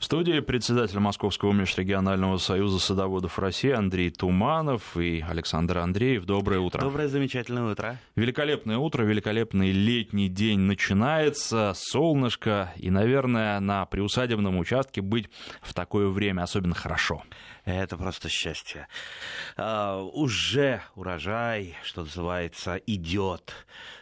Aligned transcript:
В 0.00 0.06
студии 0.06 0.40
председатель 0.40 0.98
Московского 0.98 1.52
межрегионального 1.52 2.38
союза 2.38 2.78
садоводов 2.78 3.38
России 3.38 3.70
Андрей 3.70 4.08
Туманов 4.08 4.96
и 4.96 5.20
Александр 5.20 5.76
Андреев. 5.76 6.24
Доброе 6.24 6.60
утро. 6.60 6.80
Доброе 6.80 7.06
замечательное 7.06 7.70
утро. 7.70 7.98
Великолепное 8.16 8.78
утро, 8.78 9.02
великолепный 9.02 9.72
летний 9.72 10.30
день 10.30 10.60
начинается, 10.60 11.74
солнышко, 11.76 12.72
и, 12.76 12.88
наверное, 12.90 13.60
на 13.60 13.84
приусадебном 13.84 14.56
участке 14.56 15.02
быть 15.02 15.28
в 15.60 15.74
такое 15.74 16.08
время 16.08 16.44
особенно 16.44 16.74
хорошо. 16.74 17.22
Это 17.66 17.98
просто 17.98 18.30
счастье. 18.30 18.88
А, 19.58 20.00
уже 20.00 20.80
урожай, 20.94 21.76
что 21.84 22.04
называется, 22.04 22.76
идет 22.86 23.52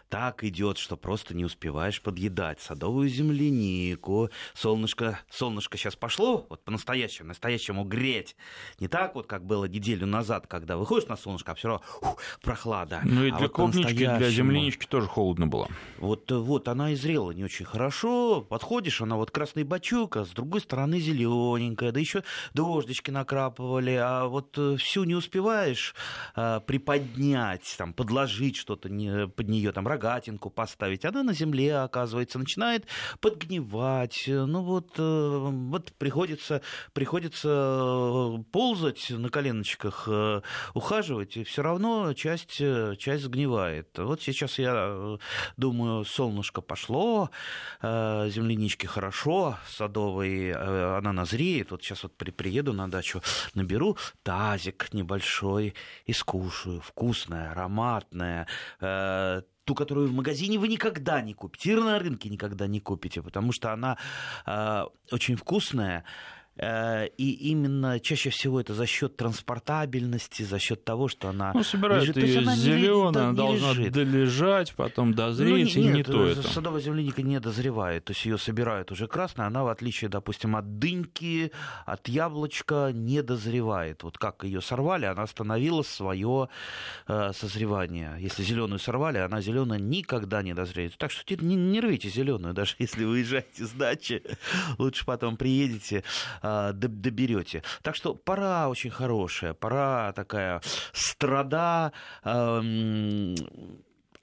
так 0.08 0.44
идет, 0.44 0.78
что 0.78 0.96
просто 0.96 1.34
не 1.34 1.44
успеваешь 1.44 2.00
подъедать. 2.00 2.60
Садовую 2.60 3.08
землянику, 3.08 4.30
солнышко, 4.54 5.20
солнышко 5.30 5.76
сейчас 5.76 5.96
пошло, 5.96 6.46
вот 6.48 6.64
по-настоящему, 6.64 7.28
настоящему 7.28 7.84
греть. 7.84 8.36
Не 8.80 8.88
так 8.88 9.14
вот, 9.14 9.26
как 9.26 9.44
было 9.44 9.66
неделю 9.66 10.06
назад, 10.06 10.46
когда 10.46 10.76
выходишь 10.76 11.08
на 11.08 11.16
солнышко, 11.16 11.52
а 11.52 11.54
все 11.54 11.68
равно 11.68 11.84
ух, 12.00 12.18
прохлада. 12.42 13.00
Ну 13.04 13.24
и 13.24 13.30
а 13.30 13.36
для 13.36 13.46
вот 13.46 13.52
клубнички, 13.52 13.94
для 13.94 14.30
землянички 14.30 14.86
тоже 14.86 15.06
холодно 15.06 15.46
было. 15.46 15.68
Вот, 15.98 16.30
вот 16.30 16.68
она 16.68 16.92
и 16.92 16.94
зрела 16.94 17.32
не 17.32 17.44
очень 17.44 17.64
хорошо. 17.64 18.40
Подходишь, 18.40 19.00
она 19.00 19.16
вот 19.16 19.30
красный 19.30 19.64
бачок, 19.64 20.16
а 20.16 20.24
с 20.24 20.30
другой 20.30 20.60
стороны 20.60 21.00
зелененькая, 21.00 21.92
да 21.92 22.00
еще 22.00 22.22
дождички 22.54 23.10
накрапывали, 23.10 23.92
а 23.92 24.26
вот 24.26 24.56
э, 24.58 24.76
всю 24.76 25.04
не 25.04 25.14
успеваешь 25.14 25.94
а, 26.34 26.60
приподнять, 26.60 27.74
там, 27.76 27.92
подложить 27.92 28.56
что-то 28.56 28.88
не, 28.88 29.28
под 29.28 29.48
нее, 29.48 29.72
там, 29.72 29.86
рогатинку 29.98 30.50
поставить, 30.50 31.04
она 31.04 31.22
на 31.22 31.34
земле, 31.34 31.78
оказывается, 31.78 32.38
начинает 32.38 32.86
подгнивать. 33.20 34.24
Ну 34.26 34.62
вот, 34.62 34.94
э, 34.98 35.38
вот 35.50 35.92
приходится, 35.98 36.62
приходится 36.92 37.48
э, 37.48 38.42
ползать 38.52 39.10
на 39.10 39.28
коленочках, 39.28 40.04
э, 40.06 40.40
ухаживать, 40.74 41.36
и 41.36 41.44
все 41.44 41.62
равно 41.62 42.14
часть, 42.14 42.62
часть 42.98 43.24
сгнивает. 43.24 43.98
Вот 43.98 44.22
сейчас 44.22 44.58
я 44.58 45.18
думаю, 45.56 46.04
солнышко 46.04 46.60
пошло, 46.60 47.30
землянички 47.82 48.86
хорошо, 48.86 49.58
садовые, 49.66 50.54
она 50.54 51.12
назреет. 51.12 51.70
Вот 51.70 51.82
сейчас 51.82 52.04
вот 52.04 52.16
при, 52.16 52.30
приеду 52.30 52.72
на 52.72 52.88
дачу, 52.90 53.20
наберу 53.54 53.96
тазик 54.22 54.92
небольшой 54.92 55.74
и 56.06 56.12
скушаю. 56.12 56.80
Вкусное, 56.80 57.50
ароматное, 57.50 58.46
ту, 59.68 59.74
которую 59.74 60.08
в 60.08 60.14
магазине 60.14 60.58
вы 60.58 60.68
никогда 60.68 61.20
не 61.20 61.34
купите, 61.34 61.72
и 61.72 61.76
на 61.76 61.98
рынке 61.98 62.30
никогда 62.30 62.66
не 62.66 62.80
купите, 62.80 63.22
потому 63.22 63.52
что 63.52 63.70
она 63.70 63.98
э, 64.46 64.84
очень 65.12 65.36
вкусная, 65.36 66.04
и 66.58 67.38
именно 67.50 68.00
чаще 68.00 68.30
всего 68.30 68.60
это 68.60 68.74
за 68.74 68.86
счет 68.86 69.16
транспортабельности, 69.16 70.42
за 70.42 70.58
счет 70.58 70.84
того, 70.84 71.08
что 71.08 71.28
она 71.28 71.52
ну, 71.54 71.62
собирают 71.62 72.16
лежит. 72.16 72.16
ее 72.16 72.44
зеленая, 72.56 73.28
она 73.28 73.32
должна 73.32 73.70
лежит. 73.70 73.92
долежать, 73.92 74.74
потом 74.74 75.14
дозреть, 75.14 75.76
ну, 75.76 75.82
нет, 75.82 75.94
и 75.94 75.96
не 75.98 76.02
то 76.02 76.26
это. 76.26 76.42
Садовая 76.42 76.80
земляника 76.80 77.22
не 77.22 77.38
дозревает, 77.40 78.04
то 78.06 78.12
есть 78.12 78.24
ее 78.24 78.38
собирают 78.38 78.90
уже 78.90 79.06
красной, 79.06 79.46
она 79.46 79.62
в 79.62 79.68
отличие, 79.68 80.08
допустим, 80.08 80.56
от 80.56 80.78
дыньки, 80.78 81.52
от 81.86 82.08
яблочка 82.08 82.90
не 82.92 83.22
дозревает. 83.22 84.02
Вот 84.02 84.18
как 84.18 84.44
ее 84.44 84.60
сорвали, 84.60 85.06
она 85.06 85.22
остановила 85.22 85.82
свое 85.82 86.48
э, 87.06 87.32
созревание. 87.34 88.16
Если 88.18 88.42
зеленую 88.42 88.78
сорвали, 88.78 89.18
она 89.18 89.40
зеленая 89.40 89.78
никогда 89.78 90.42
не 90.42 90.54
дозреет. 90.54 90.96
Так 90.98 91.10
что 91.10 91.22
не, 91.36 91.54
не 91.54 91.80
рвите 91.80 92.08
зеленую, 92.08 92.54
даже 92.54 92.74
если 92.78 93.04
выезжаете 93.04 93.64
с 93.64 93.70
дачи, 93.70 94.22
лучше 94.78 95.04
потом 95.04 95.36
приедете 95.36 96.02
доберете. 96.72 97.62
Так 97.82 97.94
что 97.94 98.14
пора 98.14 98.68
очень 98.68 98.90
хорошая, 98.90 99.54
пора 99.54 100.12
такая 100.12 100.60
страда, 100.92 101.92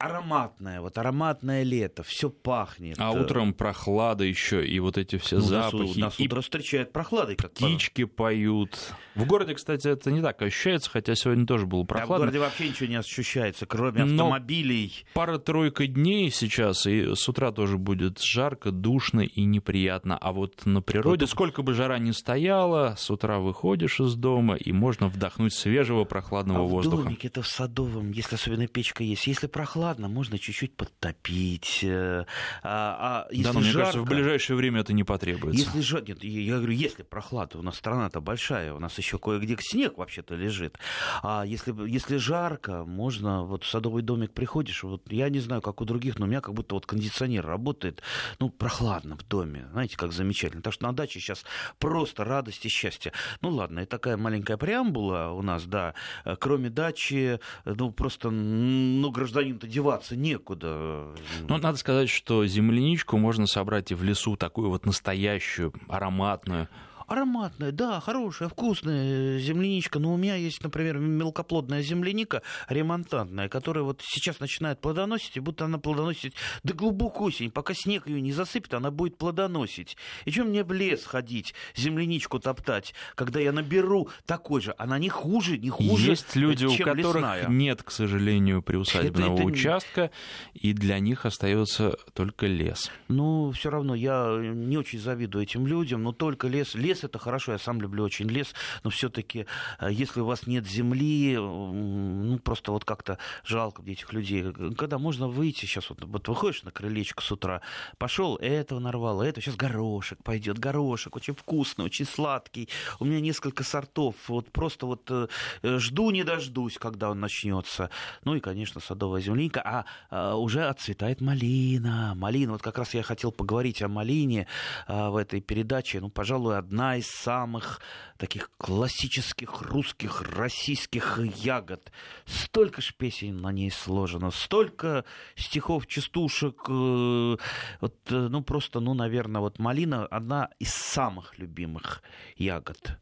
ароматное, 0.05 0.81
вот 0.81 0.97
ароматное 0.97 1.63
лето, 1.63 2.03
все 2.03 2.29
пахнет. 2.29 2.95
А 2.99 3.11
утром 3.11 3.53
прохлада 3.53 4.23
еще, 4.23 4.65
и 4.65 4.79
вот 4.79 4.97
эти 4.97 5.17
все 5.17 5.37
ну, 5.37 5.41
запахи. 5.41 5.87
Нас, 5.87 5.97
нас 5.97 6.19
и 6.19 6.25
утро 6.25 6.41
встречает 6.41 6.91
прохладой. 6.91 7.35
Как 7.35 7.51
птички 7.51 8.05
пора. 8.05 8.29
поют. 8.29 8.77
В 9.15 9.25
городе, 9.25 9.55
кстати, 9.55 9.87
это 9.87 10.11
не 10.11 10.21
так 10.21 10.41
ощущается, 10.41 10.89
хотя 10.89 11.15
сегодня 11.15 11.45
тоже 11.45 11.65
было 11.65 11.83
прохладно. 11.83 12.13
Да, 12.13 12.15
в 12.15 12.19
городе 12.19 12.39
вообще 12.39 12.69
ничего 12.69 12.89
не 12.89 12.95
ощущается, 12.95 13.65
кроме 13.65 14.03
автомобилей. 14.03 15.05
пара-тройка 15.13 15.87
дней 15.87 16.29
сейчас, 16.31 16.85
и 16.85 17.15
с 17.15 17.27
утра 17.29 17.51
тоже 17.51 17.77
будет 17.77 18.21
жарко, 18.21 18.71
душно 18.71 19.21
и 19.21 19.45
неприятно. 19.45 20.17
А 20.17 20.31
вот 20.31 20.65
на 20.65 20.81
природе, 20.81 21.25
вот... 21.25 21.29
сколько 21.29 21.61
бы 21.61 21.73
жара 21.73 21.97
ни 21.97 22.11
стояла, 22.11 22.95
с 22.97 23.09
утра 23.09 23.39
выходишь 23.39 23.99
из 23.99 24.15
дома, 24.15 24.55
и 24.55 24.71
можно 24.71 25.07
вдохнуть 25.07 25.53
свежего 25.53 26.03
прохладного 26.03 26.61
а 26.61 26.67
воздуха. 26.67 27.01
в 27.01 27.03
домике 27.05 27.27
это 27.27 27.41
в 27.41 27.47
садовом, 27.47 28.11
если 28.11 28.35
особенно 28.35 28.67
печка 28.67 29.03
есть. 29.03 29.27
Если 29.27 29.47
прохладно, 29.47 29.94
ладно, 29.95 30.09
можно 30.09 30.37
чуть-чуть 30.37 30.75
подтопить. 30.75 31.79
Э, 31.83 32.25
а, 32.63 33.25
а 33.27 33.27
если 33.31 33.43
да, 33.43 33.53
но 33.53 33.61
жарко, 33.61 33.69
мне 33.69 33.73
кажется, 33.73 34.01
в 34.01 34.05
ближайшее 34.05 34.57
время 34.57 34.81
это 34.81 34.93
не 34.93 35.03
потребуется. 35.03 35.63
Если 35.63 35.79
жарко, 35.79 36.07
нет, 36.09 36.23
я 36.23 36.57
говорю, 36.57 36.73
если 36.73 37.03
прохлада, 37.03 37.57
у 37.57 37.61
нас 37.61 37.77
страна-то 37.77 38.19
большая, 38.19 38.73
у 38.73 38.79
нас 38.79 38.97
еще 38.97 39.17
кое-где 39.17 39.57
снег 39.59 39.97
вообще-то 39.97 40.35
лежит. 40.35 40.77
А 41.23 41.43
если, 41.45 41.73
если 41.89 42.17
жарко, 42.17 42.83
можно, 42.83 43.43
вот 43.43 43.63
в 43.63 43.69
садовый 43.69 44.03
домик 44.03 44.33
приходишь, 44.33 44.83
вот 44.83 45.09
я 45.11 45.29
не 45.29 45.39
знаю, 45.39 45.61
как 45.61 45.79
у 45.79 45.85
других, 45.85 46.19
но 46.19 46.25
у 46.25 46.27
меня 46.27 46.41
как 46.41 46.53
будто 46.53 46.75
вот 46.75 46.85
кондиционер 46.85 47.45
работает, 47.45 48.01
ну, 48.39 48.49
прохладно 48.49 49.15
в 49.15 49.23
доме, 49.23 49.67
знаете, 49.71 49.95
как 49.95 50.11
замечательно. 50.11 50.61
Так 50.61 50.73
что 50.73 50.85
на 50.87 50.93
даче 50.93 51.19
сейчас 51.19 51.45
просто 51.79 52.25
радость 52.25 52.65
и 52.65 52.69
счастье. 52.69 53.13
Ну, 53.41 53.49
ладно, 53.49 53.79
это 53.79 53.91
такая 53.91 54.17
маленькая 54.17 54.57
преамбула 54.57 55.29
у 55.29 55.41
нас, 55.41 55.63
да. 55.63 55.93
Кроме 56.39 56.69
дачи, 56.69 57.39
ну, 57.63 57.91
просто, 57.91 58.29
ну, 58.29 59.09
гражданин-то 59.11 59.67
деваться 59.75 60.15
некуда. 60.15 61.09
Ну, 61.47 61.57
надо 61.57 61.77
сказать, 61.77 62.09
что 62.09 62.45
земляничку 62.45 63.17
можно 63.17 63.45
собрать 63.45 63.91
и 63.91 63.95
в 63.95 64.03
лесу, 64.03 64.37
такую 64.37 64.69
вот 64.69 64.85
настоящую, 64.85 65.73
ароматную. 65.89 66.69
Ароматная, 67.07 67.71
да, 67.71 67.99
хорошая, 67.99 68.49
вкусная 68.49 69.39
земляничка. 69.39 69.99
Но 69.99 70.13
у 70.13 70.17
меня 70.17 70.35
есть, 70.35 70.63
например, 70.63 70.97
мелкоплодная 70.97 71.81
земляника 71.81 72.41
ремонтантная, 72.67 73.49
которая 73.49 73.83
вот 73.83 74.01
сейчас 74.03 74.39
начинает 74.39 74.79
плодоносить, 74.81 75.37
и 75.37 75.39
будто 75.39 75.65
она 75.65 75.77
плодоносит 75.77 76.33
до 76.63 76.73
глубокой 76.73 77.27
осени. 77.27 77.49
Пока 77.49 77.73
снег 77.73 78.07
ее 78.07 78.21
не 78.21 78.31
засыпет, 78.31 78.73
она 78.73 78.91
будет 78.91 79.17
плодоносить. 79.17 79.97
И 80.25 80.31
чем 80.31 80.49
мне 80.49 80.63
в 80.63 80.71
лес 80.71 81.05
ходить, 81.05 81.53
земляничку 81.75 82.39
топтать, 82.39 82.93
когда 83.15 83.39
я 83.39 83.51
наберу 83.51 84.09
такой 84.25 84.61
же? 84.61 84.73
Она 84.77 84.97
не 84.97 85.09
хуже, 85.09 85.57
не 85.57 85.69
хуже, 85.69 86.11
Есть 86.11 86.35
люди, 86.35 86.67
чем 86.67 86.89
у 86.89 86.95
которых 86.95 87.15
лесная. 87.15 87.47
нет, 87.47 87.83
к 87.83 87.91
сожалению, 87.91 88.61
приусадебного 88.61 89.33
это, 89.33 89.41
это... 89.41 89.43
участка, 89.43 90.11
и 90.53 90.73
для 90.73 90.99
них 90.99 91.25
остается 91.25 91.97
только 92.13 92.47
лес. 92.47 92.91
Ну, 93.07 93.51
все 93.51 93.69
равно 93.69 93.95
я 93.95 94.37
не 94.39 94.77
очень 94.77 94.99
завидую 94.99 95.43
этим 95.43 95.67
людям, 95.67 96.03
но 96.03 96.11
только 96.11 96.47
лес. 96.47 96.75
Лес 96.75 96.94
лес 96.95 97.03
это 97.03 97.19
хорошо, 97.19 97.51
я 97.51 97.57
сам 97.57 97.81
люблю 97.81 98.03
очень 98.03 98.29
лес, 98.29 98.53
но 98.83 98.89
все-таки, 98.89 99.45
э, 99.79 99.91
если 99.91 100.21
у 100.21 100.25
вас 100.25 100.47
нет 100.47 100.65
земли, 100.65 101.35
ну, 101.37 102.39
просто 102.39 102.71
вот 102.71 102.85
как-то 102.85 103.17
жалко 103.43 103.83
этих 103.85 104.13
людей. 104.13 104.53
Когда 104.77 104.97
можно 104.97 105.27
выйти, 105.27 105.65
сейчас 105.65 105.89
вот, 105.89 106.03
вот 106.03 106.27
выходишь 106.27 106.63
на 106.63 106.71
крылечко 106.71 107.21
с 107.21 107.31
утра, 107.31 107.61
пошел, 107.97 108.37
этого 108.37 108.79
нарвал, 108.79 109.21
это 109.21 109.41
сейчас 109.41 109.55
горошек 109.55 110.23
пойдет, 110.23 110.57
горошек 110.57 111.15
очень 111.15 111.35
вкусный, 111.35 111.85
очень 111.85 112.05
сладкий. 112.05 112.69
У 112.99 113.05
меня 113.05 113.19
несколько 113.19 113.63
сортов, 113.63 114.15
вот 114.27 114.51
просто 114.51 114.85
вот 114.85 115.09
э, 115.09 115.27
жду 115.63 116.11
не 116.11 116.23
дождусь, 116.23 116.77
когда 116.77 117.09
он 117.11 117.19
начнется. 117.19 117.89
Ну 118.23 118.35
и, 118.35 118.39
конечно, 118.39 118.79
садовая 118.79 119.21
земляника, 119.21 119.61
а, 119.61 119.85
а 120.09 120.35
уже 120.35 120.65
отцветает 120.65 121.21
малина. 121.21 122.13
Малина, 122.15 122.53
вот 122.53 122.61
как 122.61 122.77
раз 122.77 122.93
я 122.93 123.03
хотел 123.03 123.31
поговорить 123.31 123.81
о 123.81 123.87
малине 123.87 124.47
а, 124.87 125.09
в 125.09 125.17
этой 125.17 125.41
передаче. 125.41 125.99
Ну, 125.99 126.09
пожалуй, 126.09 126.57
одна 126.57 126.84
одна 126.85 126.97
из 126.97 127.07
самых 127.07 127.81
таких 128.17 128.51
классических 128.57 129.61
русских, 129.63 130.21
российских 130.21 131.19
ягод. 131.35 131.91
Столько 132.25 132.81
ж 132.81 132.93
песен 132.95 133.37
на 133.37 133.51
ней 133.51 133.71
сложено, 133.71 134.31
столько 134.31 135.03
стихов, 135.35 135.87
частушек. 135.87 136.55
Э, 136.69 137.37
вот, 137.81 137.95
э, 138.11 138.27
ну, 138.29 138.43
просто, 138.43 138.79
ну, 138.79 138.93
наверное, 138.93 139.41
вот 139.41 139.57
малина 139.59 140.05
одна 140.05 140.49
из 140.59 140.73
самых 140.73 141.39
любимых 141.39 142.03
ягод. 142.37 142.99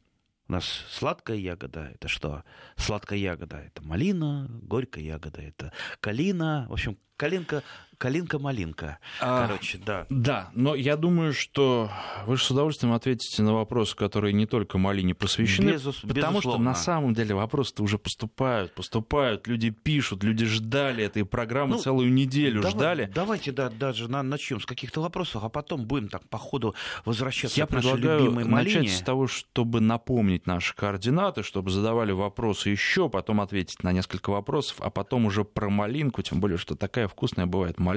У 0.47 0.53
нас 0.53 0.65
сладкая 0.89 1.37
ягода 1.37 1.91
это 1.93 2.07
что? 2.07 2.43
Сладкая 2.77 3.19
ягода 3.19 3.57
это 3.57 3.83
малина, 3.83 4.47
горькая 4.61 5.03
ягода 5.03 5.41
это 5.41 5.73
калина. 5.99 6.67
В 6.69 6.73
общем, 6.73 6.97
калинка, 7.17 7.63
Калинка-малинка. 8.03 8.97
А, 9.21 9.47
Короче, 9.47 9.77
да. 9.77 10.05
Да, 10.09 10.49
но 10.53 10.75
я 10.75 10.97
думаю, 10.97 11.31
что 11.31 11.89
вы 12.25 12.35
же 12.35 12.43
с 12.43 12.51
удовольствием 12.51 12.91
ответите 12.91 13.41
на 13.43 13.53
вопросы, 13.53 13.95
которые 13.95 14.33
не 14.33 14.45
только 14.45 14.77
малине 14.77 15.15
посвящены. 15.15 15.71
Безус, 15.71 16.01
потому 16.01 16.13
безусловно. 16.13 16.41
что 16.41 16.57
на 16.57 16.75
самом 16.75 17.13
деле 17.13 17.33
вопросы-то 17.33 17.81
уже 17.81 17.97
поступают, 17.97 18.75
поступают, 18.75 19.47
люди 19.47 19.69
пишут, 19.69 20.21
люди 20.21 20.43
ждали 20.45 21.01
этой 21.05 21.23
программы 21.23 21.75
ну, 21.75 21.81
целую 21.81 22.11
неделю, 22.11 22.61
давай, 22.61 22.71
ждали. 22.75 23.11
Давайте 23.15 23.53
да, 23.53 23.69
даже 23.69 24.09
на, 24.09 24.21
начнем 24.21 24.59
с 24.59 24.65
каких-то 24.65 24.99
вопросов, 24.99 25.45
а 25.45 25.47
потом 25.47 25.85
будем 25.85 26.09
так 26.09 26.27
по 26.27 26.37
ходу 26.37 26.75
возвращаться 27.05 27.57
я 27.57 27.67
к 27.67 27.71
нашей 27.71 27.95
любимой 27.95 28.43
малине. 28.43 28.79
начать 28.79 28.97
с 28.97 29.01
того, 29.01 29.27
чтобы 29.27 29.79
напомнить 29.79 30.45
наши 30.45 30.75
координаты, 30.75 31.41
чтобы 31.41 31.69
задавали 31.69 32.11
вопросы 32.11 32.67
еще, 32.67 33.07
потом 33.07 33.39
ответить 33.39 33.81
на 33.81 33.93
несколько 33.93 34.29
вопросов, 34.29 34.75
а 34.81 34.89
потом 34.89 35.25
уже 35.25 35.45
про 35.45 35.69
малинку, 35.69 36.21
тем 36.21 36.41
более, 36.41 36.57
что 36.57 36.75
такая 36.75 37.07
вкусная 37.07 37.45
бывает 37.45 37.79
малинка, 37.79 37.92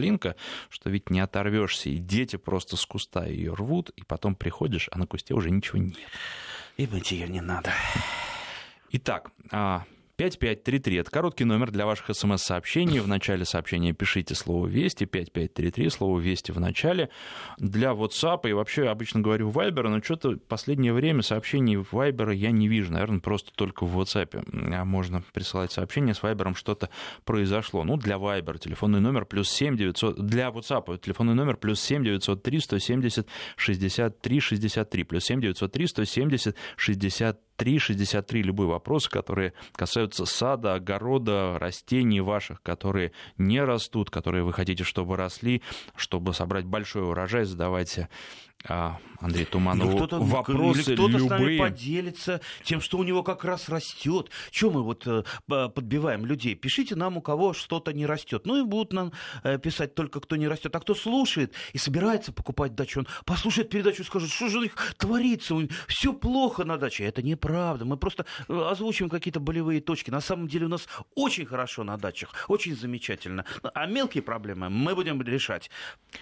что 0.68 0.90
ведь 0.90 1.10
не 1.10 1.20
оторвешься, 1.20 1.90
и 1.90 1.96
дети 1.96 2.36
просто 2.36 2.76
с 2.76 2.84
куста 2.86 3.26
ее 3.26 3.54
рвут, 3.54 3.90
и 3.90 4.02
потом 4.04 4.34
приходишь, 4.34 4.88
а 4.92 4.98
на 4.98 5.06
кусте 5.06 5.34
уже 5.34 5.50
ничего 5.50 5.78
нет. 5.78 5.96
И 6.76 6.86
мыть 6.86 7.10
ее 7.12 7.28
не 7.28 7.40
надо. 7.40 7.72
Итак, 8.92 9.30
а, 9.50 9.84
5533– 10.16 10.96
это 11.00 11.10
короткий 11.10 11.44
номер 11.44 11.70
для 11.70 11.84
ваших 11.84 12.16
смс-сообщений. 12.16 13.00
В 13.00 13.08
начале 13.08 13.44
сообщения 13.44 13.92
пишите 13.92 14.34
слово 14.34 14.66
«Вести», 14.66 15.04
5533, 15.04 15.90
слово 15.90 16.18
«Вести» 16.18 16.52
в 16.52 16.60
начале. 16.60 17.10
Для 17.58 17.90
WhatsApp 17.90 18.48
и 18.48 18.52
вообще 18.54 18.88
обычно 18.88 19.20
говорю 19.20 19.50
Viber, 19.50 19.88
но 19.88 20.02
что-то 20.02 20.38
последнее 20.48 20.94
время 20.94 21.20
сообщений 21.20 21.76
в 21.76 21.92
Viber 21.92 22.34
я 22.34 22.50
не 22.50 22.66
вижу. 22.66 22.92
Наверное, 22.92 23.20
просто 23.20 23.52
только 23.54 23.84
в 23.84 23.98
WhatsApp 23.98 24.72
а 24.74 24.84
можно 24.86 25.22
присылать 25.34 25.72
сообщение. 25.72 26.14
С 26.14 26.22
Viber 26.22 26.54
что-то 26.56 26.88
произошло. 27.24 27.84
Ну, 27.84 27.98
для 27.98 28.16
Viber 28.16 28.58
телефонный 28.58 29.00
номер 29.00 29.26
плюс 29.26 29.50
7 29.50 29.76
900... 29.76 30.18
Для 30.24 30.48
WhatsApp 30.48 30.98
телефонный 30.98 31.34
номер 31.34 31.58
плюс 31.58 31.78
7 31.80 32.02
903 32.02 32.60
170 32.60 33.26
63 33.56 34.40
63 34.40 35.04
плюс 35.04 35.24
7 35.24 35.40
903 35.42 35.86
170 35.86 36.56
63 36.76 37.34
363 37.56 38.42
любые 38.42 38.68
вопросы, 38.68 39.10
которые 39.10 39.52
касаются 39.72 40.26
сада, 40.26 40.74
огорода, 40.74 41.58
растений 41.58 42.20
ваших, 42.20 42.62
которые 42.62 43.12
не 43.38 43.62
растут, 43.62 44.10
которые 44.10 44.44
вы 44.44 44.52
хотите, 44.52 44.84
чтобы 44.84 45.16
росли, 45.16 45.62
чтобы 45.96 46.34
собрать 46.34 46.64
большой 46.64 47.02
урожай, 47.02 47.44
задавайте 47.44 48.08
а, 48.68 48.98
Андрей 49.20 49.44
Туманов 49.44 49.94
кто-то, 49.94 50.18
вопросы 50.20 50.94
кто-то 50.94 51.18
любые. 51.18 51.26
с 51.26 51.30
нами 51.30 51.58
поделится 51.58 52.40
тем, 52.62 52.80
что 52.80 52.98
у 52.98 53.04
него 53.04 53.22
как 53.22 53.44
раз 53.44 53.68
растет. 53.68 54.30
Чем 54.50 54.72
мы 54.72 54.82
вот 54.82 55.06
э, 55.06 55.22
подбиваем 55.46 56.26
людей? 56.26 56.54
Пишите 56.54 56.96
нам, 56.96 57.16
у 57.16 57.22
кого 57.22 57.52
что-то 57.52 57.92
не 57.92 58.06
растет. 58.06 58.46
Ну 58.46 58.60
и 58.60 58.64
будут 58.64 58.92
нам 58.92 59.12
э, 59.42 59.58
писать 59.58 59.94
только 59.94 60.20
кто 60.20 60.36
не 60.36 60.48
растет. 60.48 60.74
А 60.74 60.80
кто 60.80 60.94
слушает 60.94 61.54
и 61.72 61.78
собирается 61.78 62.32
покупать 62.32 62.74
дачу, 62.74 63.00
он 63.00 63.08
послушает 63.24 63.70
передачу 63.70 64.02
и 64.02 64.04
скажет, 64.04 64.30
что 64.30 64.48
же 64.48 64.58
у 64.58 64.62
них 64.62 64.74
творится, 64.98 65.54
все 65.88 66.12
плохо 66.12 66.64
на 66.64 66.76
даче. 66.76 67.04
Это 67.04 67.22
неправда. 67.22 67.84
Мы 67.84 67.96
просто 67.96 68.26
э, 68.48 68.68
озвучим 68.70 69.08
какие-то 69.08 69.40
болевые 69.40 69.80
точки. 69.80 70.10
На 70.10 70.20
самом 70.20 70.48
деле 70.48 70.66
у 70.66 70.70
нас 70.70 70.86
очень 71.14 71.46
хорошо 71.46 71.84
на 71.84 71.96
дачах, 71.96 72.30
очень 72.48 72.76
замечательно. 72.76 73.44
А 73.74 73.86
мелкие 73.86 74.22
проблемы 74.22 74.68
мы 74.68 74.94
будем 74.94 75.22
решать 75.22 75.70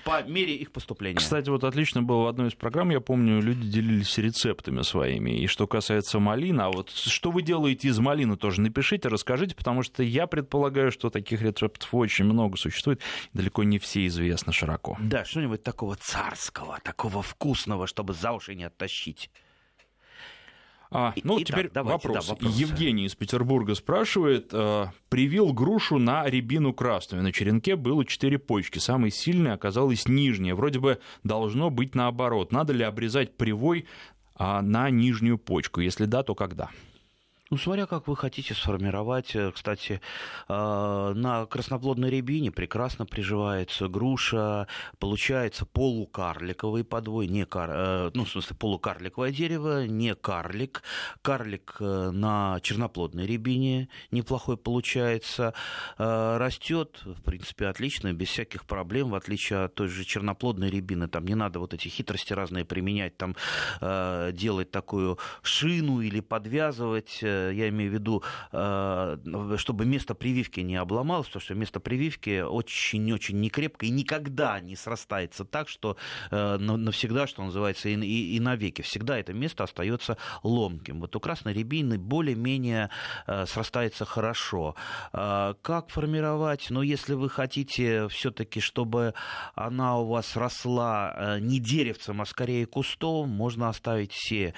по 0.04 0.22
мере 0.22 0.54
их 0.54 0.72
поступления. 0.72 1.16
Кстати, 1.16 1.48
вот 1.48 1.64
отлично 1.64 2.02
было 2.02 2.33
одной 2.34 2.48
из 2.48 2.54
программ, 2.54 2.90
я 2.90 3.00
помню, 3.00 3.40
люди 3.40 3.66
делились 3.66 4.18
рецептами 4.18 4.82
своими. 4.82 5.30
И 5.30 5.46
что 5.46 5.66
касается 5.66 6.18
малины, 6.18 6.60
а 6.62 6.70
вот 6.70 6.90
что 6.90 7.30
вы 7.30 7.42
делаете 7.42 7.88
из 7.88 7.98
малины, 7.98 8.36
тоже 8.36 8.60
напишите, 8.60 9.08
расскажите, 9.08 9.54
потому 9.54 9.82
что 9.82 10.02
я 10.02 10.26
предполагаю, 10.26 10.92
что 10.92 11.10
таких 11.10 11.40
рецептов 11.42 11.94
очень 11.94 12.24
много 12.24 12.56
существует, 12.56 13.00
далеко 13.32 13.62
не 13.62 13.78
все 13.78 14.06
известны 14.06 14.52
широко. 14.52 14.96
Да, 15.00 15.24
что-нибудь 15.24 15.62
такого 15.62 15.96
царского, 15.96 16.78
такого 16.82 17.22
вкусного, 17.22 17.86
чтобы 17.86 18.12
за 18.12 18.32
уши 18.32 18.54
не 18.54 18.64
оттащить. 18.64 19.30
А, 20.96 21.12
ну, 21.24 21.38
и, 21.38 21.44
теперь 21.44 21.70
давайте, 21.74 22.08
вопрос. 22.08 22.28
Да, 22.28 22.48
Евгений 22.48 23.06
из 23.06 23.16
Петербурга 23.16 23.74
спрашивает. 23.74 24.50
Э, 24.52 24.86
привил 25.08 25.52
грушу 25.52 25.98
на 25.98 26.24
рябину 26.24 26.72
красную. 26.72 27.24
На 27.24 27.32
черенке 27.32 27.74
было 27.74 28.04
четыре 28.04 28.38
почки. 28.38 28.78
Самой 28.78 29.10
сильной 29.10 29.52
оказалась 29.54 30.06
нижняя. 30.06 30.54
Вроде 30.54 30.78
бы 30.78 31.00
должно 31.24 31.70
быть 31.70 31.96
наоборот. 31.96 32.52
Надо 32.52 32.72
ли 32.72 32.84
обрезать 32.84 33.36
привой 33.36 33.86
а, 34.36 34.62
на 34.62 34.88
нижнюю 34.88 35.36
почку? 35.36 35.80
Если 35.80 36.04
да, 36.04 36.22
то 36.22 36.36
когда? 36.36 36.70
Ну, 37.50 37.58
смотря 37.58 37.84
как 37.84 38.08
вы 38.08 38.16
хотите 38.16 38.54
сформировать. 38.54 39.36
Э, 39.36 39.52
кстати, 39.52 40.00
э, 40.48 41.12
на 41.14 41.44
красноплодной 41.44 42.08
рябине 42.08 42.50
прекрасно 42.50 43.04
приживается 43.04 43.86
груша, 43.86 44.66
получается 44.98 45.66
полукарликовый 45.66 46.84
подвой, 46.84 47.26
не 47.26 47.44
кар... 47.44 47.70
Э, 47.70 48.10
ну, 48.14 48.24
в 48.24 48.30
смысле, 48.30 48.56
полукарликовое 48.56 49.30
дерево, 49.30 49.86
не 49.86 50.14
карлик. 50.14 50.82
Карлик 51.20 51.76
на 51.80 52.60
черноплодной 52.62 53.26
рябине 53.26 53.90
неплохой 54.10 54.56
получается. 54.56 55.52
Растет, 55.98 57.02
в 57.04 57.22
принципе, 57.22 57.66
отлично, 57.66 58.12
без 58.14 58.28
всяких 58.28 58.64
проблем, 58.64 59.10
в 59.10 59.14
отличие 59.14 59.64
от 59.64 59.74
той 59.74 59.88
же 59.88 60.04
черноплодной 60.04 60.70
рябины. 60.70 61.08
Там 61.08 61.26
не 61.26 61.34
надо 61.34 61.58
вот 61.58 61.74
эти 61.74 61.88
хитрости 61.88 62.32
разные 62.32 62.64
применять, 62.64 63.16
там 63.16 63.36
делать 63.80 64.70
такую 64.70 65.18
шину 65.42 66.00
или 66.00 66.20
подвязывать 66.20 67.22
я 67.54 67.68
имею 67.68 67.90
в 67.90 67.94
виду, 67.94 68.22
э, 68.52 69.16
чтобы 69.56 69.84
место 69.86 70.14
прививки 70.14 70.60
не 70.60 70.76
обломалось, 70.76 71.26
потому 71.26 71.42
что 71.42 71.54
место 71.54 71.80
прививки 71.80 72.40
очень-очень 72.40 73.40
некрепко 73.40 73.86
и 73.86 73.90
никогда 73.90 74.60
не 74.60 74.76
срастается 74.76 75.44
так, 75.44 75.68
что 75.68 75.96
э, 76.30 76.56
навсегда, 76.58 77.26
что 77.26 77.42
называется, 77.42 77.88
и, 77.88 77.94
и, 77.94 78.36
и 78.36 78.40
навеки. 78.40 78.82
Всегда 78.82 79.18
это 79.18 79.32
место 79.32 79.64
остается 79.64 80.16
ломким. 80.42 81.00
Вот 81.00 81.14
у 81.16 81.20
красной 81.20 81.54
рябины 81.54 81.98
более-менее 81.98 82.90
э, 83.26 83.46
срастается 83.46 84.04
хорошо. 84.04 84.74
Как 85.12 85.88
формировать? 85.88 86.66
Ну, 86.70 86.82
если 86.82 87.14
вы 87.14 87.28
хотите 87.28 88.08
все-таки, 88.08 88.60
чтобы 88.60 89.14
она 89.54 89.98
у 89.98 90.06
вас 90.06 90.36
росла 90.36 91.38
не 91.40 91.58
деревцем, 91.58 92.20
а 92.20 92.26
скорее 92.26 92.66
кустом, 92.66 93.28
можно 93.28 93.68
оставить 93.68 94.12
все 94.12 94.54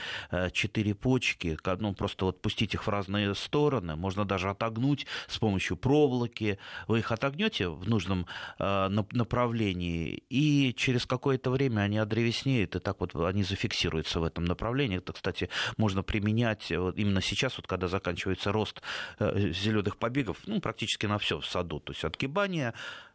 четыре 0.52 0.94
почки, 0.94 1.56
ну, 1.78 1.94
просто 1.94 2.26
вот 2.26 2.40
пустить 2.40 2.65
пустить 2.66 2.74
их 2.74 2.86
в 2.86 2.90
разные 2.90 3.34
стороны, 3.34 3.96
можно 3.96 4.24
даже 4.24 4.50
отогнуть 4.50 5.06
с 5.28 5.38
помощью 5.38 5.76
проволоки. 5.76 6.58
Вы 6.88 6.98
их 6.98 7.12
отогнете 7.12 7.68
в 7.68 7.88
нужном 7.88 8.26
э, 8.58 8.88
направлении, 9.12 10.22
и 10.30 10.74
через 10.76 11.06
какое-то 11.06 11.50
время 11.50 11.82
они 11.82 11.98
одревеснеют, 11.98 12.76
и 12.76 12.80
так 12.80 13.00
вот 13.00 13.14
они 13.14 13.44
зафиксируются 13.44 14.20
в 14.20 14.24
этом 14.24 14.44
направлении. 14.44 14.98
Это, 14.98 15.12
кстати, 15.12 15.48
можно 15.76 16.02
применять 16.02 16.72
вот 16.72 16.98
именно 16.98 17.20
сейчас, 17.20 17.56
вот 17.56 17.66
когда 17.66 17.88
заканчивается 17.88 18.52
рост 18.52 18.82
э, 19.18 19.52
зеленых 19.52 19.96
побегов, 19.96 20.38
ну, 20.46 20.60
практически 20.60 21.06
на 21.06 21.18
все 21.18 21.38
в 21.38 21.46
саду. 21.46 21.80
То 21.80 21.92
есть 21.92 22.04
отгибание 22.04 22.72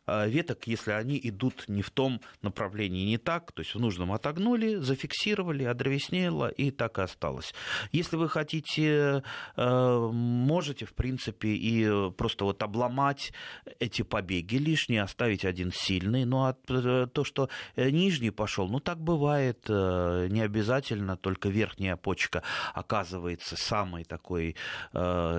веток, 0.07 0.67
если 0.67 0.91
они 0.91 1.19
идут 1.23 1.65
не 1.67 1.81
в 1.81 1.89
том 1.89 2.21
направлении, 2.41 3.05
не 3.05 3.17
так, 3.17 3.51
то 3.51 3.61
есть 3.61 3.75
в 3.75 3.79
нужном 3.79 4.11
отогнули, 4.11 4.75
зафиксировали, 4.75 5.63
одревеснело 5.63 6.47
и 6.47 6.71
так 6.71 6.97
и 6.99 7.01
осталось. 7.01 7.53
Если 7.91 8.15
вы 8.15 8.29
хотите, 8.29 9.23
э, 9.55 10.09
можете, 10.11 10.85
в 10.85 10.93
принципе, 10.93 11.49
и 11.49 12.11
просто 12.11 12.45
вот 12.45 12.61
обломать 12.63 13.33
эти 13.79 14.01
побеги 14.01 14.55
лишние, 14.55 15.03
оставить 15.03 15.45
один 15.45 15.71
сильный, 15.71 16.25
но 16.25 16.45
от, 16.45 16.59
э, 16.69 17.07
то, 17.11 17.23
что 17.23 17.49
э, 17.75 17.89
нижний 17.89 18.31
пошел, 18.31 18.67
ну 18.67 18.79
так 18.79 18.99
бывает, 18.99 19.67
не 19.69 20.41
обязательно, 20.41 21.17
только 21.17 21.49
верхняя 21.49 21.95
почка 21.95 22.43
оказывается 22.73 23.55
самой 23.55 24.03
такой 24.03 24.55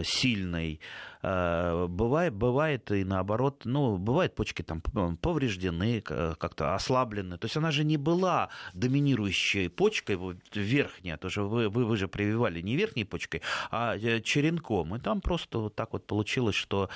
сильной. 0.04 0.80
Бывает, 1.22 2.34
бывает 2.34 2.90
и 2.90 3.04
наоборот, 3.04 3.62
ну, 3.64 3.96
бывает 3.96 4.34
почки 4.34 4.62
там 4.62 4.80
повреждены, 4.80 6.00
как-то 6.00 6.74
ослаблены. 6.74 7.38
То 7.38 7.44
есть 7.46 7.56
она 7.56 7.70
же 7.70 7.84
не 7.84 7.96
была 7.96 8.48
доминирующей 8.74 9.68
почкой, 9.70 10.16
вот, 10.16 10.36
верхняя, 10.54 11.16
тоже 11.16 11.42
вы, 11.42 11.68
вы, 11.68 11.84
вы 11.84 11.96
же 11.96 12.08
прививали 12.08 12.60
не 12.60 12.76
верхней 12.76 13.04
почкой, 13.04 13.42
а 13.70 13.96
э, 13.96 14.20
черенком. 14.20 14.96
И 14.96 14.98
там 14.98 15.20
просто 15.20 15.58
вот 15.58 15.74
так 15.74 15.92
вот 15.92 16.06
получилось, 16.06 16.54
что 16.54 16.88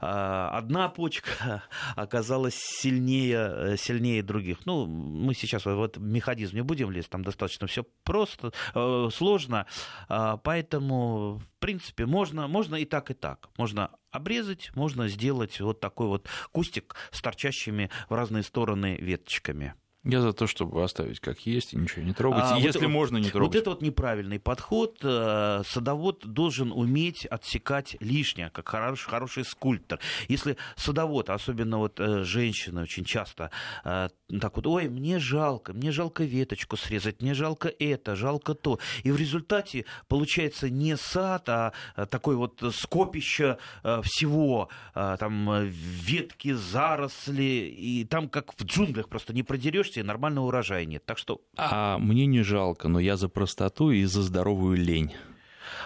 э, 0.00 0.06
одна 0.06 0.88
почка 0.88 1.62
оказалась 1.96 2.56
сильнее, 2.56 3.52
э, 3.52 3.76
сильнее 3.76 4.22
других. 4.22 4.66
Ну, 4.66 4.86
мы 4.86 5.34
сейчас 5.34 5.64
в 5.64 5.82
этот 5.82 5.98
механизм 5.98 6.56
не 6.56 6.62
будем 6.62 6.90
лезть, 6.90 7.10
там 7.10 7.24
достаточно 7.24 7.66
все 7.66 7.84
просто, 8.04 8.52
э, 8.74 9.08
сложно, 9.12 9.66
э, 10.08 10.36
поэтому, 10.42 11.42
принципе, 11.64 12.04
можно, 12.04 12.46
можно 12.46 12.76
и 12.76 12.84
так, 12.84 13.10
и 13.10 13.14
так. 13.14 13.48
Можно 13.56 13.90
обрезать, 14.10 14.70
можно 14.74 15.08
сделать 15.08 15.58
вот 15.60 15.80
такой 15.80 16.08
вот 16.08 16.28
кустик 16.52 16.94
с 17.10 17.22
торчащими 17.22 17.90
в 18.10 18.14
разные 18.14 18.42
стороны 18.42 18.96
веточками. 19.00 19.74
Я 20.04 20.20
за 20.20 20.34
то, 20.34 20.46
чтобы 20.46 20.84
оставить 20.84 21.18
как 21.18 21.40
есть 21.46 21.72
и 21.72 21.76
ничего 21.76 22.02
не 22.02 22.12
трогать. 22.12 22.44
А, 22.44 22.58
если 22.58 22.84
вот, 22.84 22.92
можно, 22.92 23.16
не 23.16 23.30
трогать. 23.30 23.54
Вот 23.54 23.56
это 23.56 23.70
вот 23.70 23.80
неправильный 23.80 24.38
подход. 24.38 24.98
Э, 25.02 25.62
садовод 25.66 26.26
должен 26.26 26.72
уметь 26.72 27.24
отсекать 27.24 27.96
лишнее, 28.00 28.50
как 28.50 28.68
хороший, 28.68 29.08
хороший 29.08 29.44
скульптор. 29.46 30.00
Если 30.28 30.58
садовод, 30.76 31.30
особенно 31.30 31.78
вот 31.78 31.98
э, 32.00 32.22
женщины 32.22 32.82
очень 32.82 33.04
часто 33.04 33.50
э, 33.84 34.10
так 34.40 34.56
вот, 34.56 34.66
ой, 34.66 34.88
мне 34.88 35.18
жалко, 35.18 35.72
мне 35.72 35.90
жалко 35.90 36.24
веточку 36.24 36.76
срезать, 36.76 37.22
мне 37.22 37.32
жалко 37.32 37.72
это, 37.78 38.14
жалко 38.14 38.54
то. 38.54 38.78
И 39.04 39.10
в 39.10 39.16
результате 39.16 39.86
получается 40.06 40.68
не 40.68 40.96
сад, 40.96 41.48
а 41.48 41.72
такой 42.10 42.36
вот 42.36 42.62
скопище 42.74 43.58
всего, 44.02 44.70
там 44.94 45.66
ветки, 45.66 46.52
заросли, 46.52 47.74
и 47.76 48.04
там 48.04 48.28
как 48.28 48.54
в 48.58 48.64
джунглях 48.64 49.08
просто 49.08 49.34
не 49.34 49.42
продерешься 49.42 49.93
и 50.00 50.02
нормального 50.02 50.46
урожая 50.46 50.84
нет. 50.84 51.04
Так 51.04 51.18
что... 51.18 51.40
А 51.56 51.98
мне 51.98 52.26
не 52.26 52.42
жалко, 52.42 52.88
но 52.88 53.00
я 53.00 53.16
за 53.16 53.28
простоту 53.28 53.90
и 53.90 54.04
за 54.04 54.22
здоровую 54.22 54.76
лень. 54.76 55.12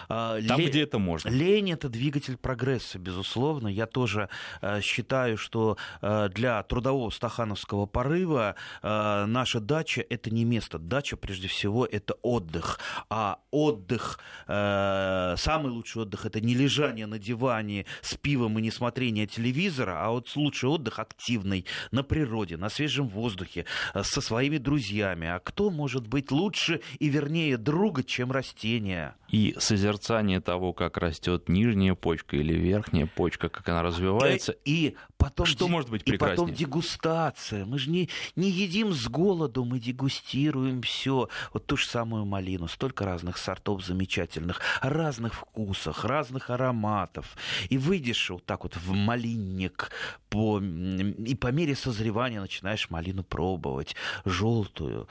А, 0.07 0.39
Там, 0.41 0.59
Лень, 0.59 0.69
где 0.69 0.83
это 0.83 0.99
можно. 0.99 1.29
Лень– 1.29 1.71
это 1.73 1.89
двигатель 1.89 2.37
прогресса, 2.37 2.99
безусловно. 2.99 3.67
Я 3.67 3.85
тоже 3.85 4.29
э, 4.61 4.81
считаю, 4.81 5.37
что 5.37 5.77
э, 6.01 6.29
для 6.29 6.61
трудового 6.63 7.09
стахановского 7.09 7.85
порыва 7.85 8.55
э, 8.81 9.25
наша 9.25 9.59
дача– 9.59 10.05
это 10.09 10.29
не 10.29 10.45
место. 10.45 10.79
Дача, 10.79 11.17
прежде 11.17 11.47
всего, 11.47 11.85
это 11.85 12.15
отдых. 12.21 12.79
А 13.09 13.39
отдых, 13.51 14.19
самый 14.47 15.69
лучший 15.69 16.03
отдых– 16.03 16.25
это 16.27 16.41
не 16.41 16.53
лежание 16.53 17.05
на 17.05 17.19
диване 17.19 17.85
с 18.01 18.15
пивом 18.15 18.59
и 18.59 18.61
не 18.61 18.71
смотрение 18.71 19.27
телевизора, 19.27 20.05
а 20.05 20.11
вот 20.11 20.29
лучший 20.35 20.69
отдых 20.69 20.99
активный, 20.99 21.65
на 21.91 22.03
природе, 22.03 22.57
на 22.57 22.69
свежем 22.69 23.07
воздухе, 23.07 23.65
со 24.01 24.21
своими 24.21 24.57
друзьями. 24.57 25.27
А 25.27 25.39
кто 25.39 25.69
может 25.69 26.07
быть 26.07 26.31
лучше 26.31 26.81
и 26.99 27.09
вернее 27.09 27.57
друга, 27.57 28.03
чем 28.03 28.31
растение? 28.31 29.15
И 29.29 29.55
созерцание 29.79 30.41
того, 30.41 30.73
как 30.73 30.97
растет 30.97 31.47
нижняя 31.47 31.95
почка 31.95 32.35
или 32.35 32.53
верхняя 32.53 33.05
почка, 33.07 33.49
как 33.49 33.67
она 33.69 33.81
развивается. 33.81 34.55
И 34.65 34.95
потом, 35.19 35.45
что 35.45 35.65
ди... 35.65 35.71
может 35.71 35.89
быть 35.89 36.03
прекраснее? 36.03 36.33
И 36.33 36.37
потом 36.37 36.53
дегустация. 36.55 37.65
Мы 37.65 37.77
же 37.77 37.91
не, 37.91 38.09
не 38.35 38.49
едим 38.49 38.93
с 38.93 39.07
голоду, 39.07 39.65
мы 39.65 39.79
дегустируем 39.79 40.81
все. 40.81 41.29
Вот 41.53 41.65
ту 41.67 41.77
же 41.77 41.85
самую 41.85 42.25
малину. 42.25 42.67
Столько 42.67 43.05
разных 43.05 43.37
сортов 43.37 43.85
замечательных, 43.85 44.61
разных 44.81 45.33
вкусах, 45.33 46.05
разных 46.05 46.49
ароматов. 46.49 47.37
И 47.69 47.77
выйдешь 47.77 48.29
вот 48.29 48.45
так 48.45 48.63
вот 48.63 48.75
в 48.77 48.91
малинник, 48.93 49.91
по... 50.29 50.59
и 50.59 51.35
по 51.35 51.47
мере 51.51 51.75
созревания 51.75 52.39
начинаешь 52.39 52.89
малину 52.89 53.23
пробовать. 53.23 53.95
Желтую, 54.25 55.07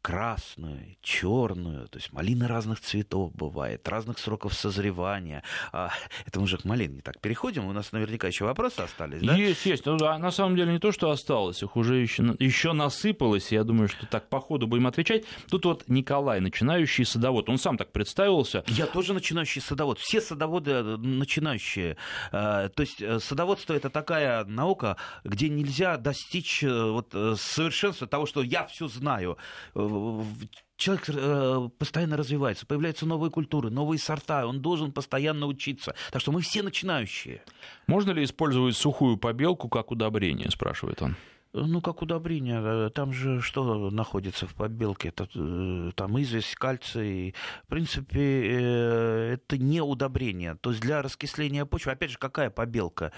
красную, 0.00 0.96
черную. 1.02 1.86
То 1.88 1.98
есть 1.98 2.12
малины 2.12 2.46
разных 2.46 2.80
цветов 2.80 3.32
бывает, 3.34 3.86
разных 3.88 4.18
сроков 4.18 4.54
созревания. 4.54 5.42
А, 5.72 5.90
это 6.24 6.38
мы 6.40 6.44
уже 6.44 6.56
к 6.56 6.64
малине 6.64 7.02
так 7.02 7.20
переходим. 7.20 7.66
У 7.66 7.72
нас 7.72 7.92
наверняка 7.92 8.26
еще 8.26 8.46
вопросы 8.46 8.80
остались, 8.80 9.20
да? 9.20 9.34
Есть, 9.34 9.49
есть. 9.64 9.86
Ну, 9.86 9.96
а 10.04 10.18
на 10.18 10.30
самом 10.30 10.56
деле 10.56 10.72
не 10.72 10.78
то, 10.78 10.92
что 10.92 11.10
осталось, 11.10 11.62
их 11.62 11.76
уже 11.76 11.96
еще, 11.96 12.34
еще 12.38 12.72
насыпалось. 12.72 13.52
Я 13.52 13.64
думаю, 13.64 13.88
что 13.88 14.06
так 14.06 14.28
по 14.28 14.40
ходу 14.40 14.66
будем 14.66 14.86
отвечать. 14.86 15.24
Тут 15.50 15.64
вот 15.64 15.84
Николай, 15.88 16.40
начинающий 16.40 17.04
садовод, 17.04 17.48
он 17.48 17.58
сам 17.58 17.76
так 17.76 17.92
представился. 17.92 18.64
Я 18.68 18.86
тоже 18.86 19.14
начинающий 19.14 19.60
садовод. 19.60 19.98
Все 19.98 20.20
садоводы 20.20 20.70
э, 20.70 20.96
начинающие. 20.96 21.96
Э, 22.32 22.68
то 22.74 22.80
есть 22.80 23.00
э, 23.00 23.18
садоводство 23.20 23.74
это 23.74 23.90
такая 23.90 24.44
наука, 24.44 24.96
где 25.24 25.48
нельзя 25.48 25.96
достичь 25.96 26.62
вот 26.62 27.12
совершенства 27.12 28.06
того, 28.06 28.26
что 28.26 28.42
я 28.42 28.66
все 28.66 28.88
знаю 28.88 29.38
человек 30.80 31.04
э, 31.08 31.68
постоянно 31.78 32.16
развивается, 32.16 32.66
появляются 32.66 33.06
новые 33.06 33.30
культуры, 33.30 33.70
новые 33.70 33.98
сорта, 33.98 34.46
он 34.46 34.60
должен 34.60 34.90
постоянно 34.90 35.46
учиться. 35.46 35.94
Так 36.10 36.20
что 36.20 36.32
мы 36.32 36.40
все 36.40 36.62
начинающие. 36.62 37.42
Можно 37.86 38.10
ли 38.12 38.24
использовать 38.24 38.76
сухую 38.76 39.16
побелку 39.18 39.68
как 39.68 39.90
удобрение, 39.90 40.50
спрашивает 40.50 41.02
он? 41.02 41.16
Ну, 41.52 41.80
как 41.80 42.00
удобрение. 42.00 42.60
Э, 42.62 42.90
там 42.90 43.12
же 43.12 43.40
что 43.40 43.90
находится 43.90 44.46
в 44.46 44.54
побелке? 44.54 45.08
Это, 45.08 45.28
э, 45.34 45.90
там 45.94 46.20
известь, 46.20 46.54
кальций. 46.54 47.34
В 47.64 47.68
принципе, 47.68 49.34
это 49.34 49.58
не 49.58 49.82
удобрение. 49.82 50.56
То 50.60 50.70
есть 50.70 50.82
для 50.82 51.02
раскисления 51.02 51.64
почвы, 51.66 51.92
опять 51.92 52.10
же, 52.10 52.18
какая 52.18 52.50
побелка? 52.50 53.12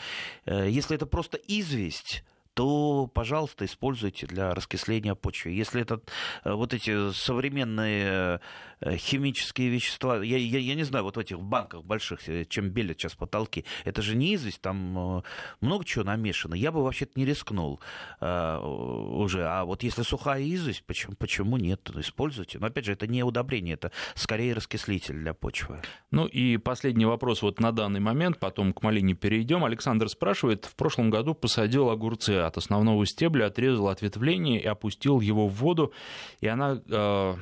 Если 0.46 0.96
это 0.96 1.06
просто 1.06 1.38
известь, 1.46 2.24
то, 2.54 3.10
пожалуйста, 3.12 3.64
используйте 3.64 4.26
для 4.26 4.54
раскисления 4.54 5.14
почвы. 5.14 5.52
Если 5.52 5.80
это 5.80 6.00
э, 6.44 6.52
вот 6.52 6.74
эти 6.74 7.12
современные 7.12 8.40
э, 8.80 8.96
химические 8.96 9.70
вещества, 9.70 10.22
я, 10.22 10.36
я, 10.36 10.58
я 10.58 10.74
не 10.74 10.82
знаю, 10.82 11.04
вот 11.04 11.16
в 11.16 11.20
этих 11.20 11.40
банках 11.40 11.84
больших, 11.84 12.28
э, 12.28 12.44
чем 12.44 12.68
белят 12.68 12.98
сейчас 12.98 13.14
потолки, 13.14 13.64
это 13.84 14.02
же 14.02 14.16
не 14.16 14.34
известь, 14.34 14.60
там 14.60 15.22
много 15.60 15.84
чего 15.84 16.04
намешано. 16.04 16.54
Я 16.54 16.72
бы 16.72 16.82
вообще-то 16.82 17.12
не 17.16 17.24
рискнул 17.24 17.80
э, 18.20 18.58
уже. 18.58 19.46
А 19.46 19.64
вот 19.64 19.82
если 19.82 20.02
сухая 20.02 20.42
известь, 20.42 20.84
почему, 20.84 21.14
почему 21.14 21.56
нет? 21.56 21.90
Используйте. 21.96 22.58
Но 22.58 22.66
опять 22.66 22.84
же, 22.84 22.92
это 22.92 23.06
не 23.06 23.22
удобрение, 23.22 23.74
это 23.74 23.92
скорее 24.14 24.52
раскислитель 24.54 25.14
для 25.14 25.32
почвы. 25.32 25.80
Ну 26.10 26.26
и 26.26 26.58
последний 26.58 27.06
вопрос 27.06 27.42
вот 27.42 27.60
на 27.60 27.72
данный 27.72 28.00
момент, 28.00 28.38
потом 28.38 28.72
к 28.72 28.82
малине 28.82 29.14
перейдем. 29.14 29.64
Александр 29.64 30.08
спрашивает, 30.08 30.66
в 30.66 30.74
прошлом 30.74 31.10
году 31.10 31.34
посадил 31.34 31.88
огурцы 31.88 32.41
от 32.46 32.56
основного 32.56 33.06
стебля, 33.06 33.46
отрезал 33.46 33.88
ответвление 33.88 34.60
и 34.60 34.66
опустил 34.66 35.20
его 35.20 35.48
в 35.48 35.54
воду, 35.54 35.92
и 36.40 36.46
она 36.46 36.80
э, 36.88 37.34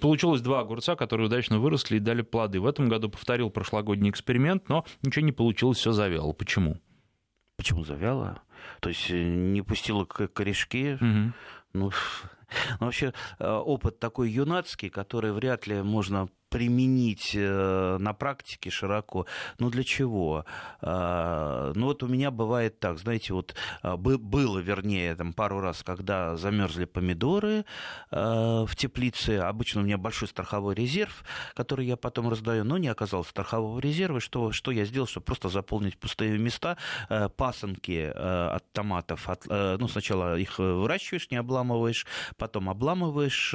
Получилось 0.00 0.40
два 0.40 0.60
огурца, 0.60 0.96
которые 0.96 1.26
удачно 1.28 1.58
выросли 1.60 1.96
и 1.96 2.00
дали 2.00 2.22
плоды. 2.22 2.60
В 2.60 2.66
этом 2.66 2.88
году 2.88 3.08
повторил 3.08 3.50
прошлогодний 3.50 4.10
эксперимент, 4.10 4.68
но 4.68 4.84
ничего 5.02 5.24
не 5.24 5.32
получилось, 5.32 5.78
все 5.78 5.92
завяло. 5.92 6.32
Почему? 6.32 6.78
Почему 7.56 7.84
завяло? 7.84 8.42
То 8.80 8.88
есть 8.88 9.10
э, 9.10 9.22
не 9.22 9.62
пустила 9.62 10.04
корешки? 10.04 10.94
Угу. 10.94 11.04
Ну, 11.04 11.32
ну, 11.74 11.92
вообще 12.80 13.12
э, 13.38 13.48
опыт 13.48 13.98
такой 13.98 14.30
юнацкий, 14.30 14.90
который 14.90 15.32
вряд 15.32 15.66
ли 15.66 15.82
можно 15.82 16.28
применить 16.48 17.32
э, 17.34 17.96
на 17.98 18.12
практике 18.12 18.70
широко. 18.70 19.26
Ну 19.58 19.70
для 19.70 19.84
чего? 19.84 20.44
А, 20.80 21.72
ну 21.74 21.86
вот 21.86 22.02
у 22.02 22.08
меня 22.08 22.30
бывает 22.30 22.80
так, 22.80 22.98
знаете, 22.98 23.34
вот 23.34 23.54
а, 23.82 23.96
было, 23.96 24.58
вернее, 24.58 25.14
там 25.14 25.32
пару 25.32 25.60
раз, 25.60 25.82
когда 25.82 26.36
замерзли 26.36 26.86
помидоры 26.86 27.64
а, 28.10 28.64
в 28.66 28.76
теплице. 28.76 29.38
Обычно 29.38 29.82
у 29.82 29.84
меня 29.84 29.98
большой 29.98 30.28
страховой 30.28 30.74
резерв, 30.74 31.24
который 31.54 31.86
я 31.86 31.96
потом 31.96 32.28
раздаю, 32.28 32.64
но 32.64 32.78
не 32.78 32.88
оказалось 32.88 33.28
страхового 33.28 33.78
резерва. 33.78 34.20
Что, 34.20 34.52
что 34.52 34.70
я 34.70 34.84
сделал, 34.84 35.06
чтобы 35.06 35.24
просто 35.24 35.48
заполнить 35.48 35.98
пустые 35.98 36.38
места, 36.38 36.76
пасынки 37.36 38.10
от 38.14 38.72
томатов, 38.72 39.28
от, 39.28 39.46
ну 39.46 39.88
сначала 39.88 40.38
их 40.38 40.58
выращиваешь, 40.58 41.30
не 41.30 41.36
обламываешь, 41.36 42.06
потом 42.36 42.70
обламываешь 42.70 43.54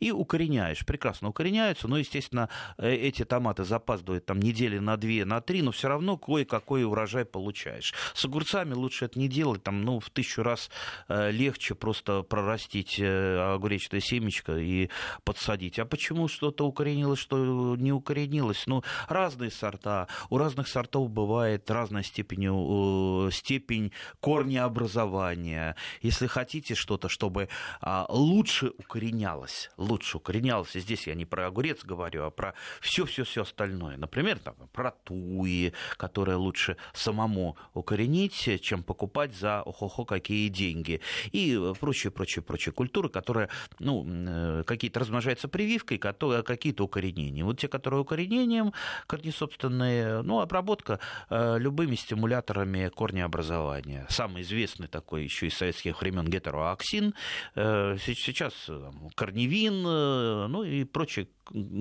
и 0.00 0.10
укореняешь. 0.10 0.84
Прекрасно 0.84 1.28
укореняются 1.28 1.85
но, 1.86 1.98
естественно, 1.98 2.48
э, 2.78 2.94
эти 2.94 3.24
томаты 3.24 3.64
запаздывают 3.64 4.26
там 4.26 4.40
недели 4.40 4.78
на 4.78 4.96
две, 4.96 5.24
на 5.24 5.40
три, 5.40 5.62
но 5.62 5.72
все 5.72 5.88
равно 5.88 6.16
кое-какой 6.16 6.84
урожай 6.84 7.24
получаешь. 7.24 7.94
С 8.14 8.24
огурцами 8.24 8.74
лучше 8.74 9.06
это 9.06 9.18
не 9.18 9.28
делать, 9.28 9.62
там, 9.62 9.82
ну, 9.82 10.00
в 10.00 10.10
тысячу 10.10 10.42
раз 10.42 10.70
э, 11.08 11.30
легче 11.30 11.74
просто 11.74 12.22
прорастить 12.22 12.98
э, 12.98 13.54
огуречное 13.54 14.00
семечко 14.00 14.56
и 14.56 14.90
подсадить. 15.24 15.78
А 15.78 15.84
почему 15.84 16.28
что-то 16.28 16.66
укоренилось, 16.66 17.18
что 17.18 17.76
не 17.76 17.92
укоренилось? 17.92 18.66
Ну, 18.66 18.82
разные 19.08 19.50
сорта, 19.50 20.08
у 20.30 20.38
разных 20.38 20.68
сортов 20.68 21.10
бывает 21.10 21.70
разная 21.70 22.02
степень, 22.02 23.30
степень 23.32 23.92
корнеобразования. 24.20 25.76
Если 26.02 26.26
хотите 26.26 26.74
что-то, 26.74 27.08
чтобы 27.08 27.48
а, 27.80 28.06
лучше 28.08 28.72
укоренялось, 28.78 29.70
лучше 29.76 30.18
укоренялось, 30.18 30.76
и 30.76 30.80
здесь 30.80 31.06
я 31.06 31.14
не 31.14 31.24
про 31.24 31.46
огурец, 31.46 31.75
огурец 31.76 31.84
говорю, 31.84 32.24
а 32.24 32.30
про 32.30 32.54
все-все-все 32.80 33.42
остальное. 33.42 33.96
Например, 33.96 34.38
там, 34.38 34.54
про 34.72 34.90
туи, 34.90 35.72
которые 35.96 36.36
лучше 36.36 36.76
самому 36.92 37.56
укоренить, 37.74 38.60
чем 38.62 38.82
покупать 38.82 39.34
за 39.34 39.62
охо-хо 39.62 40.04
какие 40.04 40.48
деньги. 40.48 41.00
И 41.32 41.58
прочие, 41.80 42.10
прочие, 42.10 42.42
прочие 42.42 42.72
культуры, 42.72 43.08
которые, 43.08 43.48
ну, 43.78 44.04
э, 44.06 44.62
какие-то 44.66 45.00
размножаются 45.00 45.48
прививкой, 45.48 45.98
какие-то 45.98 46.84
укоренением. 46.84 47.46
Вот 47.46 47.58
те, 47.58 47.68
которые 47.68 48.00
укоренением, 48.00 48.72
корнесобственные, 49.06 50.22
ну, 50.22 50.40
обработка 50.40 50.98
э, 51.30 51.58
любыми 51.58 51.96
стимуляторами 51.96 52.90
корнеобразования. 52.94 54.06
Самый 54.08 54.42
известный 54.42 54.88
такой 54.88 55.24
еще 55.24 55.46
из 55.46 55.54
советских 55.54 56.00
времен 56.00 56.26
гетероаксин, 56.28 57.14
э, 57.54 57.96
сейчас 57.98 58.70
корневин, 59.14 59.82
ну 59.82 60.62
и 60.62 60.84
прочие 60.84 61.26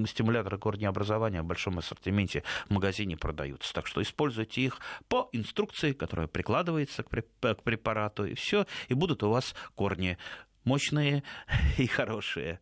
стимуляторы 0.07 0.57
корнеобразования 0.57 1.41
в 1.41 1.45
большом 1.45 1.77
ассортименте 1.79 2.43
в 2.67 2.73
магазине 2.73 3.17
продаются. 3.17 3.73
Так 3.73 3.87
что 3.87 4.01
используйте 4.01 4.61
их 4.61 4.79
по 5.07 5.29
инструкции, 5.31 5.93
которая 5.93 6.27
прикладывается 6.27 7.03
к 7.03 7.09
препарату, 7.09 8.25
и 8.25 8.33
все, 8.33 8.65
и 8.87 8.93
будут 8.93 9.23
у 9.23 9.29
вас 9.29 9.55
корни 9.75 10.17
мощные 10.63 11.23
и 11.77 11.87
хорошие. 11.87 12.59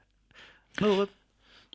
Ну 0.79 0.95
вот. 0.95 1.09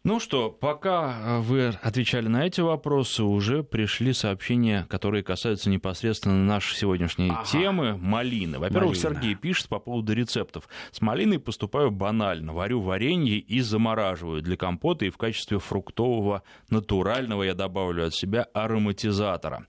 Ну 0.08 0.20
что, 0.20 0.48
пока 0.48 1.38
вы 1.40 1.66
отвечали 1.82 2.28
на 2.28 2.46
эти 2.46 2.62
вопросы, 2.62 3.22
уже 3.22 3.62
пришли 3.62 4.14
сообщения, 4.14 4.86
которые 4.88 5.22
касаются 5.22 5.68
непосредственно 5.68 6.42
нашей 6.46 6.76
сегодняшней 6.76 7.28
ага. 7.28 7.44
темы 7.44 7.94
малины. 7.98 8.58
Во-первых, 8.58 8.96
Малина. 8.96 9.02
Сергей 9.02 9.34
пишет 9.34 9.68
по 9.68 9.78
поводу 9.78 10.14
рецептов. 10.14 10.66
С 10.92 11.02
малиной 11.02 11.38
поступаю 11.38 11.90
банально. 11.90 12.54
Варю 12.54 12.80
варенье 12.80 13.36
и 13.36 13.60
замораживаю 13.60 14.40
для 14.40 14.56
компота 14.56 15.04
и 15.04 15.10
в 15.10 15.18
качестве 15.18 15.58
фруктового 15.58 16.42
натурального 16.70 17.42
я 17.42 17.52
добавлю 17.52 18.06
от 18.06 18.14
себя 18.14 18.46
ароматизатора. 18.54 19.66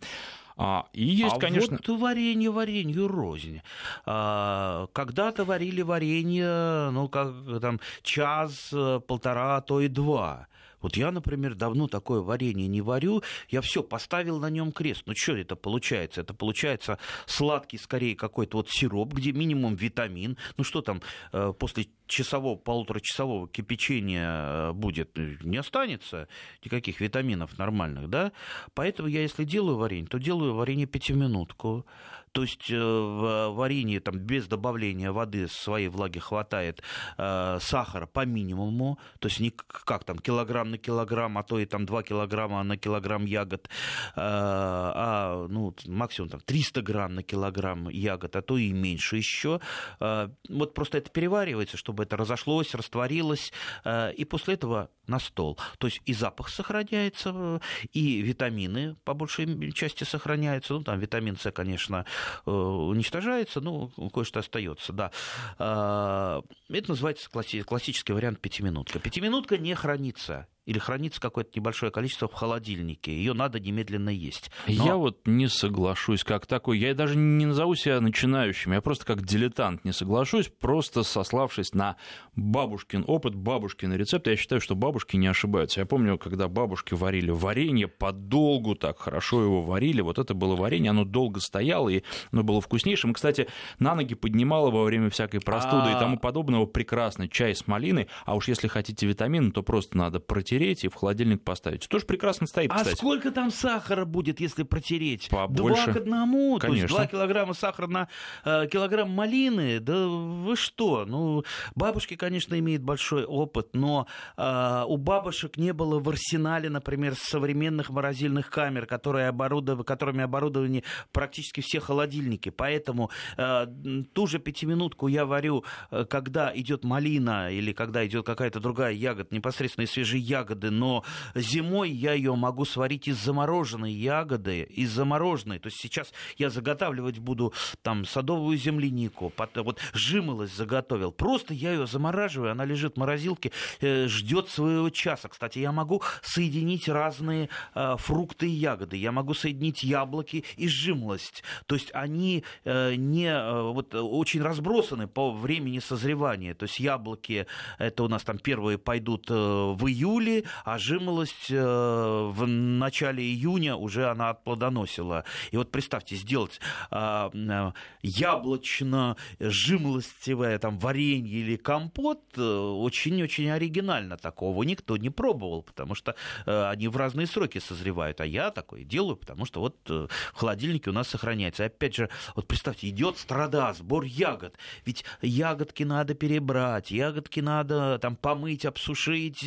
А, 0.62 0.88
и 0.92 1.06
есть, 1.06 1.38
а 1.38 1.40
конечно... 1.40 1.80
вот 1.88 2.00
варенье 2.02 2.52
варенью 2.52 3.08
рознь. 3.08 3.62
А, 4.06 4.88
когда-то 4.92 5.46
варили 5.46 5.82
варенье, 5.82 6.90
ну, 6.92 7.08
как 7.08 7.34
там, 7.62 7.80
час, 8.04 8.74
полтора, 9.08 9.56
а 9.56 9.62
то 9.62 9.80
и 9.80 9.88
два. 9.88 10.48
Вот 10.82 10.98
я, 10.98 11.12
например, 11.12 11.56
давно 11.56 11.88
такое 11.88 12.22
варенье 12.22 12.68
не 12.68 12.82
варю, 12.82 13.24
я 13.50 13.62
все 13.62 13.84
поставил 13.84 14.40
на 14.40 14.50
нем 14.50 14.72
крест. 14.72 15.04
Ну 15.06 15.14
что 15.16 15.36
это 15.36 15.56
получается? 15.56 16.22
Это 16.22 16.34
получается 16.34 17.00
сладкий, 17.26 17.78
скорее, 17.78 18.16
какой-то 18.16 18.58
вот 18.58 18.70
сироп, 18.70 19.14
где 19.14 19.32
минимум 19.32 19.76
витамин. 19.76 20.38
Ну 20.58 20.64
что 20.64 20.82
там 20.82 21.02
э, 21.32 21.54
после 21.58 21.88
часового, 22.08 22.56
полуторачасового 22.58 23.48
кипячения 23.48 24.70
э, 24.70 24.74
будет, 24.74 25.18
не 25.44 25.58
останется 25.58 26.28
никаких 26.64 27.00
витаминов 27.00 27.58
нормальных, 27.58 28.10
да? 28.10 28.32
Поэтому 28.74 29.08
я, 29.08 29.22
если 29.22 29.44
делаю 29.44 29.78
варенье, 29.78 30.08
то 30.08 30.18
делаю 30.18 30.56
варенье 30.56 30.86
пятиминутку. 30.86 31.86
То 32.32 32.44
есть 32.44 32.70
э, 32.70 32.78
в 32.78 33.50
варенье 33.50 34.00
там, 34.00 34.18
без 34.20 34.48
добавления 34.48 35.12
воды 35.12 35.48
своей 35.48 35.88
влаги 35.88 36.20
хватает 36.20 36.82
э, 37.18 37.58
сахара 37.62 38.06
по 38.06 38.26
минимуму, 38.26 39.00
то 39.20 39.28
есть 39.28 39.40
не 39.40 39.52
как 39.52 40.04
там 40.04 40.20
килограмм 40.20 40.72
на 40.72 40.78
килограмм, 40.78 41.38
а 41.38 41.44
то 41.44 41.60
и 41.60 41.66
там 41.66 41.86
2 41.86 42.04
килограмма 42.04 42.64
на 42.64 42.78
килограмм 42.78 43.26
ягод, 43.26 43.68
э, 43.68 43.70
а 44.16 45.48
ну, 45.50 45.76
максимум 45.88 46.30
там 46.30 46.40
300 46.42 46.82
грамм 46.82 47.16
на 47.16 47.24
килограмм 47.24 47.90
ягод, 47.90 48.36
а 48.36 48.42
то 48.42 48.58
и 48.58 48.72
меньше 48.72 49.18
еще. 49.18 49.60
Вот 50.00 50.74
просто 50.74 50.98
это 50.98 51.10
переваривается, 51.10 51.78
чтобы 51.78 52.04
это 52.04 52.18
разошлось, 52.18 52.74
растворилось, 52.74 53.52
и 53.86 54.26
после 54.26 54.56
этого 54.56 54.90
на 55.10 55.20
стол. 55.20 55.58
То 55.80 55.88
есть 55.88 56.02
и 56.06 56.14
запах 56.14 56.50
сохраняется, 56.50 57.62
и 57.92 58.22
витамины 58.22 58.96
по 59.04 59.14
большей 59.14 59.72
части 59.74 60.04
сохраняются. 60.04 60.74
Ну, 60.74 60.84
там 60.84 61.00
витамин 61.00 61.36
С, 61.38 61.52
конечно, 61.52 62.06
уничтожается, 62.46 63.62
но 63.62 63.90
кое-что 64.14 64.40
остается, 64.40 64.94
да. 64.94 65.12
А, 65.58 66.42
это 66.70 66.90
называется 66.92 67.30
классический 67.30 68.14
вариант 68.14 68.40
пятиминутка. 68.40 69.00
Пятиминутка 69.00 69.58
не 69.58 69.76
хранится 69.76 70.48
или 70.70 70.78
хранится 70.78 71.20
какое-то 71.20 71.50
небольшое 71.56 71.92
количество 71.92 72.28
в 72.28 72.34
холодильнике. 72.34 73.12
Ее 73.12 73.34
надо 73.34 73.60
немедленно 73.60 74.10
есть. 74.10 74.52
Но... 74.68 74.86
Я 74.86 74.96
вот 74.98 75.26
не 75.26 75.48
соглашусь 75.48 76.24
как 76.24 76.46
такой. 76.46 76.78
Я 76.78 76.94
даже 76.94 77.18
не 77.18 77.48
назову 77.48 77.74
себя 77.74 78.00
начинающим. 78.00 78.74
Я 78.74 78.82
просто 78.82 79.04
как 79.04 79.26
дилетант 79.26 79.84
не 79.84 79.94
соглашусь, 79.94 80.48
просто 80.48 81.02
сославшись 81.02 81.74
на 81.74 81.96
бабушкин 82.36 83.04
опыт, 83.08 83.34
бабушкин 83.34 83.96
рецепт. 83.96 84.28
Я 84.28 84.36
считаю, 84.36 84.62
что 84.62 84.76
бабушки 84.76 85.16
не 85.16 85.26
ошибаются. 85.26 85.80
Я 85.80 85.88
помню, 85.88 86.20
когда 86.20 86.48
бабушки 86.48 86.94
варили 86.94 87.32
варенье, 87.32 87.88
подолгу 87.88 88.76
так 88.76 89.00
хорошо 89.00 89.42
его 89.42 89.64
варили. 89.64 90.02
Вот 90.02 90.20
это 90.20 90.36
было 90.36 90.56
варенье, 90.56 90.92
оно 90.92 91.04
долго 91.04 91.40
стояло, 91.40 91.90
и 91.90 92.04
оно 92.32 92.44
было 92.44 92.62
вкуснейшим. 92.62 93.16
Кстати, 93.16 93.48
на 93.80 93.96
ноги 93.96 94.14
поднимало 94.14 94.70
во 94.70 94.84
время 94.84 95.10
всякой 95.10 95.42
простуды 95.42 95.90
и 95.90 95.94
а. 95.94 96.00
тому 96.00 96.20
подобного 96.20 96.68
прекрасный 96.68 97.28
чай 97.28 97.56
с 97.56 97.66
малиной. 97.66 98.08
А 98.28 98.36
уж 98.36 98.48
если 98.48 98.68
хотите 98.68 99.08
витамины, 99.08 99.52
то 99.52 99.64
просто 99.64 99.98
надо 99.98 100.20
протереть 100.20 100.59
протереть 100.60 100.84
и 100.84 100.88
в 100.90 100.96
холодильник 100.96 101.44
поставить. 101.44 101.88
Тоже 101.88 102.06
прекрасно 102.06 102.48
стоит, 102.48 102.72
а 102.72 102.76
кстати. 102.76 102.94
А 102.94 102.98
сколько 102.98 103.32
там 103.32 103.52
сахара 103.52 104.06
будет, 104.06 104.40
если 104.40 104.64
протереть? 104.64 105.30
Побольше. 105.30 105.86
Два 105.86 105.94
к 105.94 105.98
одному? 105.98 106.60
Конечно. 106.60 106.88
То 106.88 107.02
есть 107.02 107.12
2 107.12 107.20
килограмма 107.20 107.54
сахара 107.54 107.88
на 107.88 108.08
э, 108.44 108.68
килограмм 108.68 109.10
малины? 109.10 109.80
Да 109.80 110.08
вы 110.08 110.56
что? 110.56 111.06
Ну, 111.06 111.44
бабушки, 111.76 112.16
конечно, 112.16 112.58
имеют 112.60 112.84
большой 112.84 113.24
опыт, 113.24 113.70
но 113.74 114.08
э, 114.38 114.84
у 114.88 114.98
бабушек 114.98 115.58
не 115.58 115.72
было 115.74 116.00
в 116.00 116.10
арсенале, 116.10 116.70
например, 116.70 117.16
современных 117.16 117.90
морозильных 117.90 118.50
камер, 118.50 118.86
которые 118.86 119.30
оборудов... 119.30 119.86
которыми 119.86 120.24
оборудованы 120.24 120.84
практически 121.12 121.62
все 121.62 121.80
холодильники. 121.80 122.50
Поэтому 122.50 123.12
э, 123.38 123.66
ту 124.14 124.28
же 124.28 124.40
пятиминутку 124.40 125.08
я 125.08 125.26
варю, 125.26 125.64
э, 125.92 126.06
когда 126.06 126.52
идет 126.54 126.84
малина 126.84 127.52
или 127.52 127.72
когда 127.72 128.06
идет 128.06 128.26
какая-то 128.26 128.60
другая 128.60 128.94
ягода, 128.94 129.34
непосредственно 129.34 129.86
из 129.86 129.92
свежей 129.92 130.20
ягоды, 130.20 130.49
ягоды, 130.50 130.72
но 130.72 131.04
зимой 131.36 131.92
я 131.92 132.14
ее 132.14 132.36
могу 132.36 132.66
сварить 132.66 133.08
из 133.08 133.18
замороженной 133.18 133.94
ягоды, 133.94 134.64
из 134.64 134.92
замороженной. 134.92 135.60
То 135.60 135.68
есть 135.68 135.78
сейчас 135.80 136.12
я 136.38 136.50
заготавливать 136.50 137.20
буду 137.20 137.54
там 137.82 138.06
садовую 138.06 138.58
землянику, 138.58 139.32
вот 139.56 139.80
жимолость 139.94 140.56
заготовил. 140.56 141.12
Просто 141.12 141.54
я 141.54 141.74
ее 141.74 141.88
замораживаю, 141.88 142.52
она 142.52 142.66
лежит 142.66 142.96
в 142.96 143.00
морозилке, 143.00 143.52
э, 143.82 144.08
ждет 144.08 144.50
своего 144.50 144.90
часа. 144.90 145.30
Кстати, 145.30 145.60
я 145.60 145.72
могу 145.72 146.02
соединить 146.22 146.88
разные 146.88 147.50
э, 147.76 147.96
фрукты 147.98 148.48
и 148.48 148.52
ягоды. 148.52 148.98
Я 148.98 149.12
могу 149.12 149.34
соединить 149.34 149.84
яблоки 149.84 150.44
и 150.58 150.68
жимолость. 150.68 151.44
То 151.66 151.76
есть 151.76 151.92
они 151.94 152.44
э, 152.66 152.96
не 152.96 153.30
вот, 153.72 153.94
очень 153.94 154.42
разбросаны 154.42 155.08
по 155.08 155.32
времени 155.32 155.80
созревания. 155.80 156.54
То 156.54 156.64
есть 156.66 156.80
яблоки, 156.80 157.46
это 157.78 158.04
у 158.04 158.08
нас 158.08 158.24
там 158.24 158.40
первые 158.40 158.78
пойдут 158.78 159.30
в 159.30 159.88
июле, 159.88 160.29
а 160.64 160.78
жимолость 160.78 161.50
э, 161.50 161.60
в 161.60 162.48
начале 162.48 163.24
июня 163.24 163.76
уже 163.76 164.08
она 164.10 164.30
отплодоносила. 164.30 165.26
И 165.52 165.58
вот 165.58 165.72
представьте, 165.72 166.16
сделать 166.16 166.62
а, 166.92 167.32
э, 167.34 167.72
яблочно-жимолостевое 168.04 170.60
там 170.60 170.78
варенье 170.80 171.40
или 171.40 171.56
компот 171.56 172.22
э, 172.38 172.42
очень-очень 172.42 173.50
оригинально. 173.50 174.18
Такого 174.18 174.62
никто 174.64 174.98
не 174.98 175.10
пробовал, 175.10 175.64
потому 175.64 175.96
что 175.96 176.16
они 176.46 176.88
в 176.88 176.96
разные 176.98 177.28
сроки 177.28 177.60
созревают. 177.60 178.22
А 178.22 178.26
я 178.26 178.52
такое 178.52 178.84
делаю, 178.84 179.18
потому 179.18 179.46
что 179.46 179.62
вот 179.62 179.78
в 179.88 180.10
холодильнике 180.34 180.90
у 180.90 180.94
нас 180.94 181.08
сохраняется. 181.08 181.64
И 181.64 181.68
опять 181.68 181.96
же, 181.96 182.10
вот 182.36 182.48
представьте, 182.48 182.90
идет 182.90 183.18
страда, 183.18 183.74
сбор 183.74 184.04
ягод. 184.04 184.58
Ведь 184.86 185.06
ягодки 185.22 185.84
надо 185.84 186.14
перебрать, 186.14 186.92
ягодки 186.92 187.40
надо 187.40 188.00
там 188.00 188.16
помыть, 188.16 188.66
обсушить, 188.66 189.44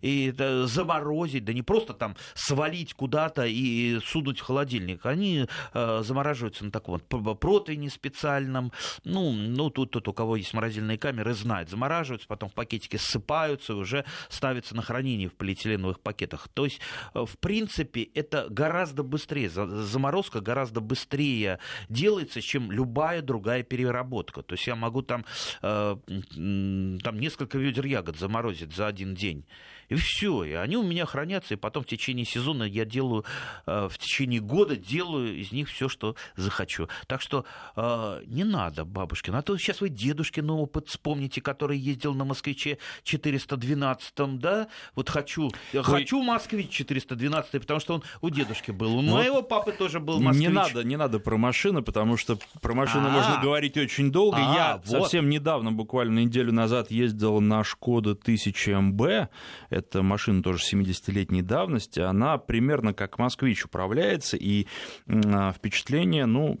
и 0.00 0.34
заморозить, 0.64 1.44
да 1.44 1.52
не 1.52 1.62
просто 1.62 1.94
там 1.94 2.16
свалить 2.34 2.94
куда-то 2.94 3.46
и 3.46 3.98
сунуть 4.04 4.40
в 4.40 4.42
холодильник. 4.42 5.04
Они 5.06 5.46
э, 5.74 6.02
замораживаются 6.02 6.64
на 6.64 6.70
таком 6.70 7.00
вот 7.10 7.38
протеине 7.40 7.90
специальном. 7.90 8.72
Ну, 9.04 9.32
ну 9.32 9.70
тут, 9.70 9.90
тут 9.90 10.08
у 10.08 10.12
кого 10.12 10.36
есть 10.36 10.54
морозильные 10.54 10.98
камеры, 10.98 11.34
знает. 11.34 11.70
Замораживаются, 11.70 12.28
потом 12.28 12.48
в 12.48 12.54
пакетике 12.54 12.98
ссыпаются 12.98 13.72
и 13.72 13.76
уже 13.76 14.04
ставятся 14.28 14.74
на 14.74 14.82
хранение 14.82 15.28
в 15.28 15.34
полиэтиленовых 15.34 16.00
пакетах. 16.00 16.48
То 16.48 16.64
есть, 16.64 16.80
э, 17.14 17.24
в 17.24 17.38
принципе, 17.38 18.02
это 18.02 18.46
гораздо 18.50 19.02
быстрее. 19.02 19.48
Заморозка 19.50 20.40
гораздо 20.40 20.80
быстрее 20.80 21.58
делается, 21.88 22.40
чем 22.40 22.70
любая 22.70 23.22
другая 23.22 23.62
переработка. 23.62 24.42
То 24.42 24.54
есть 24.54 24.66
я 24.66 24.76
могу 24.76 25.02
там, 25.02 25.24
э, 25.62 25.96
там 26.06 27.20
несколько 27.20 27.58
ведер 27.58 27.86
ягод 27.86 28.16
заморозить 28.16 28.74
за 28.74 28.86
один 28.86 29.14
день. 29.14 29.44
И 29.88 29.94
все. 29.94 30.44
И 30.44 30.52
они 30.52 30.76
у 30.76 30.82
меня 30.82 31.06
хранятся, 31.06 31.54
и 31.54 31.56
потом 31.56 31.82
в 31.82 31.86
течение 31.86 32.24
сезона 32.24 32.64
я 32.64 32.84
делаю, 32.84 33.24
э, 33.66 33.88
в 33.90 33.98
течение 33.98 34.40
года 34.40 34.76
делаю 34.76 35.36
из 35.36 35.52
них 35.52 35.68
все, 35.68 35.88
что 35.88 36.14
захочу. 36.36 36.88
Так 37.06 37.22
что 37.22 37.44
э, 37.76 38.22
не 38.26 38.44
надо, 38.44 38.84
бабушкин. 38.84 39.34
А 39.34 39.42
то 39.42 39.56
сейчас 39.56 39.80
вы 39.80 39.88
дедушкин 39.88 40.50
опыт 40.50 40.88
вспомните, 40.88 41.40
который 41.40 41.78
ездил 41.78 42.14
на 42.14 42.24
москвиче 42.24 42.78
412, 43.04 44.38
да? 44.38 44.68
Вот 44.94 45.08
хочу, 45.08 45.50
Ой. 45.72 45.82
хочу 45.82 46.22
москвич 46.22 46.70
412, 46.70 47.52
потому 47.52 47.80
что 47.80 47.94
он 47.94 48.02
у 48.20 48.30
дедушки 48.30 48.70
был. 48.70 48.96
У 48.96 49.02
ну, 49.02 49.12
моего 49.12 49.42
папы 49.42 49.72
тоже 49.72 50.00
был 50.00 50.20
москвич. 50.20 50.48
Не 50.48 50.54
надо, 50.54 50.84
не 50.84 50.96
надо 50.96 51.18
про 51.18 51.38
машины, 51.38 51.82
потому 51.82 52.16
что 52.16 52.38
про 52.60 52.74
машины 52.74 53.06
А-а-а. 53.06 53.12
можно 53.12 53.42
говорить 53.42 53.76
очень 53.76 54.12
долго. 54.12 54.36
А-а-а, 54.38 54.54
я 54.54 54.76
вот. 54.84 55.02
совсем 55.02 55.30
недавно, 55.30 55.72
буквально 55.72 56.20
неделю 56.20 56.52
назад, 56.52 56.90
ездил 56.90 57.40
на 57.40 57.64
Шкода 57.64 58.10
1000 58.10 58.80
МБ 58.80 59.30
это 59.78 60.02
машина 60.02 60.42
тоже 60.42 60.62
70-летней 60.62 61.42
давности, 61.42 62.00
она 62.00 62.38
примерно 62.38 62.92
как 62.92 63.18
«Москвич» 63.18 63.64
управляется, 63.64 64.36
и 64.36 64.66
а, 65.08 65.52
впечатление, 65.52 66.26
ну, 66.26 66.58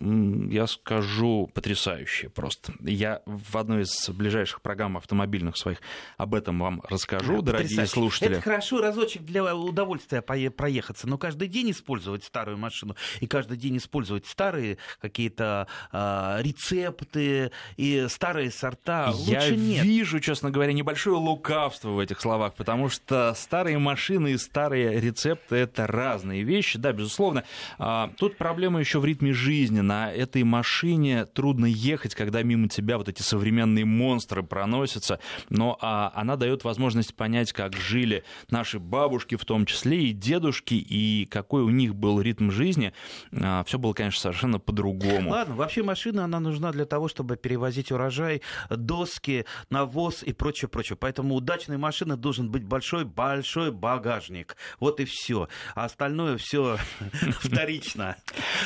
я 0.50 0.66
скажу, 0.66 1.50
потрясающее 1.52 2.30
просто. 2.30 2.72
Я 2.80 3.22
в 3.26 3.56
одной 3.56 3.82
из 3.82 4.08
ближайших 4.08 4.62
программ 4.62 4.96
автомобильных 4.96 5.56
своих 5.56 5.80
об 6.16 6.34
этом 6.34 6.58
вам 6.58 6.82
расскажу, 6.88 7.42
да, 7.42 7.52
дорогие 7.52 7.86
слушатели. 7.86 8.32
Это 8.32 8.40
хорошо 8.40 8.80
разочек 8.80 9.22
для 9.22 9.54
удовольствия 9.54 10.22
проехаться, 10.22 11.06
но 11.08 11.18
каждый 11.18 11.48
день 11.48 11.70
использовать 11.70 12.24
старую 12.24 12.58
машину 12.58 12.96
и 13.20 13.26
каждый 13.26 13.56
день 13.56 13.76
использовать 13.76 14.26
старые 14.26 14.78
какие-то 15.00 15.66
э, 15.92 16.38
рецепты 16.40 17.50
и 17.76 18.06
старые 18.08 18.50
сорта 18.50 19.12
я 19.26 19.40
лучше 19.40 19.56
нет. 19.56 19.84
вижу, 19.84 20.20
честно 20.20 20.50
говоря, 20.50 20.72
небольшое 20.72 21.16
лукавство 21.16 21.90
в 21.90 21.98
этих 21.98 22.20
словах, 22.20 22.54
потому 22.54 22.88
что 22.88 23.07
старые 23.36 23.78
машины 23.78 24.32
и 24.32 24.38
старые 24.38 25.00
рецепты 25.00 25.56
это 25.56 25.86
разные 25.86 26.42
вещи, 26.42 26.78
да, 26.78 26.92
безусловно. 26.92 27.44
А, 27.78 28.10
тут 28.16 28.36
проблема 28.36 28.80
еще 28.80 29.00
в 29.00 29.04
ритме 29.04 29.32
жизни. 29.32 29.80
На 29.80 30.12
этой 30.12 30.42
машине 30.44 31.26
трудно 31.26 31.66
ехать, 31.66 32.14
когда 32.14 32.42
мимо 32.42 32.68
тебя 32.68 32.98
вот 32.98 33.08
эти 33.08 33.22
современные 33.22 33.84
монстры 33.84 34.42
проносятся, 34.42 35.20
но 35.48 35.78
а, 35.80 36.12
она 36.14 36.36
дает 36.36 36.64
возможность 36.64 37.14
понять, 37.14 37.52
как 37.52 37.74
жили 37.74 38.24
наши 38.50 38.78
бабушки 38.78 39.36
в 39.36 39.44
том 39.44 39.66
числе 39.66 40.04
и 40.04 40.12
дедушки, 40.12 40.74
и 40.74 41.26
какой 41.26 41.62
у 41.62 41.70
них 41.70 41.94
был 41.94 42.20
ритм 42.20 42.50
жизни. 42.50 42.92
А, 43.32 43.64
Все 43.64 43.78
было, 43.78 43.92
конечно, 43.92 44.20
совершенно 44.20 44.58
по-другому. 44.58 45.30
Ладно, 45.30 45.54
вообще 45.54 45.82
машина, 45.82 46.24
она 46.24 46.40
нужна 46.40 46.72
для 46.72 46.84
того, 46.84 47.08
чтобы 47.08 47.36
перевозить 47.36 47.92
урожай, 47.92 48.42
доски, 48.70 49.44
навоз 49.70 50.22
и 50.22 50.32
прочее, 50.32 50.68
прочее. 50.68 50.96
Поэтому 50.96 51.34
удачной 51.34 51.78
машины 51.78 52.16
должен 52.16 52.50
быть 52.50 52.64
большой-большой 53.04 53.72
багажник. 53.72 54.56
Вот 54.80 55.00
и 55.00 55.04
все. 55.04 55.48
А 55.74 55.84
остальное 55.84 56.36
все 56.38 56.78
вторично. 57.40 58.16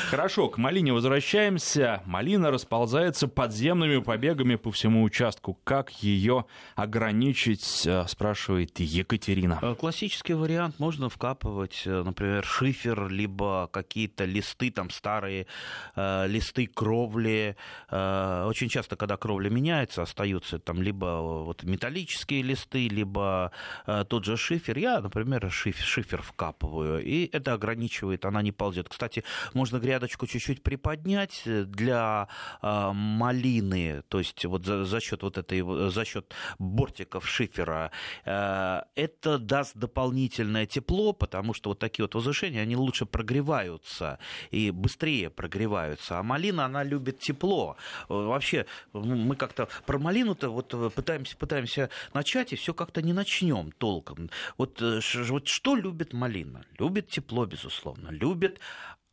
Хорошо, 0.09 0.49
к 0.49 0.57
малине 0.57 0.93
возвращаемся. 0.93 2.01
Малина 2.05 2.51
расползается 2.51 3.27
подземными 3.27 3.99
побегами 3.99 4.55
по 4.55 4.71
всему 4.71 5.03
участку. 5.03 5.59
Как 5.63 5.91
ее 6.03 6.45
ограничить, 6.75 7.85
э, 7.85 8.05
спрашивает 8.07 8.79
Екатерина. 8.79 9.59
Э, 9.61 9.75
классический 9.75 10.33
вариант 10.33 10.79
можно 10.79 11.09
вкапывать, 11.09 11.83
э, 11.85 12.03
например, 12.03 12.43
шифер, 12.45 13.09
либо 13.09 13.69
какие-то 13.71 14.25
листы, 14.25 14.71
там 14.71 14.89
старые 14.89 15.47
э, 15.95 16.27
листы 16.27 16.67
кровли. 16.67 17.55
Э, 17.89 18.45
очень 18.47 18.69
часто, 18.69 18.95
когда 18.95 19.17
кровля 19.17 19.49
меняется, 19.49 20.01
остаются 20.01 20.59
там 20.59 20.81
либо 20.81 21.43
вот 21.43 21.63
металлические 21.63 22.41
листы, 22.41 22.87
либо 22.87 23.51
э, 23.85 24.03
тот 24.07 24.22
же 24.23 24.37
шифер. 24.37 24.77
Я, 24.77 25.01
например, 25.01 25.49
шифер, 25.51 25.83
шифер 25.85 26.21
вкапываю, 26.21 27.03
и 27.03 27.29
это 27.31 27.53
ограничивает, 27.53 28.25
она 28.25 28.41
не 28.41 28.51
ползет. 28.51 28.89
Кстати, 28.89 29.23
можно 29.53 29.79
грядочку 29.79 30.27
чуть-чуть 30.27 30.63
приподнять 30.63 31.41
для 31.45 32.27
э, 32.61 32.91
малины, 32.93 34.03
то 34.07 34.19
есть 34.19 34.45
вот 34.45 34.65
за, 34.65 34.85
за 34.85 34.99
счет 34.99 35.23
вот 35.23 35.37
этой, 35.37 35.61
за 35.91 36.05
счет 36.05 36.33
бортиков 36.59 37.27
шифера, 37.27 37.91
э, 38.25 38.81
это 38.95 39.37
даст 39.37 39.75
дополнительное 39.75 40.65
тепло, 40.65 41.13
потому 41.13 41.53
что 41.53 41.69
вот 41.69 41.79
такие 41.79 42.03
вот 42.03 42.15
возвышения, 42.15 42.61
они 42.61 42.75
лучше 42.75 43.05
прогреваются 43.05 44.19
и 44.51 44.71
быстрее 44.71 45.29
прогреваются. 45.29 46.19
А 46.19 46.23
малина, 46.23 46.65
она 46.65 46.83
любит 46.83 47.19
тепло. 47.19 47.77
Вообще, 48.09 48.65
мы 48.93 49.35
как-то 49.35 49.67
про 49.85 49.99
малину-то 49.99 50.49
вот 50.49 50.69
пытаемся, 50.93 51.37
пытаемся 51.37 51.89
начать, 52.13 52.53
и 52.53 52.55
все 52.55 52.73
как-то 52.73 53.01
не 53.01 53.13
начнем 53.13 53.71
толком. 53.71 54.12
Вот, 54.57 54.81
вот 54.81 55.47
что 55.47 55.75
любит 55.75 56.13
малина? 56.13 56.65
Любит 56.79 57.09
тепло, 57.09 57.45
безусловно. 57.45 58.09
Любит 58.09 58.59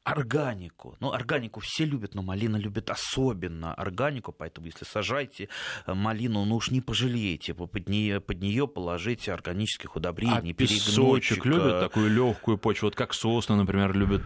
органику. 0.05 0.97
Ну, 1.01 1.13
органику 1.13 1.61
все 1.61 1.85
любят, 1.85 2.15
но 2.15 2.23
малина 2.23 2.57
любит 2.57 2.91
особенно 2.91 3.75
органику, 3.75 4.33
поэтому 4.33 4.67
если 4.67 4.85
сажаете 4.85 5.49
э, 5.87 5.95
малину, 5.95 6.45
ну 6.45 6.57
уж 6.57 6.71
не 6.71 6.81
пожалеете, 6.81 7.55
под 7.55 7.89
нее, 7.89 8.21
под 8.21 8.41
нее 8.41 8.67
положите 8.67 9.33
органических 9.33 9.97
удобрений, 9.97 10.53
а 10.53 10.55
песочек 10.55 11.45
любят 11.45 11.81
такую 11.81 12.11
легкую 12.11 12.59
почву, 12.59 12.87
вот 12.87 12.97
как 12.97 13.13
сосны, 13.15 13.57
например, 13.57 13.95
любят 13.95 14.23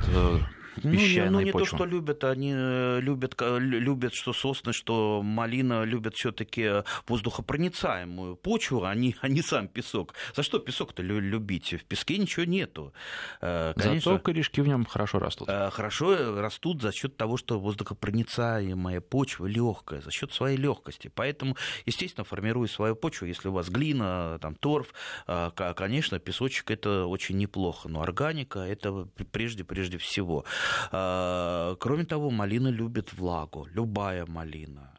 э, 0.76 0.92
песчаной 0.92 1.30
ну, 1.30 1.38
ну, 1.38 1.40
не 1.40 1.52
почвы. 1.52 1.70
то, 1.70 1.76
что 1.76 1.84
любят, 1.84 2.24
они 2.24 2.52
э, 2.54 3.00
любят, 3.00 3.34
любят 3.40 4.14
что 4.14 4.32
сосны, 4.32 4.72
что 4.72 5.22
малина, 5.22 5.84
любят 5.84 6.14
все 6.14 6.32
таки 6.32 6.82
воздухопроницаемую 7.06 8.36
почву, 8.36 8.84
а 8.84 8.94
не, 8.94 9.16
а 9.20 9.28
не 9.28 9.42
сам 9.42 9.68
песок. 9.68 10.14
За 10.34 10.42
что 10.42 10.58
песок-то 10.58 11.02
любить? 11.02 11.74
В 11.74 11.84
песке 11.84 12.18
ничего 12.18 12.44
нету. 12.44 12.92
Э, 13.40 13.72
конечно, 13.76 14.12
Зато 14.12 14.24
корешки 14.24 14.60
в 14.60 14.68
нем 14.68 14.84
хорошо 14.84 15.18
растут. 15.18 15.48
Э, 15.48 15.70
хорошо 15.70 16.40
растут 16.40 16.82
за 16.82 16.92
счет 16.92 17.16
того, 17.16 17.36
что 17.36 17.60
воздухопроницаемая 17.60 19.00
почва 19.00 19.46
легкая, 19.46 20.00
за 20.00 20.10
счет 20.10 20.32
своей 20.32 20.56
легкости. 20.56 21.10
Поэтому, 21.14 21.56
естественно, 21.86 22.24
формируя 22.24 22.68
свою 22.68 22.96
почву, 22.96 23.26
если 23.26 23.48
у 23.48 23.52
вас 23.52 23.68
глина, 23.68 24.38
там, 24.40 24.54
торф, 24.54 24.92
конечно, 25.54 26.18
песочек 26.18 26.70
это 26.70 27.06
очень 27.06 27.36
неплохо, 27.36 27.88
но 27.88 28.02
органика 28.02 28.60
это 28.60 29.08
прежде, 29.32 29.64
прежде 29.64 29.98
всего. 29.98 30.44
А, 30.92 31.74
кроме 31.76 32.04
того, 32.04 32.30
малина 32.30 32.68
любит 32.68 33.12
влагу, 33.12 33.66
любая 33.74 34.26
малина 34.26 34.93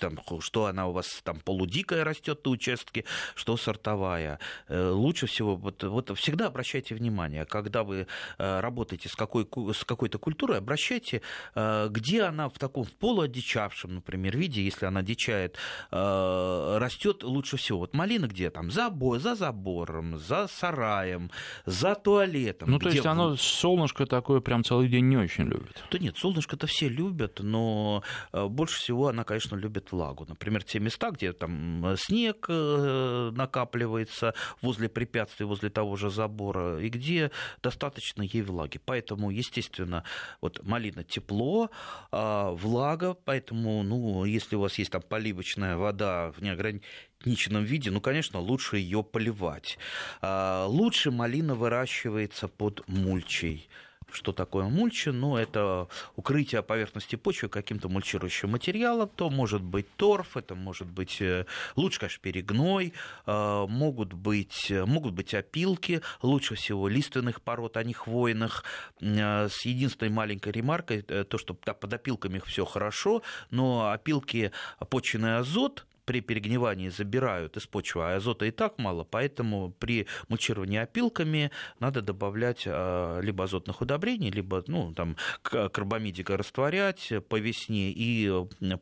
там, 0.00 0.18
что 0.40 0.66
она 0.66 0.86
у 0.86 0.92
вас 0.92 1.20
там 1.22 1.40
полудикая 1.40 2.04
растет 2.04 2.44
на 2.44 2.50
участке, 2.50 3.04
что 3.34 3.56
сортовая. 3.56 4.38
Э, 4.68 4.90
лучше 4.90 5.26
всего, 5.26 5.56
вот, 5.56 5.82
вот 5.82 6.16
всегда 6.18 6.46
обращайте 6.46 6.94
внимание, 6.94 7.44
когда 7.44 7.82
вы 7.82 8.06
э, 8.38 8.60
работаете 8.60 9.08
с, 9.08 9.14
какой, 9.14 9.46
с 9.72 9.84
какой-то 9.84 10.18
культурой, 10.18 10.58
обращайте, 10.58 11.22
э, 11.54 11.88
где 11.90 12.22
она 12.22 12.48
в 12.48 12.58
таком 12.58 12.84
в 12.84 12.92
полуодичавшем, 12.92 13.96
например, 13.96 14.36
виде, 14.36 14.62
если 14.62 14.86
она 14.86 15.02
дичает, 15.02 15.56
растет 15.90 17.22
лучше 17.22 17.56
всего. 17.56 17.80
Вот 17.80 17.94
малина 17.94 18.26
где 18.26 18.50
там? 18.50 18.70
За, 18.70 18.92
за 19.18 19.34
забором, 19.34 20.18
за 20.18 20.48
сараем, 20.48 21.30
за 21.66 21.94
туалетом. 21.94 22.70
Ну, 22.70 22.78
то 22.78 22.88
есть 22.88 23.06
оно 23.06 23.36
солнышко 23.36 24.06
такое 24.06 24.40
прям 24.40 24.64
целый 24.64 24.88
день 24.88 25.08
не 25.08 25.16
очень 25.16 25.44
любит. 25.44 25.82
Да 25.90 25.98
нет, 25.98 26.16
солнышко-то 26.16 26.66
все 26.66 26.88
любят, 26.88 27.40
но 27.40 28.02
больше 28.32 28.78
всего 28.78 29.08
она, 29.08 29.24
конечно, 29.24 29.43
конечно, 29.44 29.56
любит 29.56 29.92
влагу. 29.92 30.24
Например, 30.28 30.62
те 30.62 30.80
места, 30.80 31.10
где 31.10 31.32
там 31.32 31.86
э, 31.86 31.96
снег 31.96 32.46
э, 32.48 33.30
накапливается 33.34 34.34
возле 34.62 34.88
препятствий, 34.88 35.46
возле 35.46 35.70
того 35.70 35.96
же 35.96 36.10
забора, 36.10 36.80
и 36.80 36.88
где 36.88 37.30
достаточно 37.62 38.22
ей 38.22 38.42
влаги. 38.42 38.80
Поэтому, 38.84 39.30
естественно, 39.30 40.02
вот 40.40 40.62
малина 40.64 41.04
тепло, 41.04 41.70
а 42.10 42.50
влага, 42.52 43.14
поэтому, 43.14 43.82
ну, 43.82 44.24
если 44.24 44.56
у 44.56 44.60
вас 44.60 44.78
есть 44.78 44.90
там 44.90 45.02
поливочная 45.02 45.76
вода 45.76 46.32
в 46.32 46.42
неограниченном 46.42 47.64
виде, 47.64 47.90
ну, 47.90 48.00
конечно, 48.00 48.40
лучше 48.40 48.78
ее 48.78 49.02
поливать. 49.02 49.78
А, 50.20 50.66
лучше 50.66 51.10
малина 51.10 51.54
выращивается 51.54 52.48
под 52.48 52.82
мульчей. 52.88 53.68
Что 54.14 54.32
такое 54.32 54.68
мульча? 54.68 55.12
Ну, 55.12 55.36
это 55.36 55.88
укрытие 56.14 56.62
поверхности 56.62 57.16
почвы 57.16 57.48
каким-то 57.48 57.88
мульчирующим 57.88 58.50
материалом. 58.50 59.10
То 59.14 59.28
может 59.28 59.60
быть 59.60 59.86
торф, 59.96 60.36
это 60.36 60.54
может 60.54 60.88
быть 60.88 61.20
э, 61.20 61.46
лучше, 61.74 61.98
конечно, 61.98 62.22
перегной, 62.22 62.92
э, 63.26 63.66
могут 63.68 64.12
быть, 64.12 64.70
могут 64.70 65.14
быть 65.14 65.34
опилки, 65.34 66.00
лучше 66.22 66.54
всего 66.54 66.86
лиственных 66.86 67.42
пород, 67.42 67.76
а 67.76 67.82
не 67.82 67.92
хвойных, 67.92 68.62
э, 69.00 69.48
с 69.48 69.64
единственной 69.64 70.10
маленькой 70.10 70.52
ремаркой, 70.52 71.02
то, 71.02 71.36
что 71.36 71.54
под 71.54 71.92
опилками 71.92 72.40
все 72.46 72.64
хорошо, 72.64 73.22
но 73.50 73.90
опилки 73.90 74.52
почвенный 74.88 75.38
азот, 75.38 75.86
при 76.04 76.20
перегнивании 76.20 76.88
забирают 76.88 77.56
из 77.56 77.66
почвы, 77.66 78.02
а 78.04 78.16
азота 78.16 78.46
и 78.46 78.50
так 78.50 78.78
мало, 78.78 79.04
поэтому 79.04 79.74
при 79.78 80.06
мульчировании 80.28 80.78
опилками 80.78 81.50
надо 81.80 82.02
добавлять 82.02 82.64
а, 82.66 83.20
либо 83.20 83.44
азотных 83.44 83.80
удобрений, 83.80 84.30
либо 84.30 84.62
ну, 84.66 84.92
там, 84.94 85.16
карбамидика 85.42 86.36
растворять 86.36 87.12
по 87.28 87.38
весне 87.38 87.90
и 87.90 88.30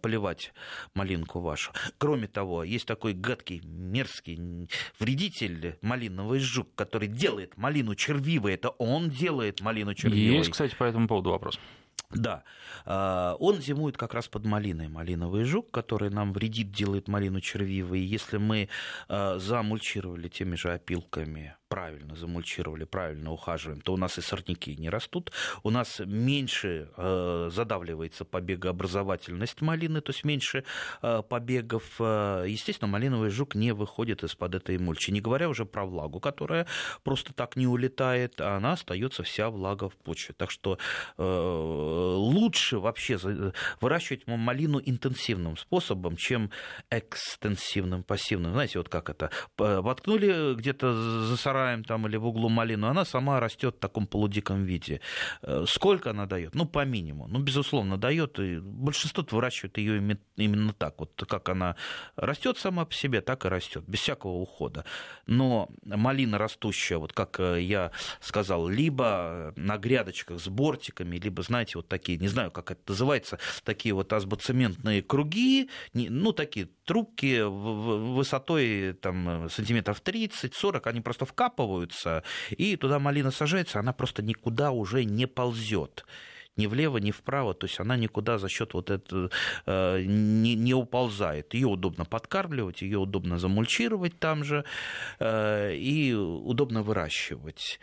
поливать 0.01 0.53
малинку 0.95 1.41
вашу. 1.41 1.73
Кроме 1.99 2.29
того, 2.29 2.65
есть 2.65 2.87
такой 2.87 3.15
гадкий, 3.15 3.61
мерзкий 3.65 4.69
вредитель 4.99 5.77
малиновый 5.83 6.41
жук, 6.41 6.69
который 6.75 7.09
делает 7.09 7.57
малину 7.57 7.95
червивой. 7.95 8.55
Это 8.55 8.71
он 8.71 9.09
делает 9.11 9.61
малину 9.61 9.95
червивой. 9.95 10.39
Есть, 10.39 10.51
кстати, 10.51 10.75
по 10.75 10.85
этому 10.85 11.09
поводу 11.09 11.31
вопрос. 11.31 11.59
Да, 12.15 12.45
а, 12.85 13.37
он 13.39 13.61
зимует 13.61 13.97
как 13.97 14.15
раз 14.15 14.29
под 14.29 14.45
малиной, 14.45 14.89
малиновый 14.89 15.45
жук, 15.45 15.71
который 15.71 16.11
нам 16.11 16.33
вредит, 16.33 16.71
делает 16.71 17.09
малину 17.09 17.41
червивой. 17.41 18.01
Если 18.01 18.37
мы 18.37 18.69
а, 19.09 19.39
замульчировали 19.39 20.29
теми 20.29 20.57
же 20.57 20.73
опилками 20.73 21.57
правильно 21.73 22.15
замульчировали, 22.15 22.85
правильно 22.85 23.33
ухаживаем, 23.33 23.81
то 23.81 23.95
у 23.95 23.97
нас 23.97 24.19
и 24.19 24.21
сорняки 24.21 24.77
не 24.77 24.91
растут, 24.91 25.33
у 25.63 25.71
нас 25.71 26.03
меньше 26.05 26.91
э, 26.99 27.49
задавливается 27.51 28.27
побегообразовательность 28.27 29.63
малины, 29.63 30.03
то 30.03 30.11
есть 30.11 30.23
меньше 30.23 30.65
э, 31.01 31.23
побегов. 31.27 31.85
Э, 31.99 32.45
естественно, 32.47 32.91
малиновый 32.91 33.31
жук 33.31 33.55
не 33.55 33.73
выходит 33.73 34.23
из-под 34.23 34.55
этой 34.57 34.77
мульчи, 34.77 35.13
не 35.13 35.23
говоря 35.23 35.49
уже 35.49 35.65
про 35.65 35.87
влагу, 35.87 36.21
которая 36.21 36.67
просто 37.05 37.33
так 37.33 37.57
не 37.57 37.67
улетает, 37.67 38.39
а 38.43 38.59
она 38.59 38.73
остается 38.73 39.23
вся 39.23 39.49
влага 39.49 39.89
в 39.89 39.97
почве. 39.97 40.35
Так 40.37 40.51
что 40.51 40.77
э, 41.17 41.23
лучше 41.25 42.81
вообще 42.81 43.19
выращивать 43.81 44.27
малину 44.27 44.79
интенсивным 44.85 45.57
способом, 45.57 46.17
чем 46.17 46.51
экстенсивным, 46.91 48.03
пассивным. 48.03 48.53
Знаете, 48.53 48.79
вот 48.79 48.91
как 48.91 49.09
это? 49.09 49.31
Воткнули 49.57 50.55
где-то 50.55 51.25
за 51.25 51.37
сараем 51.63 51.85
там 51.85 52.07
или 52.07 52.19
в 52.19 52.27
углу 52.27 52.49
малину, 52.49 52.89
она 52.89 53.05
сама 53.05 53.41
растет 53.41 53.77
в 53.77 53.79
таком 53.79 54.07
полудиком 54.07 54.65
виде. 54.65 55.01
Э, 55.43 55.65
сколько 55.69 56.11
она 56.11 56.27
дает? 56.27 56.55
Ну, 56.55 56.67
по 56.67 56.85
минимуму. 56.85 57.29
Ну, 57.29 57.39
безусловно, 57.39 57.97
дает. 57.97 58.39
И 58.39 58.59
большинство 58.59 59.25
выращивает 59.31 59.79
ее 59.79 60.19
именно 60.37 60.73
так. 60.73 61.01
Вот 61.01 61.25
как 61.29 61.49
она 61.49 61.77
растет 62.17 62.59
сама 62.59 62.85
по 62.85 62.95
себе, 62.95 63.21
так 63.21 63.45
и 63.45 63.49
растет, 63.49 63.85
без 63.87 64.01
всякого 64.01 64.33
ухода. 64.33 64.85
Но 65.27 65.69
малина 65.85 66.39
растущая, 66.39 66.99
вот 66.99 67.13
как 67.13 67.41
э, 67.41 67.61
я 67.63 67.91
сказал, 68.21 68.69
либо 68.69 69.53
на 69.57 69.79
грядочках 69.79 70.41
с 70.41 70.49
бортиками, 70.49 71.17
либо, 71.17 71.43
знаете, 71.43 71.73
вот 71.77 71.89
такие, 71.89 72.19
не 72.19 72.29
знаю, 72.29 72.51
как 72.51 72.71
это 72.71 72.81
называется, 72.89 73.39
такие 73.65 73.95
вот 73.95 74.13
азбоцементные 74.13 75.03
круги, 75.03 75.69
ну, 75.95 76.33
такие 76.33 76.69
трубки 76.93 77.41
высотой 77.41 78.93
там, 79.01 79.49
сантиметров 79.49 80.03
30-40, 80.05 80.83
они 80.85 81.01
просто 81.01 81.25
вкапываются, 81.25 82.23
и 82.51 82.77
туда 82.77 82.99
малина 82.99 83.31
сажается, 83.31 83.81
она 83.81 83.95
просто 83.95 84.23
никуда 84.23 84.73
уже 84.73 85.05
не 85.05 85.27
ползет 85.27 86.05
ни 86.59 86.67
влево, 86.67 86.99
ни 86.99 87.11
вправо, 87.11 87.55
то 87.55 87.67
есть 87.67 87.81
она 87.81 87.97
никуда 87.97 88.37
за 88.37 88.51
счет 88.51 88.75
вот 88.75 88.91
этого 88.91 89.31
э, 89.65 90.03
не, 90.05 90.55
не 90.55 90.75
уползает. 90.75 91.55
Ее 91.55 91.69
удобно 91.69 92.05
подкармливать, 92.05 92.83
ее 92.83 92.99
удобно 92.99 93.39
замульчировать 93.39 94.19
там 94.19 94.45
же 94.45 94.67
э, 95.19 95.75
и 95.75 96.13
удобно 96.13 96.83
выращивать. 96.83 97.81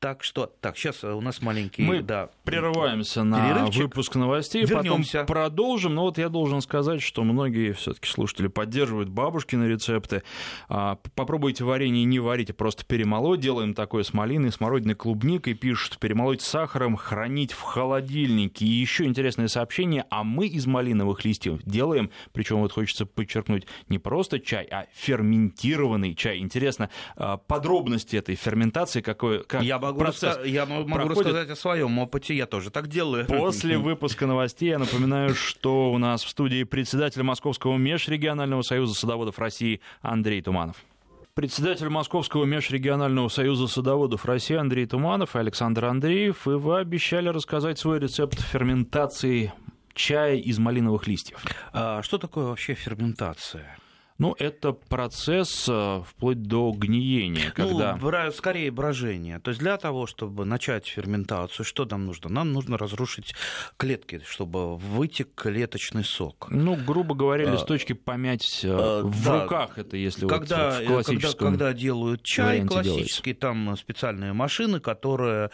Так 0.00 0.22
что, 0.22 0.46
так, 0.60 0.76
сейчас 0.76 1.02
у 1.02 1.20
нас 1.20 1.42
маленький... 1.42 1.82
Мы 1.82 2.02
да, 2.02 2.30
прерываемся 2.44 3.24
на 3.24 3.66
выпуск 3.66 4.14
новостей, 4.14 4.64
Вернемся. 4.64 5.20
потом 5.22 5.26
продолжим. 5.26 5.96
Но 5.96 6.02
вот 6.02 6.18
я 6.18 6.28
должен 6.28 6.60
сказать, 6.60 7.02
что 7.02 7.24
многие 7.24 7.72
все 7.72 7.94
таки 7.94 8.08
слушатели 8.08 8.46
поддерживают 8.46 9.08
бабушкины 9.08 9.64
рецепты. 9.64 10.22
А, 10.68 10.98
попробуйте 11.16 11.64
варенье 11.64 12.04
не 12.04 12.20
варите, 12.20 12.52
просто 12.52 12.84
перемолоть. 12.84 13.40
Делаем 13.40 13.74
такое 13.74 14.04
с 14.04 14.12
малиной, 14.12 14.52
смородиной, 14.52 14.94
клубникой. 14.94 15.54
Пишут, 15.54 15.98
перемолоть 15.98 16.42
сахаром, 16.42 16.96
хранить 16.96 17.50
в 17.50 17.62
холодильнике. 17.62 18.66
И 18.66 18.68
еще 18.68 19.04
интересное 19.04 19.48
сообщение. 19.48 20.04
А 20.10 20.22
мы 20.22 20.46
из 20.46 20.66
малиновых 20.66 21.24
листьев 21.24 21.60
делаем, 21.64 22.12
причем 22.32 22.58
вот 22.60 22.70
хочется 22.70 23.04
подчеркнуть, 23.04 23.66
не 23.88 23.98
просто 23.98 24.38
чай, 24.38 24.68
а 24.70 24.86
ферментированный 24.94 26.14
чай. 26.14 26.38
Интересно, 26.38 26.88
а, 27.16 27.36
подробности 27.36 28.14
этой 28.14 28.36
ферментации, 28.36 29.00
какой, 29.00 29.42
как 29.42 29.64
я 29.64 29.87
могу 29.88 30.00
процесс 30.00 30.36
раска... 30.36 30.44
Я 30.44 30.66
могу 30.66 30.88
проходит... 30.88 31.18
рассказать 31.18 31.50
о 31.50 31.56
своем 31.56 31.98
опыте, 31.98 32.34
я 32.34 32.46
тоже 32.46 32.70
так 32.70 32.88
делаю. 32.88 33.26
После 33.26 33.78
выпуска 33.78 34.26
новостей 34.26 34.70
я 34.70 34.78
напоминаю, 34.78 35.34
что 35.34 35.90
у 35.92 35.98
нас 35.98 36.22
в 36.24 36.28
студии 36.28 36.64
председатель 36.64 37.22
Московского 37.22 37.76
межрегионального 37.76 38.62
союза 38.62 38.94
садоводов 38.94 39.38
России 39.38 39.80
Андрей 40.00 40.42
Туманов. 40.42 40.76
Председатель 41.34 41.88
Московского 41.88 42.44
межрегионального 42.44 43.28
союза 43.28 43.68
садоводов 43.68 44.24
России 44.24 44.56
Андрей 44.56 44.86
Туманов 44.86 45.36
и 45.36 45.38
Александр 45.38 45.84
Андреев, 45.84 46.48
и 46.48 46.50
вы 46.50 46.78
обещали 46.78 47.28
рассказать 47.28 47.78
свой 47.78 48.00
рецепт 48.00 48.40
ферментации 48.40 49.52
чая 49.94 50.36
из 50.36 50.58
малиновых 50.58 51.06
листьев. 51.06 51.44
А 51.72 52.02
что 52.02 52.18
такое 52.18 52.46
вообще 52.46 52.74
ферментация? 52.74 53.78
Ну, 54.18 54.34
это 54.36 54.72
процесс 54.72 55.68
э, 55.68 56.02
вплоть 56.04 56.42
до 56.42 56.72
гниения, 56.72 57.52
ну, 57.56 57.64
когда... 57.64 57.96
Ну, 57.96 58.32
скорее 58.32 58.72
брожение. 58.72 59.38
То 59.38 59.50
есть 59.50 59.60
для 59.60 59.76
того, 59.76 60.08
чтобы 60.08 60.44
начать 60.44 60.86
ферментацию, 60.88 61.64
что 61.64 61.84
нам 61.84 62.06
нужно? 62.06 62.28
Нам 62.28 62.52
нужно 62.52 62.76
разрушить 62.76 63.34
клетки, 63.76 64.20
чтобы 64.26 64.76
вытек 64.76 65.28
клеточный 65.36 66.02
сок. 66.02 66.48
Ну, 66.50 66.74
грубо 66.74 67.14
говоря, 67.14 67.48
а, 67.48 67.52
листочки 67.52 67.92
помять 67.92 68.62
а, 68.64 69.02
в 69.04 69.24
да. 69.24 69.42
руках, 69.42 69.78
это 69.78 69.96
если 69.96 70.26
когда, 70.26 70.70
вот 70.70 70.82
в 70.82 70.86
классическом 70.86 71.52
когда, 71.52 71.66
когда 71.66 71.72
делают 71.78 72.22
чай 72.24 72.66
классический, 72.66 73.34
делается. 73.34 73.40
там 73.40 73.76
специальные 73.76 74.32
машины, 74.32 74.80
которые, 74.80 75.50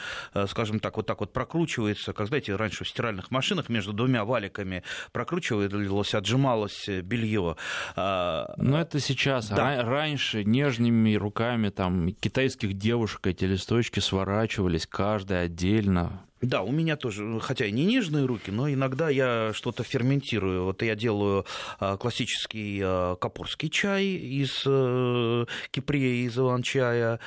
скажем 0.49 0.81
так, 0.81 0.97
вот 0.97 1.07
так 1.07 1.21
вот 1.21 1.35
прокручивается, 1.35 2.15
как, 2.15 2.29
знаете, 2.29 2.57
раньше 2.57 2.85
в 2.85 2.89
стиральных 2.89 3.31
машинах 3.31 3.69
между 3.69 3.93
двумя 3.93 4.25
валиками 4.25 4.85
прокручивалось, 5.13 6.15
отжималось 6.15 6.89
белье 6.89 7.57
а, 7.95 8.54
но 8.57 8.81
это 8.81 9.01
сейчас. 9.01 9.49
Да. 9.49 9.83
Раньше 9.83 10.45
нежными 10.45 11.15
руками 11.15 11.71
там 11.71 12.13
китайских 12.13 12.75
девушек 12.75 13.27
эти 13.27 13.45
листочки 13.45 14.01
сворачивались, 14.01 14.87
каждый 14.87 15.43
отдельно. 15.43 16.25
Да, 16.45 16.63
у 16.63 16.71
меня 16.71 16.97
тоже, 16.97 17.41
хотя 17.41 17.65
и 17.65 17.73
не 17.73 17.87
нежные 17.87 18.27
руки, 18.27 18.51
но 18.51 18.71
иногда 18.71 19.09
я 19.09 19.53
что-то 19.55 19.83
ферментирую. 19.83 20.65
Вот 20.65 20.83
я 20.83 20.95
делаю 20.95 21.47
а, 21.81 21.97
классический 21.97 22.81
а, 22.85 23.17
капурский 23.17 23.71
чай 23.71 24.05
из 24.05 24.63
э, 24.67 25.47
кипрея, 25.71 26.27
из 26.27 26.39
иван-чая, 26.39 27.19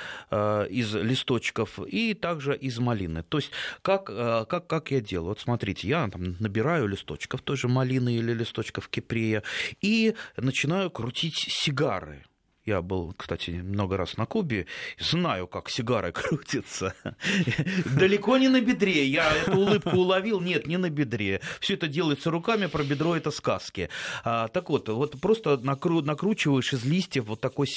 из 0.70 0.94
листочков 0.94 1.80
и 1.80 2.14
также 2.14 2.56
из 2.56 2.78
малины. 2.80 3.24
То 3.24 3.40
есть 3.40 3.52
как, 3.82 4.06
как, 4.06 4.68
как 4.68 4.92
я 4.92 5.02
делаю? 5.02 5.30
Вот 5.30 5.40
смотрите, 5.40 5.88
я 5.88 6.08
там 6.10 6.36
набираю 6.40 6.88
листочков 6.88 7.42
той 7.42 7.58
же 7.58 7.68
малины 7.68 8.16
или 8.16 8.34
листочков 8.34 8.88
кипрея 8.88 9.44
и 9.82 10.16
начинаю 10.38 10.92
крутить 10.92 11.36
сигары. 11.50 12.24
Я 12.68 12.82
был, 12.82 13.14
кстати, 13.16 13.52
много 13.52 13.96
раз 13.96 14.18
на 14.18 14.26
Кубе, 14.26 14.68
знаю, 15.00 15.48
как 15.48 15.70
сигары 15.70 16.12
крутятся. 16.12 16.94
Далеко 17.98 18.38
не 18.38 18.50
на 18.50 18.60
бедре. 18.60 19.06
Я 19.06 19.34
эту 19.34 19.58
улыбку 19.58 19.92
уловил. 19.92 20.42
Нет, 20.42 20.68
не 20.68 20.76
на 20.76 20.90
бедре. 20.90 21.40
Все 21.62 21.76
это 21.76 21.88
делается 21.88 22.30
руками, 22.30 22.66
про 22.66 22.84
бедро 22.84 23.16
это 23.16 23.32
сказки. 23.32 23.90
А, 24.26 24.50
так 24.50 24.70
вот, 24.70 24.90
вот 24.90 25.18
просто 25.22 25.56
накру, 25.56 26.02
накручиваешь 26.02 26.74
из 26.74 26.84
листьев 26.84 27.28
вот 27.28 27.40
такой, 27.40 27.68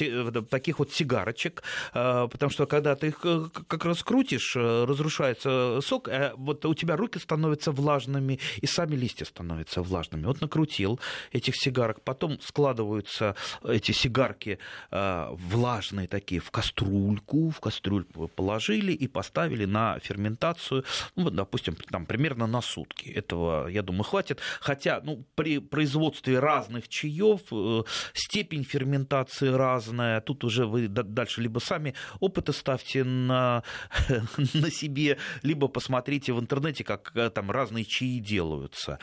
таких 0.51 0.81
вот 0.81 0.93
сигарочек, 0.93 1.63
а, 1.93 2.27
потому 2.27 2.51
что 2.51 2.67
когда 2.67 2.97
ты 2.97 3.09
их 3.09 3.21
э, 3.23 3.45
как 3.69 3.85
раз 3.85 4.03
крутишь, 4.03 4.57
э, 4.57 4.85
разрушается 4.89 5.79
сок, 5.83 6.09
а 6.09 6.33
вот 6.37 6.65
у 6.67 6.75
тебя 6.75 6.97
руки 6.97 7.21
становятся 7.21 7.71
влажными, 7.71 8.41
и 8.61 8.67
сами 8.67 8.97
листья 8.97 9.25
становятся 9.25 9.83
влажными. 9.83 10.27
Вот 10.27 10.41
накрутил 10.41 10.99
этих 11.31 11.55
сигарок, 11.55 12.03
потом 12.03 12.41
складываются 12.41 13.37
эти 13.63 13.93
сигарки 13.93 14.59
влажные 14.91 16.07
такие 16.07 16.41
в 16.41 16.51
кастрюльку, 16.51 17.51
в 17.51 17.61
кастрюльку 17.61 18.29
положили 18.29 18.93
и 18.93 19.09
поставили 19.09 19.65
на 19.65 19.99
ферментацию, 20.01 20.85
ну, 21.17 21.31
допустим, 21.31 21.77
там 21.91 22.07
примерно 22.07 22.47
на 22.47 22.61
сутки. 22.61 23.09
Этого, 23.09 23.69
я 23.69 23.83
думаю, 23.83 24.05
хватит. 24.05 24.41
Хотя, 24.61 25.01
ну, 25.05 25.25
при 25.35 25.59
производстве 25.59 26.39
разных 26.39 26.89
чаев 26.89 27.41
э, 27.53 27.83
степень 28.15 28.65
ферментации 28.65 29.49
разная. 29.49 30.21
Тут 30.21 30.45
уже 30.45 30.67
вы 30.67 30.89
дальше 30.89 31.41
либо 31.41 31.59
сами 31.59 31.95
опыты 32.21 32.53
ставьте 32.53 33.05
на, 33.05 33.63
на 34.55 34.71
себе, 34.71 35.19
либо 35.43 35.69
посмотрите 35.69 36.33
в 36.33 36.41
интернете, 36.41 36.85
как 36.85 37.13
э, 37.15 37.31
там 37.31 37.51
разные 37.51 37.85
чаи 37.85 38.19
делаются. 38.19 38.99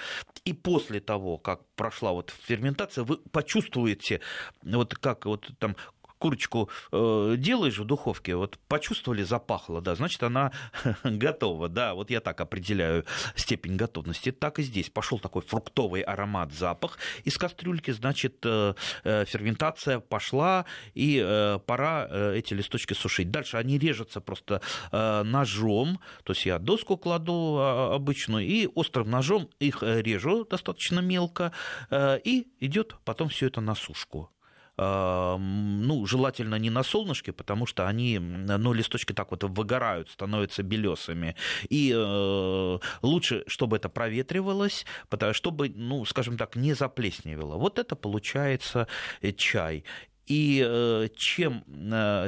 И 0.46 0.54
после 0.54 1.00
того, 1.00 1.38
как 1.38 1.62
прошла 1.78 2.12
вот 2.12 2.34
ферментация, 2.46 3.06
вы 3.06 3.18
почувствуете, 3.32 4.20
вот 4.64 4.96
как 4.96 5.26
вот 5.26 5.50
там 5.60 5.78
курочку 6.18 6.70
э, 6.92 7.36
делаешь 7.38 7.78
в 7.78 7.86
духовке, 7.86 8.36
вот 8.36 8.58
почувствовали, 8.68 9.24
запахло, 9.24 9.82
да, 9.82 9.96
значит, 9.96 10.24
она 10.24 10.52
готова, 11.04 11.70
да, 11.70 11.94
вот 11.94 12.10
я 12.10 12.20
так 12.20 12.42
определяю 12.42 13.06
степень 13.36 13.76
готовности. 13.76 14.32
Так 14.32 14.60
и 14.60 14.64
здесь 14.64 14.90
пошел 14.90 15.20
такой 15.20 15.42
фруктовый 15.42 16.02
аромат, 16.02 16.52
запах 16.54 16.98
из 17.24 17.38
кастрюльки, 17.38 17.92
значит, 17.92 18.38
э, 18.44 18.74
э, 19.04 19.26
ферментация 19.26 20.00
пошла, 20.00 20.66
и 20.94 21.58
пора 21.66 22.08
эти 22.34 22.54
листочки 22.54 22.94
сушить. 22.94 23.32
Дальше 23.32 23.58
они 23.58 23.78
режутся 23.78 24.22
просто 24.22 24.62
ножом, 24.92 26.00
то 26.24 26.34
есть 26.34 26.46
я 26.46 26.60
доску 26.60 26.98
кладу 26.98 27.58
а, 27.60 27.96
обычную, 27.96 28.46
и 28.46 28.68
острым 28.74 29.10
ножом 29.10 29.50
их 29.60 29.84
режу 29.84 30.46
достаточно 30.46 31.00
мелко, 31.00 31.52
и 31.92 32.48
идет 32.60 32.96
потом 33.06 33.30
все 33.30 33.48
это 33.48 33.62
на 33.62 33.76
сушку 33.76 34.32
ну, 34.78 36.06
желательно 36.06 36.56
не 36.56 36.70
на 36.70 36.84
солнышке, 36.84 37.34
потому 37.34 37.66
что 37.66 37.88
они, 37.88 38.20
ну, 38.20 38.74
листочки 38.74 39.14
так 39.14 39.32
вот 39.32 39.44
выгорают, 39.44 40.10
становятся 40.10 40.62
белесыми. 40.62 41.36
И 41.70 41.92
э, 41.96 42.80
лучше, 43.02 43.44
чтобы 43.48 43.78
это 43.78 43.90
проветривалось, 43.90 44.86
чтобы, 45.32 45.70
ну, 45.70 46.06
скажем 46.06 46.38
так, 46.38 46.56
не 46.56 46.74
заплесневело. 46.74 47.58
Вот 47.58 47.80
это 47.80 47.96
получается 47.96 48.88
э, 49.22 49.32
чай. 49.32 49.84
И 50.28 50.62
э, 50.64 51.08
чем, 51.16 51.64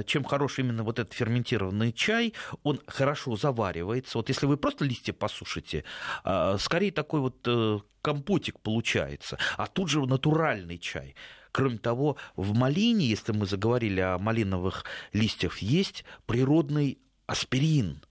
чем 0.05 0.23
хорош 0.23 0.59
именно 0.59 0.83
вот 0.83 0.99
этот 0.99 1.13
ферментированный 1.13 1.91
чай, 1.91 2.33
он 2.63 2.79
хорошо 2.88 3.35
заваривается. 3.35 4.17
Вот 4.17 4.29
если 4.29 4.45
вы 4.45 4.55
просто 4.55 4.85
листья 4.85 5.12
посушите, 5.13 5.83
э, 6.23 6.57
скорее 6.59 6.91
такой 6.91 7.19
вот 7.19 7.83
компотик 8.01 8.59
получается. 8.62 9.38
А 9.57 9.67
тут 9.67 9.89
же 9.89 9.99
натуральный 10.05 10.77
чай. 10.77 11.15
Кроме 11.51 11.77
того, 11.77 12.15
в 12.35 12.53
малине, 12.55 13.05
если 13.05 13.31
мы 13.31 13.45
заговорили 13.45 13.99
о 14.01 14.17
малиновых 14.19 14.85
листьях, 15.13 15.59
есть 15.59 16.05
природный 16.25 16.99
аспирин, 17.25 18.03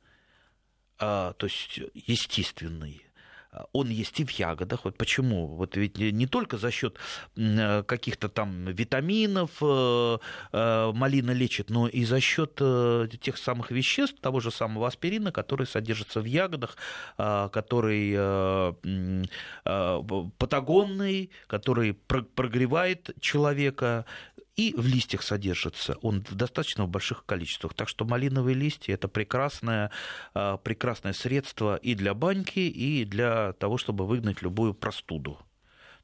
то 0.99 1.37
есть 1.43 1.81
естественный 1.95 3.08
он 3.73 3.89
есть 3.89 4.21
и 4.21 4.25
в 4.25 4.31
ягодах. 4.31 4.85
Вот 4.85 4.97
почему? 4.97 5.47
Вот 5.47 5.77
ведь 5.77 5.99
не 5.99 6.27
только 6.27 6.59
за 6.59 6.71
счет 6.71 6.97
э, 7.37 7.83
каких-то 7.83 8.29
там 8.29 8.67
витаминов 8.67 9.51
э, 9.61 10.19
э, 10.53 10.93
малина 10.93 11.31
лечит, 11.31 11.71
но 11.71 11.89
и 11.89 12.05
за 12.05 12.21
счет 12.21 12.57
тех 13.21 13.39
самых 13.39 13.71
веществ, 13.71 14.21
того 14.21 14.41
же 14.41 14.51
самого 14.51 14.87
аспирина, 14.87 15.33
который 15.33 15.67
содержится 15.67 16.21
в 16.21 16.25
ягодах, 16.25 16.77
который 17.17 18.17
патагонный, 20.39 21.31
который 21.47 21.95
прогревает 21.95 23.11
человека, 23.21 24.05
и 24.59 24.75
в 24.77 24.87
листьях 24.87 25.23
содержится 25.23 25.95
он 26.03 26.25
в 26.29 26.35
достаточно 26.35 26.87
больших 26.87 27.25
количествах. 27.25 27.75
Так 27.75 27.89
что 27.89 28.05
малиновые 28.05 28.55
листья 28.55 28.93
это 28.93 29.07
прекрасное, 29.07 29.93
а, 30.35 30.57
прекрасное 30.57 31.13
средство 31.13 31.77
и 31.77 31.95
для 31.95 32.13
баньки, 32.13 32.59
и 32.59 33.05
для 33.05 33.53
того, 33.53 33.79
чтобы 33.79 34.05
выгнать 34.05 34.43
любую 34.43 34.75
простуду. 34.75 35.39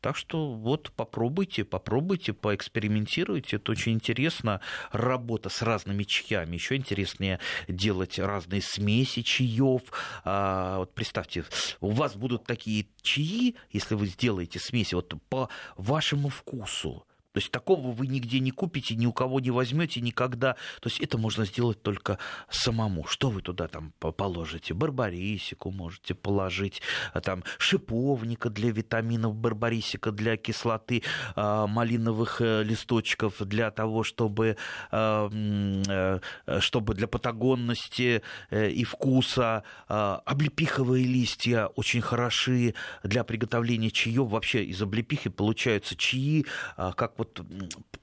Так 0.00 0.16
что 0.16 0.52
вот 0.52 0.92
попробуйте, 0.92 1.64
попробуйте, 1.64 2.32
поэкспериментируйте. 2.32 3.56
Это 3.56 3.72
очень 3.72 3.94
интересно. 3.94 4.60
Работа 4.92 5.48
с 5.48 5.62
разными 5.62 6.04
чаями. 6.04 6.54
Еще 6.54 6.76
интереснее 6.76 7.40
делать 7.66 8.20
разные 8.20 8.62
смеси 8.62 9.22
чаев. 9.22 9.82
А, 10.24 10.78
вот 10.78 10.94
представьте, 10.94 11.44
у 11.80 11.90
вас 11.90 12.14
будут 12.14 12.44
такие 12.44 12.86
чаи, 13.02 13.56
если 13.72 13.96
вы 13.96 14.06
сделаете 14.06 14.60
смеси 14.60 14.94
вот 14.94 15.12
по 15.28 15.48
вашему 15.76 16.28
вкусу 16.28 17.04
то 17.34 17.40
есть 17.40 17.50
такого 17.50 17.90
вы 17.90 18.06
нигде 18.06 18.38
не 18.38 18.52
купите, 18.52 18.94
ни 18.94 19.06
у 19.06 19.12
кого 19.12 19.40
не 19.40 19.50
возьмете 19.50 20.00
никогда. 20.00 20.52
То 20.80 20.88
есть 20.88 21.00
это 21.00 21.18
можно 21.18 21.44
сделать 21.44 21.82
только 21.82 22.18
самому. 22.48 23.06
Что 23.08 23.28
вы 23.28 23.42
туда 23.42 23.66
там 23.66 23.92
положите? 23.98 24.72
Барбарисику 24.72 25.72
можете 25.72 26.14
положить, 26.14 26.80
а 27.12 27.20
там 27.20 27.42
шиповника 27.58 28.50
для 28.50 28.70
витаминов, 28.70 29.34
барбарисика 29.34 30.12
для 30.12 30.36
кислоты, 30.36 31.02
а, 31.34 31.66
малиновых 31.66 32.40
э, 32.40 32.62
листочков 32.62 33.40
для 33.40 33.72
того, 33.72 34.04
чтобы, 34.04 34.56
а, 34.92 35.28
э, 35.28 36.20
чтобы 36.60 36.94
для 36.94 37.08
патагонности 37.08 38.22
э, 38.50 38.70
и 38.70 38.84
вкуса. 38.84 39.64
Облепиховые 39.88 41.04
листья 41.04 41.66
очень 41.66 42.00
хороши 42.00 42.74
для 43.02 43.24
приготовления 43.24 43.90
чаев. 43.90 44.28
Вообще 44.28 44.64
из 44.64 44.80
облепихи 44.80 45.30
получаются 45.30 45.96
чаи, 45.96 46.44
как 46.76 47.18
вот 47.18 47.23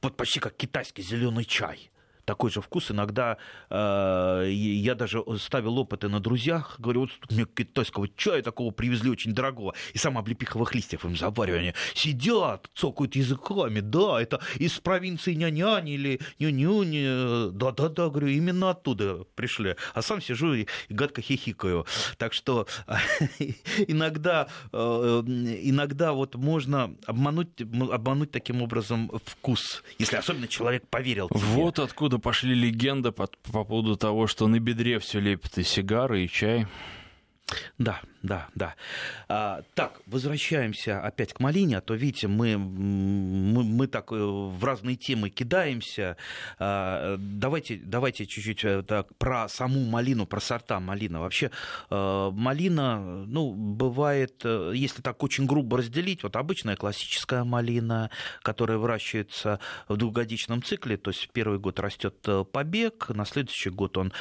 вот 0.01 0.17
почти 0.17 0.39
как 0.39 0.55
китайский 0.55 1.01
зеленый 1.01 1.45
чай 1.45 1.91
такой 2.31 2.49
же 2.49 2.61
вкус. 2.61 2.91
Иногда 2.91 3.37
э, 3.69 4.49
я 4.49 4.95
даже 4.95 5.21
ставил 5.37 5.77
опыты 5.77 6.07
на 6.07 6.21
друзьях, 6.21 6.79
говорю, 6.79 7.01
вот 7.01 7.11
мне 7.29 7.45
китайского 7.45 8.07
чая 8.15 8.41
такого 8.41 8.71
привезли 8.71 9.09
очень 9.09 9.33
дорогого, 9.33 9.73
и 9.93 9.97
сам 9.97 10.17
облепиховых 10.17 10.73
листьев 10.73 11.03
им 11.03 11.17
заваривание. 11.17 11.73
Сидят, 11.93 12.69
цокают 12.73 13.17
языками, 13.17 13.81
да, 13.81 14.21
это 14.21 14.39
из 14.55 14.79
провинции 14.79 15.33
нянянь 15.33 15.89
или 15.89 16.21
ню-ню, 16.39 17.51
да-да-да, 17.51 18.07
говорю, 18.07 18.27
именно 18.27 18.69
оттуда 18.69 19.25
пришли. 19.35 19.75
А 19.93 20.01
сам 20.01 20.21
сижу 20.21 20.53
и 20.53 20.67
гадко 20.87 21.21
хихикаю. 21.21 21.85
Так 22.17 22.31
что 22.31 22.65
иногда, 23.87 24.47
э, 24.71 24.77
иногда 25.63 26.13
вот 26.13 26.35
можно 26.35 26.95
обмануть, 27.05 27.61
обмануть 27.91 28.31
таким 28.31 28.61
образом 28.61 29.11
вкус, 29.25 29.83
если 29.99 30.15
особенно 30.15 30.47
человек 30.47 30.87
поверил 30.87 31.27
тебе. 31.27 31.41
Вот 31.41 31.79
откуда 31.79 32.20
пошли 32.21 32.55
легенды 32.55 33.11
по, 33.11 33.27
по 33.51 33.63
поводу 33.63 33.97
того, 33.97 34.27
что 34.27 34.47
на 34.47 34.59
бедре 34.59 34.99
все 34.99 35.19
лепит 35.19 35.57
и 35.57 35.63
сигары, 35.63 36.23
и 36.23 36.29
чай. 36.29 36.67
Да, 37.77 38.01
да, 38.23 38.49
да. 38.53 38.75
А, 39.27 39.63
так, 39.73 40.01
возвращаемся 40.05 41.01
опять 41.01 41.33
к 41.33 41.39
малине, 41.39 41.79
а 41.79 41.81
то, 41.81 41.95
видите, 41.95 42.27
мы, 42.27 42.55
мы, 42.57 43.63
мы 43.63 43.87
так 43.87 44.11
э, 44.11 44.15
в 44.15 44.63
разные 44.63 44.95
темы 44.95 45.29
кидаемся. 45.29 46.17
А, 46.59 47.17
давайте, 47.17 47.81
давайте 47.83 48.27
чуть-чуть 48.27 48.63
э, 48.63 48.83
так, 48.83 49.15
про 49.17 49.49
саму 49.49 49.83
малину, 49.85 50.27
про 50.27 50.39
сорта 50.39 50.79
малины. 50.79 51.17
Вообще, 51.17 51.49
а, 51.89 52.29
малина, 52.29 53.25
ну, 53.25 53.53
бывает, 53.53 54.45
если 54.45 55.01
так 55.01 55.23
очень 55.23 55.47
грубо 55.47 55.77
разделить, 55.77 56.21
вот 56.21 56.35
обычная 56.35 56.75
классическая 56.75 57.43
малина, 57.43 58.11
которая 58.43 58.77
выращивается 58.77 59.59
в 59.87 59.97
двухгодичном 59.97 60.61
цикле, 60.61 60.97
то 60.97 61.09
есть 61.09 61.29
первый 61.33 61.57
год 61.57 61.79
растет 61.79 62.15
побег, 62.51 63.09
на 63.09 63.25
следующий 63.25 63.71
год 63.71 63.97
он 63.97 64.13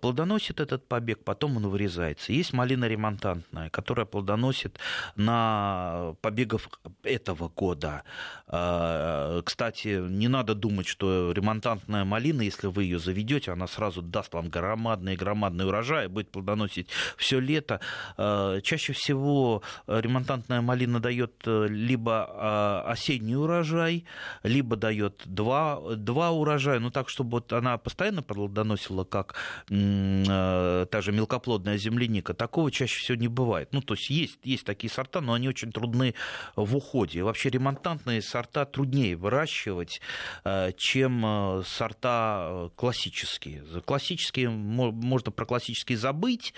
плодоносит 0.00 0.60
этот 0.60 0.86
побег, 0.86 1.24
потом 1.24 1.56
он 1.56 1.68
вырезается. 1.68 2.32
Есть 2.32 2.52
малина 2.52 2.84
ремонтант 2.84 3.47
плодоносная, 3.48 3.70
которая 3.70 4.06
плодоносит 4.06 4.78
на 5.16 6.14
побегов 6.20 6.68
этого 7.02 7.48
года. 7.48 8.02
А, 8.46 9.42
кстати, 9.42 10.00
не 10.08 10.28
надо 10.28 10.54
думать, 10.54 10.86
что 10.86 11.32
ремонтантная 11.32 12.04
малина, 12.04 12.42
если 12.42 12.66
вы 12.68 12.84
ее 12.84 12.98
заведете, 12.98 13.52
она 13.52 13.66
сразу 13.66 14.02
даст 14.02 14.34
вам 14.34 14.48
громадный 14.48 15.16
громадный 15.16 15.66
урожай, 15.66 16.08
будет 16.08 16.30
плодоносить 16.30 16.88
все 17.16 17.40
лето. 17.40 17.80
А, 18.16 18.60
чаще 18.60 18.92
всего 18.92 19.62
ремонтантная 19.86 20.60
малина 20.60 21.00
дает 21.00 21.32
э, 21.46 21.66
либо 21.68 22.26
а, 22.30 22.84
осенний 22.86 23.36
урожай, 23.36 24.04
либо 24.42 24.76
дает 24.76 25.22
два, 25.24 25.80
два 25.96 26.30
урожая, 26.30 26.78
ну 26.80 26.90
так, 26.90 27.08
чтобы 27.08 27.30
вот 27.30 27.52
она 27.52 27.78
постоянно 27.78 28.22
плодоносила, 28.22 29.04
как 29.04 29.34
э, 29.70 30.86
та 30.90 31.00
же 31.00 31.12
мелкоплодная 31.12 31.78
земляника. 31.78 32.34
Такого 32.34 32.70
чаще 32.70 32.98
всего 32.98 33.18
не 33.18 33.28
бывает. 33.38 33.68
Ну, 33.72 33.80
то 33.80 33.94
есть 33.94 34.10
есть, 34.10 34.40
есть 34.42 34.64
такие 34.64 34.90
сорта, 34.90 35.20
но 35.20 35.32
они 35.32 35.48
очень 35.48 35.70
трудны 35.70 36.14
в 36.56 36.76
уходе. 36.76 37.22
Вообще 37.22 37.50
ремонтантные 37.50 38.20
сорта 38.20 38.64
труднее 38.64 39.14
выращивать, 39.14 40.00
э, 40.44 40.72
чем 40.76 41.24
э, 41.24 41.62
сорта 41.64 42.48
э, 42.50 42.70
классические. 42.74 43.62
Классические, 43.84 44.50
можно 44.50 45.30
про 45.30 45.46
классические 45.46 45.98
забыть, 45.98 46.52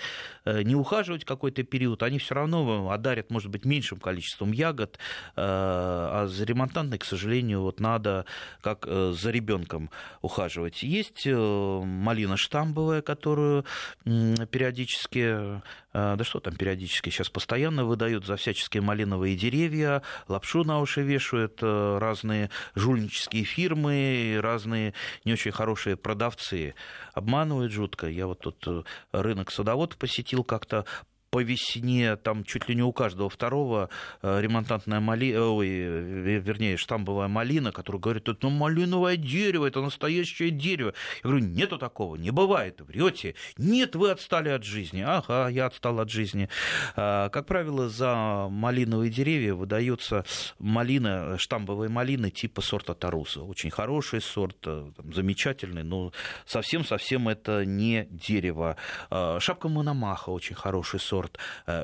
не 0.45 0.75
ухаживать 0.75 1.23
какой-то 1.23 1.63
период, 1.63 2.01
они 2.01 2.17
все 2.17 2.33
равно 2.35 2.89
одарят, 2.89 3.29
может 3.29 3.51
быть, 3.51 3.65
меньшим 3.65 3.99
количеством 3.99 4.51
ягод, 4.51 4.97
а 5.35 6.25
за 6.27 6.45
ремонтантной, 6.45 6.97
к 6.97 7.05
сожалению, 7.05 7.61
вот 7.61 7.79
надо 7.79 8.25
как 8.61 8.87
за 8.87 9.31
ребенком 9.31 9.89
ухаживать. 10.21 10.83
Есть 10.83 11.25
малина 11.27 12.37
штамбовая, 12.37 13.01
которую 13.01 13.65
периодически, 14.03 15.61
да 15.93 16.23
что 16.23 16.39
там 16.39 16.55
периодически, 16.55 16.81
периодически 16.81 17.09
сейчас 17.09 17.29
постоянно 17.29 17.85
выдают 17.85 18.25
за 18.25 18.35
всяческие 18.35 18.81
малиновые 18.81 19.35
деревья, 19.35 20.01
лапшу 20.27 20.63
на 20.63 20.79
уши 20.79 21.01
вешают 21.01 21.59
э, 21.61 21.97
разные 21.99 22.49
жульнические 22.75 23.43
фирмы, 23.43 24.39
разные 24.41 24.93
не 25.25 25.33
очень 25.33 25.51
хорошие 25.51 25.95
продавцы. 25.95 26.75
Обманывают 27.13 27.71
жутко. 27.71 28.07
Я 28.07 28.27
вот 28.27 28.39
тут 28.39 28.63
э, 28.67 28.83
рынок 29.11 29.51
садовод 29.51 29.95
посетил 29.97 30.43
как-то 30.43 30.85
по 31.31 31.41
весне 31.41 32.17
там 32.17 32.43
чуть 32.43 32.67
ли 32.67 32.75
не 32.75 32.83
у 32.83 32.91
каждого 32.91 33.29
второго 33.29 33.89
э, 34.21 34.41
ремонтантная 34.41 34.99
малина, 34.99 35.45
ой, 35.45 35.69
вернее, 35.69 36.75
штамбовая 36.75 37.29
малина, 37.29 37.71
которая 37.71 38.01
говорит, 38.01 38.27
это 38.27 38.37
ну, 38.41 38.49
малиновое 38.49 39.15
дерево, 39.15 39.65
это 39.65 39.79
настоящее 39.81 40.51
дерево. 40.51 40.93
Я 41.23 41.29
говорю, 41.29 41.45
нету 41.45 41.77
такого, 41.77 42.17
не 42.17 42.31
бывает, 42.31 42.81
врете. 42.81 43.35
Нет, 43.57 43.95
вы 43.95 44.11
отстали 44.11 44.49
от 44.49 44.65
жизни. 44.65 45.05
Ага, 45.07 45.47
я 45.47 45.67
отстал 45.67 46.01
от 46.01 46.09
жизни. 46.09 46.49
А, 46.97 47.29
как 47.29 47.45
правило, 47.45 47.87
за 47.87 48.47
малиновые 48.49 49.09
деревья 49.09 49.53
выдается 49.53 50.25
малина, 50.59 51.37
штамбовые 51.37 51.89
малины 51.89 52.29
типа 52.29 52.61
сорта 52.61 52.93
Таруса. 52.93 53.41
Очень 53.41 53.69
хороший 53.71 54.19
сорт, 54.19 54.57
э, 54.65 54.91
там, 54.97 55.13
замечательный, 55.13 55.83
но 55.83 56.11
совсем-совсем 56.45 57.29
это 57.29 57.63
не 57.63 58.05
дерево. 58.09 58.75
А, 59.09 59.39
шапка 59.39 59.69
Мономаха 59.69 60.31
очень 60.31 60.55
хороший 60.55 60.99
сорт 60.99 61.20
сорт 61.21 61.37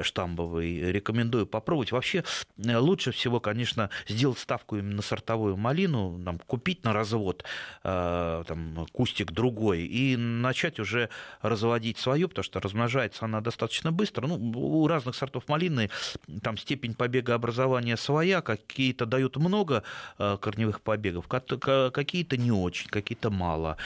штамбовый, 0.04 0.92
рекомендую 0.92 1.46
попробовать. 1.46 1.92
Вообще 1.92 2.24
лучше 2.58 3.12
всего, 3.12 3.40
конечно, 3.40 3.90
сделать 4.08 4.40
ставку 4.40 4.78
именно 4.78 4.98
на 4.98 5.02
сортовую 5.02 5.58
малину, 5.58 6.20
там, 6.24 6.40
купить 6.40 6.84
на 6.84 6.94
развод 6.94 7.44
там, 7.84 8.88
кустик 8.92 9.32
другой 9.32 9.82
и 9.82 10.16
начать 10.18 10.80
уже 10.80 11.10
разводить 11.42 11.98
свою, 11.98 12.30
потому 12.30 12.44
что 12.44 12.60
размножается 12.60 13.26
она 13.26 13.42
достаточно 13.42 13.92
быстро. 13.92 14.28
Ну, 14.28 14.36
у 14.36 14.88
разных 14.88 15.16
сортов 15.16 15.48
малины 15.48 15.90
там 16.42 16.58
степень 16.58 16.94
побега 16.94 17.36
образования 17.36 17.98
своя, 17.98 18.42
какие-то 18.42 19.06
дают 19.06 19.38
много 19.38 19.84
корневых 20.18 20.82
побегов, 20.82 21.28
какие-то 21.28 22.38
не 22.38 22.52
очень, 22.52 22.90
какие-то 22.90 23.30
мало. 23.30 23.78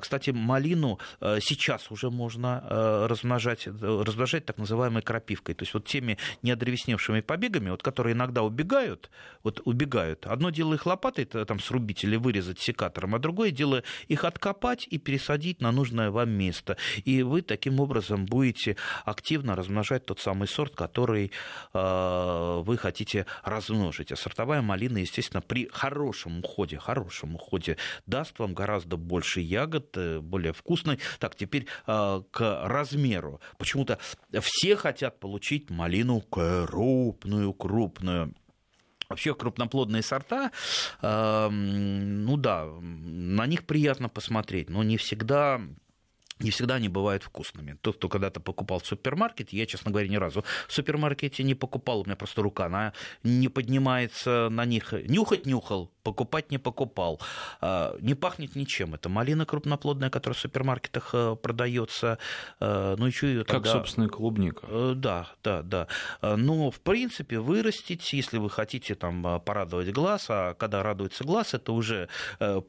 Кстати, 0.00 0.30
малину 0.30 0.98
сейчас 1.20 1.90
уже 1.90 2.10
можно 2.10 3.06
размножать, 3.08 3.66
размножать 3.66 4.44
так 4.44 4.58
называемой 5.00 5.02
крапивкой. 5.02 5.54
То 5.54 5.62
есть 5.62 5.74
вот 5.74 5.86
теми 5.86 6.18
неодревесневшими 6.42 7.20
побегами, 7.20 7.70
вот, 7.70 7.82
которые 7.82 8.14
иногда 8.14 8.42
убегают, 8.42 9.10
вот 9.42 9.60
убегают. 9.64 10.26
Одно 10.26 10.50
дело 10.50 10.74
их 10.74 10.86
лопатой 10.86 11.24
там 11.24 11.60
срубить 11.60 12.04
или 12.04 12.16
вырезать 12.16 12.60
секатором, 12.60 13.14
а 13.14 13.18
другое 13.18 13.50
дело 13.50 13.82
их 14.08 14.24
откопать 14.24 14.86
и 14.90 14.98
пересадить 14.98 15.60
на 15.60 15.72
нужное 15.72 16.10
вам 16.10 16.30
место. 16.30 16.76
И 17.04 17.22
вы 17.22 17.42
таким 17.42 17.80
образом 17.80 18.26
будете 18.26 18.76
активно 19.04 19.56
размножать 19.56 20.06
тот 20.06 20.20
самый 20.20 20.48
сорт, 20.48 20.74
который 20.74 21.32
э, 21.74 22.62
вы 22.64 22.76
хотите 22.76 23.26
размножить. 23.44 24.12
А 24.12 24.16
сортовая 24.16 24.62
малина, 24.62 24.98
естественно, 24.98 25.40
при 25.40 25.68
хорошем 25.72 26.40
уходе, 26.40 26.78
хорошем 26.78 27.34
уходе 27.34 27.76
даст 28.06 28.38
вам 28.38 28.54
гораздо 28.54 28.96
больше 28.96 29.40
ягод, 29.40 29.96
э, 29.96 30.20
более 30.20 30.52
вкусной. 30.52 30.98
Так, 31.18 31.34
теперь 31.34 31.66
э, 31.86 32.22
к 32.30 32.60
размеру. 32.64 33.40
Почему-то 33.58 33.98
все 34.40 34.76
хотят 34.76 34.89
получить 35.18 35.70
малину 35.70 36.20
крупную, 36.20 37.52
крупную. 37.52 38.34
Вообще 39.08 39.34
крупноплодные 39.34 40.02
сорта, 40.02 40.52
э, 41.02 41.48
ну 41.50 42.36
да, 42.36 42.66
на 42.80 43.46
них 43.46 43.66
приятно 43.66 44.08
посмотреть, 44.08 44.70
но 44.70 44.84
не 44.84 44.96
всегда 44.98 45.60
не 46.40 46.50
всегда 46.50 46.74
они 46.76 46.88
бывают 46.88 47.22
вкусными. 47.22 47.78
Тот, 47.80 47.96
кто 47.96 48.08
когда-то 48.08 48.40
покупал 48.40 48.80
в 48.80 48.86
супермаркете, 48.86 49.56
я, 49.56 49.66
честно 49.66 49.90
говоря, 49.90 50.08
ни 50.08 50.16
разу 50.16 50.44
в 50.68 50.72
супермаркете 50.72 51.42
не 51.42 51.54
покупал, 51.54 52.00
у 52.00 52.04
меня 52.04 52.16
просто 52.16 52.42
рука, 52.42 52.66
она 52.66 52.92
не 53.22 53.48
поднимается 53.48 54.48
на 54.50 54.64
них. 54.64 54.92
Нюхать 54.92 55.46
нюхал, 55.46 55.90
покупать 56.02 56.50
не 56.50 56.58
покупал. 56.58 57.20
А, 57.60 57.96
не 58.00 58.14
пахнет 58.14 58.56
ничем. 58.56 58.94
Это 58.94 59.08
малина 59.08 59.46
крупноплодная, 59.46 60.10
которая 60.10 60.36
в 60.36 60.40
супермаркетах 60.40 61.10
э, 61.12 61.36
продается. 61.36 62.18
Э, 62.60 62.96
ну, 62.98 63.06
еще 63.06 63.28
ее 63.28 63.44
тогда... 63.44 63.72
Как, 63.72 63.80
собственно, 63.80 64.08
клубника. 64.08 64.66
Э, 64.68 64.92
да, 64.96 65.28
да, 65.42 65.62
да. 65.62 65.86
Но, 66.22 66.70
в 66.70 66.80
принципе, 66.80 67.38
вырастить, 67.38 68.12
если 68.12 68.38
вы 68.38 68.50
хотите 68.50 68.94
там 68.94 69.40
порадовать 69.44 69.92
глаз, 69.92 70.26
а 70.28 70.54
когда 70.54 70.82
радуется 70.82 71.24
глаз, 71.24 71.54
это 71.54 71.72
уже 71.72 72.08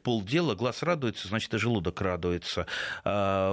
полдела. 0.03 0.55
Глаз 0.55 0.83
радуется, 0.83 1.27
значит, 1.27 1.53
и 1.53 1.57
желудок 1.57 2.01
радуется. 2.01 2.67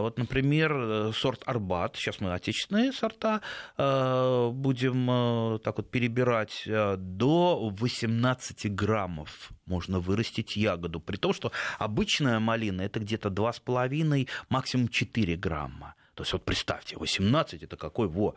Вот, 0.09 0.17
например, 0.17 1.13
сорт 1.13 1.43
Арбат. 1.45 1.97
Сейчас 1.97 2.21
мы 2.21 2.33
отечественные 2.33 2.93
сорта 2.93 3.43
будем 3.77 5.61
так 5.63 5.77
вот 5.77 5.91
перебирать 5.91 6.63
до 6.67 7.69
18 7.79 8.75
граммов 8.75 9.51
можно 9.67 10.01
вырастить 10.01 10.57
ягоду. 10.57 10.99
При 10.99 11.17
том, 11.17 11.35
что 11.35 11.53
обычная 11.79 12.41
малина 12.41 12.81
это 12.81 13.01
где-то 13.01 13.29
2,5, 13.29 14.29
максимум 14.49 14.89
4 14.89 15.37
грамма. 15.37 15.95
То 16.15 16.23
есть 16.23 16.33
вот 16.33 16.45
представьте, 16.45 16.97
18 16.97 17.63
это 17.63 17.77
какой, 17.77 18.09
во, 18.09 18.35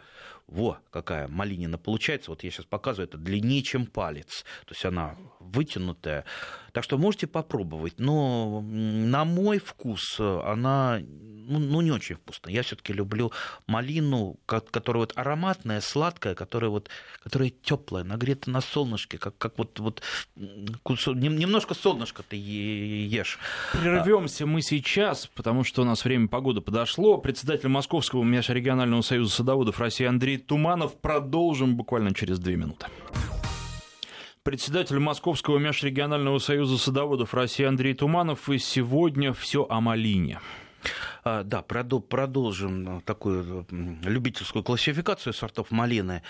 во, 0.52 0.80
какая 0.92 1.30
малинина 1.30 1.78
получается. 1.78 2.30
Вот 2.30 2.44
я 2.44 2.52
сейчас 2.52 2.66
показываю, 2.66 3.08
это 3.08 3.18
длиннее, 3.18 3.64
чем 3.64 3.86
палец. 3.86 4.44
То 4.66 4.74
есть 4.74 4.84
она 4.86 5.16
вытянутая. 5.40 6.26
Так 6.74 6.84
что 6.84 6.98
можете 6.98 7.26
попробовать. 7.26 8.00
Но 8.00 8.62
на 8.62 9.24
мой 9.24 9.60
вкус 9.60 10.20
она 10.20 11.00
ну, 11.52 11.60
ну 11.60 11.82
не 11.82 11.92
очень 11.92 12.16
вкусная. 12.16 12.54
Я 12.54 12.64
все-таки 12.64 12.94
люблю 12.94 13.32
малину, 13.68 14.38
которая 14.46 15.02
вот 15.02 15.14
ароматная, 15.16 15.82
сладкая, 15.82 16.36
которая 16.36 16.70
вот 16.70 16.90
которая 17.24 17.50
теплая, 17.50 18.04
нагрета 18.04 18.50
на 18.50 18.62
солнышке, 18.62 19.18
как, 19.18 19.38
как 19.38 19.58
вот, 19.58 19.80
вот 19.80 20.02
немножко 20.36 21.74
солнышко 21.74 22.24
ты 22.24 22.36
ешь. 22.36 23.40
Прервемся 23.74 24.46
мы 24.46 24.62
сейчас, 24.62 25.28
потому 25.28 25.64
что 25.64 25.82
у 25.82 25.86
нас 25.86 26.04
время 26.04 26.28
погоды 26.28 26.62
подошло. 26.62 27.18
Председатель 27.18 27.70
Московского 27.70 28.24
межрегионального 28.24 29.02
союза 29.02 29.36
садоводов 29.36 29.80
России 29.80 30.06
Андрей 30.06 30.38
Туманов. 30.46 31.00
Продолжим 31.00 31.76
буквально 31.76 32.14
через 32.14 32.40
две 32.40 32.56
минуты. 32.56 32.88
Председатель 34.44 34.98
Московского 34.98 35.60
межрегионального 35.60 36.40
союза 36.40 36.78
садоводов 36.78 37.34
России 37.34 37.64
Андрей 37.64 37.94
Туманов. 37.94 38.50
И 38.50 38.58
сегодня 38.58 39.34
все 39.34 39.68
о 39.70 39.82
малине. 39.82 40.40
А, 41.24 41.44
да, 41.44 41.62
продолжим 41.62 43.02
такую 43.02 43.66
любительскую 44.04 44.64
классификацию 44.64 45.34
сортов 45.34 45.72
малины. 45.72 46.24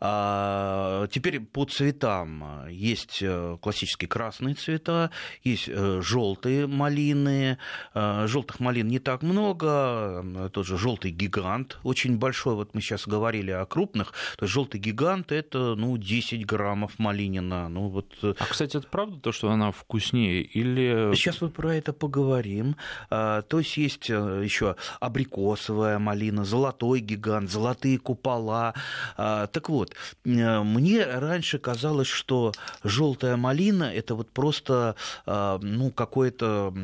А, 0.00 1.06
теперь 1.08 1.40
по 1.40 1.64
цветам. 1.64 2.68
Есть 2.68 3.18
э, 3.22 3.56
классические 3.60 4.08
красные 4.08 4.54
цвета, 4.54 5.10
есть 5.42 5.68
э, 5.68 6.00
желтые 6.02 6.66
малины. 6.66 7.58
А, 7.94 8.26
Желтых 8.26 8.60
малин 8.60 8.88
не 8.88 8.98
так 8.98 9.22
много. 9.22 10.50
Тот 10.52 10.66
же 10.66 10.76
желтый 10.76 11.10
гигант 11.10 11.78
очень 11.82 12.18
большой. 12.18 12.54
Вот 12.54 12.74
мы 12.74 12.80
сейчас 12.80 13.06
говорили 13.06 13.50
о 13.50 13.64
крупных. 13.64 14.12
То 14.36 14.44
есть 14.44 14.52
желтый 14.52 14.80
гигант 14.80 15.32
это 15.32 15.74
ну, 15.74 15.96
10 15.96 16.44
граммов 16.46 16.98
малинина. 16.98 17.68
Ну, 17.68 17.88
вот... 17.88 18.14
Э, 18.22 18.34
а, 18.38 18.44
кстати, 18.44 18.76
это 18.76 18.86
правда 18.88 19.18
то, 19.20 19.32
что 19.32 19.50
она 19.50 19.70
вкуснее? 19.70 20.42
Или... 20.42 21.14
Сейчас 21.14 21.40
мы 21.40 21.48
про 21.48 21.74
это 21.74 21.92
поговорим. 21.92 22.76
То 23.08 23.44
есть 23.50 23.76
есть 23.76 24.10
еще 24.42 24.76
абрикосовая 25.00 25.98
малина, 25.98 26.44
золотой 26.44 27.00
гигант, 27.00 27.50
золотые 27.50 27.98
купола. 27.98 28.74
А, 29.16 29.46
так 29.46 29.68
вот, 29.68 29.94
э, 30.24 30.62
мне 30.62 31.04
раньше 31.04 31.58
казалось, 31.58 32.08
что 32.08 32.52
желтая 32.82 33.36
малина 33.36 33.84
это 33.84 34.14
вот 34.14 34.30
просто 34.30 34.96
а, 35.26 35.58
ну, 35.62 35.90
какое-то 35.90 36.74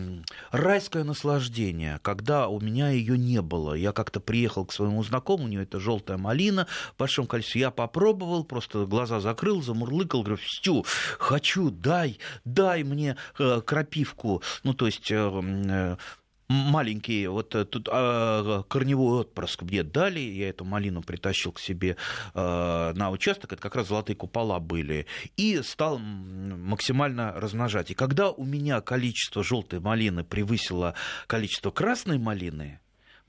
райское 0.50 1.04
наслаждение, 1.04 1.98
когда 2.02 2.48
у 2.48 2.60
меня 2.60 2.90
ее 2.90 3.18
не 3.18 3.40
было. 3.42 3.74
Я 3.74 3.92
как-то 3.92 4.20
приехал 4.20 4.64
к 4.64 4.72
своему 4.72 5.02
знакомому, 5.02 5.46
у 5.46 5.48
него 5.48 5.62
это 5.62 5.80
желтая 5.80 6.18
малина 6.18 6.66
в 6.94 6.98
большом 6.98 7.26
количестве. 7.26 7.62
Я 7.62 7.70
попробовал, 7.70 8.44
просто 8.44 8.86
глаза 8.86 9.20
закрыл, 9.20 9.62
замурлыкал, 9.62 10.22
говорю, 10.22 10.40
Стю, 10.42 10.84
хочу, 11.18 11.70
дай, 11.70 12.18
дай 12.44 12.82
мне 12.84 13.16
э, 13.38 13.60
крапивку. 13.64 14.42
Ну, 14.62 14.74
то 14.74 14.86
есть 14.86 15.10
э, 15.10 15.96
маленький 16.50 17.28
вот 17.28 17.54
э, 17.54 17.64
тут 17.64 17.88
а, 17.90 18.64
корневой 18.64 19.20
отпрыск 19.20 19.62
мне 19.62 19.84
дали, 19.84 20.18
я 20.18 20.48
эту 20.48 20.64
малину 20.64 21.00
притащил 21.00 21.52
к 21.52 21.60
себе 21.60 21.96
а, 22.34 22.92
на 22.94 23.10
участок, 23.10 23.52
это 23.52 23.62
как 23.62 23.76
раз 23.76 23.88
золотые 23.88 24.16
купола 24.16 24.58
были, 24.58 25.06
и 25.36 25.62
стал 25.62 25.98
максимально 25.98 27.32
размножать. 27.32 27.92
И 27.92 27.94
когда 27.94 28.30
у 28.30 28.44
меня 28.44 28.80
количество 28.80 29.44
желтой 29.44 29.78
малины 29.78 30.24
превысило 30.24 30.94
количество 31.28 31.70
красной 31.70 32.18
малины, 32.18 32.80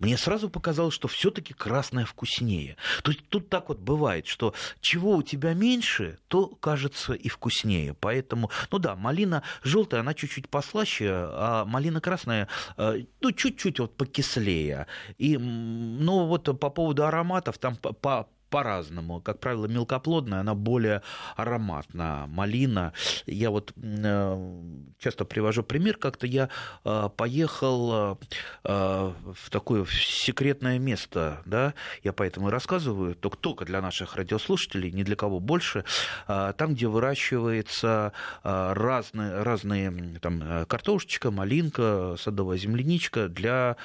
мне 0.01 0.17
сразу 0.17 0.49
показалось, 0.49 0.95
что 0.95 1.07
все-таки 1.07 1.53
красное 1.53 2.05
вкуснее. 2.05 2.75
То 3.03 3.11
есть 3.11 3.23
тут 3.29 3.49
так 3.49 3.69
вот 3.69 3.79
бывает, 3.79 4.25
что 4.25 4.55
чего 4.81 5.15
у 5.15 5.21
тебя 5.21 5.53
меньше, 5.53 6.17
то 6.27 6.47
кажется 6.47 7.13
и 7.13 7.29
вкуснее. 7.29 7.93
Поэтому, 7.93 8.49
ну 8.71 8.79
да, 8.79 8.95
малина 8.95 9.43
желтая, 9.63 10.01
она 10.01 10.15
чуть-чуть 10.15 10.49
послаще, 10.49 11.07
а 11.11 11.65
малина 11.65 12.01
красная, 12.01 12.47
э, 12.77 13.03
ну, 13.21 13.31
чуть-чуть 13.31 13.79
вот 13.79 13.95
покислее. 13.95 14.87
И, 15.19 15.37
ну, 15.37 16.25
вот 16.25 16.45
по 16.59 16.69
поводу 16.71 17.05
ароматов, 17.05 17.59
там 17.59 17.75
по 17.75 18.27
по-разному. 18.51 19.21
Как 19.21 19.39
правило, 19.39 19.65
мелкоплодная, 19.65 20.41
она 20.41 20.53
более 20.53 21.01
ароматна. 21.37 22.25
Малина. 22.27 22.93
Я 23.25 23.49
вот 23.49 23.73
э, 23.75 24.61
часто 24.99 25.25
привожу 25.25 25.63
пример. 25.63 25.97
Как-то 25.97 26.27
я 26.27 26.49
э, 26.83 27.09
поехал 27.15 28.19
э, 28.63 29.13
в 29.33 29.49
такое 29.49 29.85
секретное 29.89 30.77
место, 30.79 31.41
да, 31.45 31.73
я 32.03 32.11
поэтому 32.11 32.49
и 32.49 32.51
рассказываю, 32.51 33.15
только, 33.15 33.63
для 33.63 33.81
наших 33.81 34.17
радиослушателей, 34.17 34.91
ни 34.91 35.03
для 35.03 35.15
кого 35.15 35.39
больше, 35.39 35.85
там, 36.27 36.73
где 36.73 36.87
выращивается 36.87 38.11
разные, 38.43 39.43
разные 39.43 40.19
там, 40.19 40.65
картошечка, 40.67 41.31
малинка, 41.31 42.15
садовая 42.19 42.57
земляничка 42.57 43.29
для 43.29 43.77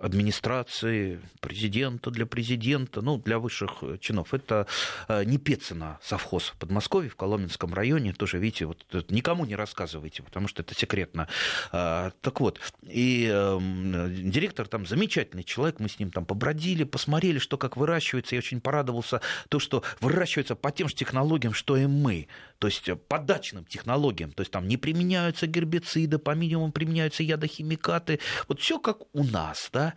администрации 0.00 1.20
президента, 1.40 2.10
для 2.10 2.26
президента, 2.26 3.00
ну, 3.00 3.18
для 3.18 3.38
высших 3.38 3.82
чинов. 3.98 4.34
Это 4.34 4.66
Непецина 5.08 5.98
совхоз 6.02 6.48
в 6.48 6.56
Подмосковье, 6.56 7.10
в 7.10 7.16
Коломенском 7.16 7.74
районе. 7.74 8.12
Тоже, 8.12 8.38
видите, 8.38 8.66
вот 8.66 9.10
никому 9.10 9.44
не 9.44 9.56
рассказывайте, 9.56 10.22
потому 10.22 10.48
что 10.48 10.62
это 10.62 10.74
секретно. 10.74 11.28
Так 11.70 12.40
вот, 12.40 12.60
и 12.82 13.26
эм, 13.32 14.30
директор 14.30 14.66
там 14.66 14.86
замечательный 14.86 15.44
человек, 15.44 15.80
мы 15.80 15.88
с 15.88 15.98
ним 15.98 16.10
там 16.10 16.24
побродили, 16.24 16.84
посмотрели, 16.84 17.38
что 17.38 17.58
как 17.58 17.76
выращивается. 17.76 18.34
Я 18.34 18.40
очень 18.40 18.60
порадовался 18.60 19.20
то, 19.48 19.58
что 19.58 19.82
выращивается 20.00 20.54
по 20.56 20.70
тем 20.70 20.88
же 20.88 20.94
технологиям, 20.94 21.52
что 21.52 21.76
и 21.76 21.86
мы. 21.86 22.28
То 22.58 22.66
есть 22.66 22.88
по 23.08 23.18
дачным 23.18 23.64
технологиям. 23.64 24.32
То 24.32 24.40
есть 24.42 24.52
там 24.52 24.66
не 24.66 24.76
применяются 24.76 25.46
гербициды, 25.46 26.18
по 26.18 26.30
минимуму 26.34 26.72
применяются 26.72 27.22
ядохимикаты. 27.22 28.20
Вот 28.48 28.60
все 28.60 28.78
как 28.78 28.98
у 29.12 29.24
нас. 29.24 29.68
Да? 29.72 29.94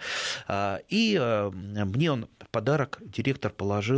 А, 0.47 0.79
и 0.89 1.17
э, 1.19 1.49
мне 1.49 2.11
он 2.11 2.27
подарок 2.51 2.99
директор 3.01 3.51
положил 3.51 3.88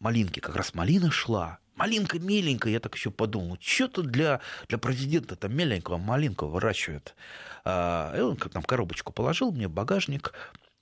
малинки. 0.00 0.40
Как 0.40 0.56
раз 0.56 0.74
малина 0.74 1.10
шла. 1.10 1.58
Малинка 1.74 2.18
меленькая, 2.18 2.72
я 2.72 2.80
так 2.80 2.96
еще 2.96 3.10
подумал, 3.12 3.56
что 3.60 3.86
тут 3.86 4.06
для, 4.06 4.40
для 4.68 4.78
президента 4.78 5.36
там 5.36 5.54
меленького 5.54 5.96
малинку 5.96 6.46
выращивают. 6.46 7.14
А, 7.64 8.16
и 8.16 8.20
он 8.20 8.36
там 8.36 8.62
коробочку 8.62 9.12
положил 9.12 9.52
мне 9.52 9.68
в 9.68 9.70
багажник. 9.70 10.32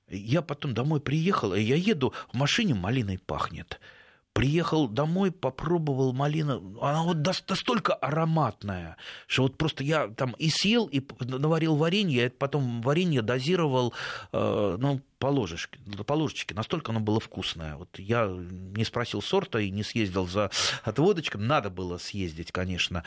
Я 0.09 0.41
потом 0.41 0.73
домой 0.73 1.01
приехал, 1.01 1.53
и 1.53 1.61
я 1.61 1.77
еду, 1.77 2.14
в 2.33 2.35
машине 2.35 2.75
малиной 2.75 3.19
пахнет. 3.19 3.79
Приехал 4.37 4.87
домой, 4.87 5.32
попробовал 5.32 6.12
малину. 6.12 6.78
Она 6.82 7.03
вот 7.05 7.16
настолько 7.49 7.95
ароматная, 7.95 8.99
что 9.26 9.45
вот 9.45 9.57
просто 9.57 9.82
я 9.82 10.09
там 10.09 10.32
и 10.32 10.51
съел, 10.51 10.84
и 10.87 11.03
наварил 11.20 11.76
варенье, 11.76 12.24
я 12.24 12.30
потом 12.30 12.82
варенье 12.82 13.22
дозировал, 13.22 13.95
э, 14.32 14.76
ну, 14.78 15.01
по 15.18 15.28
ложечке, 15.28 15.78
по 16.07 16.12
ложечке. 16.12 16.55
Настолько 16.55 16.93
оно 16.93 17.01
было 17.01 17.18
вкусное. 17.18 17.76
Вот 17.76 17.99
я 17.99 18.26
не 18.26 18.84
спросил 18.84 19.22
сорта 19.22 19.59
и 19.59 19.70
не 19.70 19.82
съездил 19.82 20.26
за 20.26 20.51
отводочком. 20.84 21.47
Надо 21.47 21.70
было 21.70 21.97
съездить, 21.97 22.53
конечно. 22.53 23.05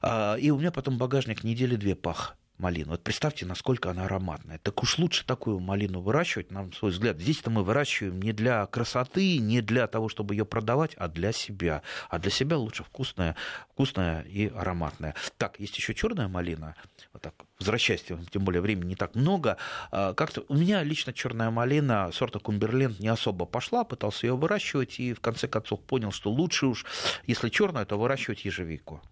А, 0.00 0.36
и 0.36 0.50
у 0.50 0.58
меня 0.58 0.72
потом 0.72 0.96
багажник 0.96 1.44
недели 1.44 1.76
две 1.76 1.94
пах 1.94 2.38
малину. 2.58 2.90
Вот 2.90 3.02
представьте, 3.02 3.46
насколько 3.46 3.90
она 3.90 4.04
ароматная. 4.04 4.58
Так 4.58 4.82
уж 4.82 4.98
лучше 4.98 5.24
такую 5.24 5.60
малину 5.60 6.00
выращивать, 6.00 6.50
на 6.50 6.70
свой 6.72 6.90
взгляд. 6.90 7.18
Здесь-то 7.18 7.50
мы 7.50 7.62
выращиваем 7.62 8.20
не 8.20 8.32
для 8.32 8.66
красоты, 8.66 9.38
не 9.38 9.60
для 9.60 9.86
того, 9.86 10.08
чтобы 10.08 10.34
ее 10.34 10.44
продавать, 10.44 10.94
а 10.96 11.08
для 11.08 11.32
себя. 11.32 11.82
А 12.08 12.18
для 12.18 12.30
себя 12.30 12.56
лучше 12.56 12.84
вкусная, 12.84 13.36
вкусная 13.72 14.22
и 14.22 14.48
ароматная. 14.48 15.14
Так, 15.36 15.58
есть 15.60 15.76
еще 15.76 15.94
черная 15.94 16.28
малина. 16.28 16.74
Вот 17.12 17.22
так, 17.22 17.34
возвращаясь, 17.58 18.02
тем 18.02 18.44
более 18.44 18.60
времени 18.60 18.90
не 18.90 18.96
так 18.96 19.14
много. 19.14 19.56
А, 19.90 20.14
как-то 20.14 20.44
у 20.48 20.54
меня 20.54 20.82
лично 20.82 21.12
черная 21.12 21.50
малина 21.50 22.10
сорта 22.12 22.38
Кумберленд 22.38 23.00
не 23.00 23.08
особо 23.08 23.46
пошла, 23.46 23.84
пытался 23.84 24.26
ее 24.26 24.36
выращивать 24.36 25.00
и 25.00 25.14
в 25.14 25.20
конце 25.20 25.48
концов 25.48 25.80
понял, 25.80 26.12
что 26.12 26.30
лучше 26.30 26.66
уж, 26.66 26.86
если 27.26 27.48
черная, 27.48 27.84
то 27.84 27.98
выращивать 27.98 28.44
ежевику. 28.44 29.02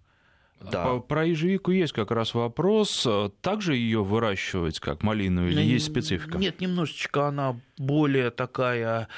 Да. 0.60 0.98
Про 0.98 1.26
ежевику 1.26 1.70
есть 1.70 1.92
как 1.92 2.10
раз 2.10 2.34
вопрос. 2.34 3.06
Также 3.40 3.76
ее 3.76 4.02
выращивать 4.02 4.80
как 4.80 5.02
малину 5.02 5.46
или 5.48 5.60
есть 5.60 5.86
специфика? 5.86 6.38
Нет, 6.38 6.60
немножечко 6.60 7.28
она 7.28 7.60
более 7.78 8.30
такая 8.30 9.08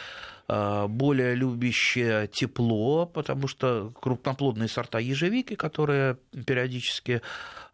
а, 0.50 0.88
более 0.88 1.34
любящая 1.34 2.26
тепло, 2.26 3.04
потому 3.04 3.48
что 3.48 3.92
крупноплодные 4.00 4.68
сорта 4.68 4.98
ежевики, 4.98 5.54
которые 5.56 6.16
периодически 6.46 7.20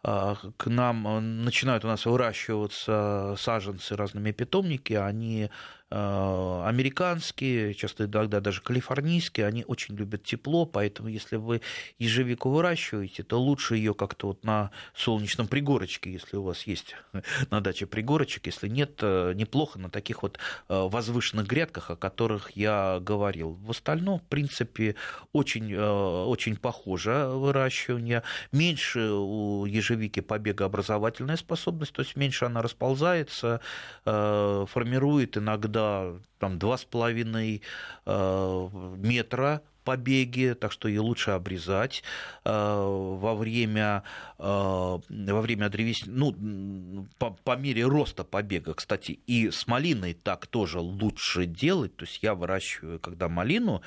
а, 0.03 0.35
к 0.57 0.67
нам 0.67 1.43
начинают 1.43 1.85
у 1.85 1.87
нас 1.87 2.05
выращиваться 2.05 3.35
саженцы, 3.37 3.95
разными 3.95 4.31
питомники, 4.31 4.93
они 4.93 5.49
Э, 5.84 5.84
американские, 5.95 7.73
часто 7.73 8.05
иногда 8.05 8.41
даже 8.41 8.61
калифорнийские, 8.61 9.45
они 9.45 9.63
очень 9.65 9.95
любят 9.95 10.23
тепло, 10.23 10.65
поэтому 10.65 11.07
если 11.07 11.37
вы 11.37 11.61
ежевику 11.99 12.49
выращиваете, 12.49 13.23
то 13.23 13.39
лучше 13.39 13.77
ее 13.77 13.93
как-то 13.93 14.27
вот 14.27 14.43
на 14.43 14.71
солнечном 14.93 15.47
пригорочке, 15.47 16.11
если 16.11 16.35
у 16.35 16.43
вас 16.43 16.63
есть 16.63 16.95
на 17.49 17.61
даче 17.61 17.85
пригорочек, 17.85 18.47
если 18.47 18.67
нет, 18.67 18.99
э, 19.01 19.33
неплохо 19.35 19.79
на 19.79 19.89
таких 19.89 20.23
вот 20.23 20.37
э, 20.67 20.73
возвышенных 20.73 21.47
грядках, 21.47 21.91
о 21.91 21.95
которых 21.95 22.51
я 22.51 22.99
говорил. 22.99 23.51
В 23.51 23.71
остальном, 23.71 24.19
в 24.19 24.23
принципе, 24.23 24.95
очень, 25.31 25.75
очень 25.75 26.57
похоже 26.57 27.27
выращивание. 27.29 28.23
Меньше 28.51 29.11
у 29.11 29.65
ежевики 29.65 30.19
побегообразовательная 30.19 31.37
способность, 31.37 31.93
то 31.93 32.01
есть 32.01 32.15
меньше 32.17 32.45
она 32.45 32.61
расползается, 32.61 33.61
формирует 34.03 35.37
иногда 35.37 35.84
до 35.85 36.19
там, 36.39 36.57
2,5 36.57 37.61
э, 38.05 38.69
метра 38.97 39.61
побеги, 39.83 40.55
так 40.59 40.71
что 40.71 40.87
ее 40.87 41.01
лучше 41.01 41.31
обрезать 41.31 42.03
э, 42.43 42.49
во 42.51 43.35
время, 43.35 44.03
э, 44.39 44.43
во 44.43 45.41
время 45.41 45.69
древесины, 45.69 46.11
ну, 46.11 47.07
по, 47.19 47.31
по 47.31 47.55
мере 47.55 47.85
роста 47.85 48.23
побега, 48.23 48.73
кстати, 48.73 49.19
и 49.27 49.51
с 49.51 49.67
малиной 49.67 50.15
так 50.15 50.47
тоже 50.47 50.79
лучше 50.79 51.45
делать, 51.45 51.95
то 51.95 52.05
есть 52.05 52.23
я 52.23 52.33
выращиваю, 52.33 52.99
когда 52.99 53.29
малину, 53.29 53.81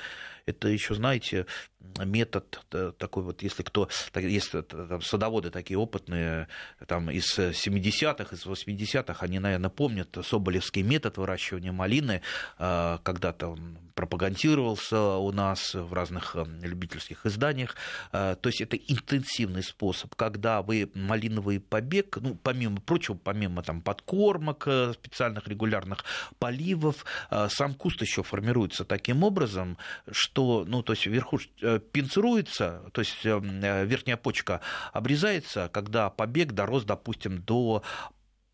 это 0.46 0.68
еще, 0.68 0.94
знаете, 0.94 1.46
метод 2.04 2.64
такой 2.98 3.22
вот, 3.22 3.42
если 3.42 3.62
кто, 3.62 3.88
есть 4.14 4.52
там, 4.68 5.02
садоводы 5.02 5.50
такие 5.50 5.78
опытные, 5.78 6.48
там 6.86 7.10
из 7.10 7.38
70-х, 7.38 8.34
из 8.34 8.46
80-х, 8.46 9.24
они, 9.24 9.38
наверное, 9.38 9.70
помнят 9.70 10.16
Соболевский 10.24 10.82
метод 10.82 11.16
выращивания 11.16 11.72
малины, 11.72 12.22
а, 12.58 12.98
когда-то 13.02 13.48
он 13.48 13.78
пропагандировался 13.94 15.16
у 15.16 15.32
нас 15.32 15.74
в 15.74 15.92
разных 15.92 16.36
любительских 16.62 17.26
изданиях. 17.26 17.74
То 18.12 18.38
есть 18.44 18.60
это 18.60 18.76
интенсивный 18.76 19.64
способ, 19.64 20.14
когда 20.14 20.62
вы 20.62 20.88
малиновый 20.94 21.58
побег, 21.58 22.16
ну, 22.20 22.36
помимо 22.40 22.80
прочего, 22.80 23.16
помимо 23.16 23.64
там, 23.64 23.80
подкормок, 23.82 24.68
э, 24.68 24.92
специальных 24.92 25.48
регулярных 25.48 26.04
поливов, 26.38 27.04
сам 27.48 27.74
куст 27.74 28.00
еще 28.00 28.22
формируется 28.22 28.84
таким 28.84 29.24
образом, 29.24 29.76
что, 30.12 30.64
ну, 30.64 30.84
то 30.84 30.92
есть 30.92 31.06
верхушка 31.06 31.50
э, 31.76 31.80
пинцируется, 31.92 32.82
то 32.92 33.00
есть 33.00 33.24
эм, 33.24 33.62
э, 33.62 33.84
верхняя 33.84 34.16
почка 34.16 34.60
обрезается, 34.92 35.68
когда 35.72 36.10
побег 36.10 36.52
дорос, 36.52 36.84
допустим, 36.84 37.42
до 37.42 37.82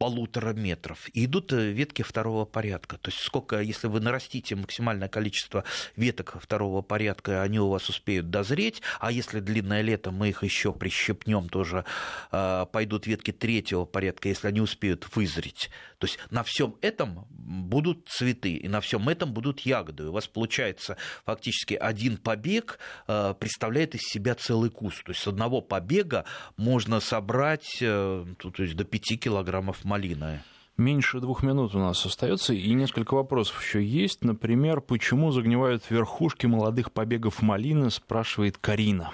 полутора 0.05 0.53
метров. 0.53 1.09
И 1.15 1.25
идут 1.25 1.51
э, 1.55 1.71
ветки 1.71 2.03
второго 2.03 2.45
порядка. 2.45 2.99
То 2.99 3.11
есть 3.11 3.23
сколько, 3.23 3.63
если 3.63 3.87
вы 3.87 4.01
нарастите 4.01 4.55
максимальное 4.55 5.09
количество 5.09 5.65
веток 5.97 6.37
второго 6.43 6.83
порядка, 6.83 7.41
они 7.41 7.59
у 7.59 7.71
вас 7.71 7.89
успеют 7.89 8.29
дозреть, 8.29 8.83
а 9.01 9.11
если 9.11 9.41
длинное 9.41 9.81
лето, 9.81 10.11
мы 10.11 10.29
их 10.29 10.43
еще 10.43 10.75
прищепнем, 10.75 11.49
тоже 11.49 11.87
э, 12.33 12.67
пойдут 12.71 13.07
ветки 13.07 13.33
третьего 13.33 13.87
порядка, 13.87 14.29
если 14.29 14.49
они 14.49 14.61
успеют 14.61 15.09
вызреть. 15.17 15.71
То 15.97 16.07
есть 16.07 16.19
на 16.31 16.43
всем 16.43 16.77
этом 16.83 17.27
будут 17.31 18.07
цветы, 18.07 18.57
и 18.57 18.69
на 18.69 18.83
всем 18.83 19.09
этом 19.09 19.33
будут 19.33 19.61
ягоды. 19.61 20.09
У 20.09 20.13
вас 20.13 20.27
получается 20.27 20.99
фактически 21.25 21.73
один 21.73 22.19
побег 22.19 22.79
э, 23.09 23.35
представляет 23.41 23.95
из 23.95 24.03
себя 24.03 24.35
целый 24.35 24.69
куст. 24.69 25.03
То 25.05 25.13
есть 25.13 25.23
с 25.23 25.27
одного 25.27 25.63
побега 25.63 26.27
можно 26.59 27.01
собрать 27.01 27.79
то 27.79 28.27
есть 28.59 28.77
до 28.77 28.85
5 28.85 29.21
килограммов 29.21 29.83
малина. 29.95 30.43
Меньше 30.77 31.21
двух 31.21 31.45
минут 31.45 31.77
у 31.77 31.79
нас 31.79 32.05
остается, 32.05 32.53
и 32.53 32.75
несколько 32.75 33.15
вопросов 33.15 33.63
еще 33.63 33.81
есть. 33.81 34.25
Например, 34.25 34.81
почему 34.81 35.31
загнивают 35.31 35.85
верхушки 35.89 36.47
молодых 36.47 36.91
побегов 36.91 37.43
малины, 37.43 37.93
спрашивает 37.93 38.59
Карина. 38.59 39.13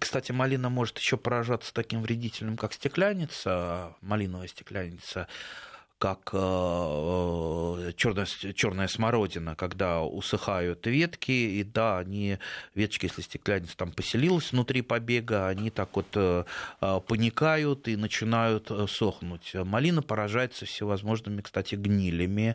Кстати, 0.00 0.32
малина 0.32 0.70
может 0.70 0.96
еще 0.96 1.18
поражаться 1.18 1.74
таким 1.74 2.00
вредителем, 2.00 2.56
как 2.56 2.72
стекляница, 2.72 3.96
малиновая 4.00 4.48
стекляница 4.48 5.28
как 5.98 6.30
э, 6.32 7.92
черная, 7.96 8.26
черная 8.54 8.86
смородина, 8.86 9.56
когда 9.56 10.02
усыхают 10.02 10.86
ветки, 10.86 11.32
и 11.32 11.64
да, 11.64 11.98
они, 11.98 12.38
веточки, 12.74 13.06
если 13.06 13.22
стеклянница 13.22 13.76
там 13.76 13.90
поселилась 13.92 14.52
внутри 14.52 14.82
побега, 14.82 15.48
они 15.48 15.70
так 15.70 15.88
вот 15.96 16.06
э, 16.14 16.44
э, 16.80 17.00
паникают 17.06 17.88
и 17.88 17.96
начинают 17.96 18.70
сохнуть. 18.88 19.52
Малина 19.54 20.02
поражается 20.02 20.66
всевозможными, 20.66 21.42
кстати, 21.42 21.74
гнилями, 21.74 22.54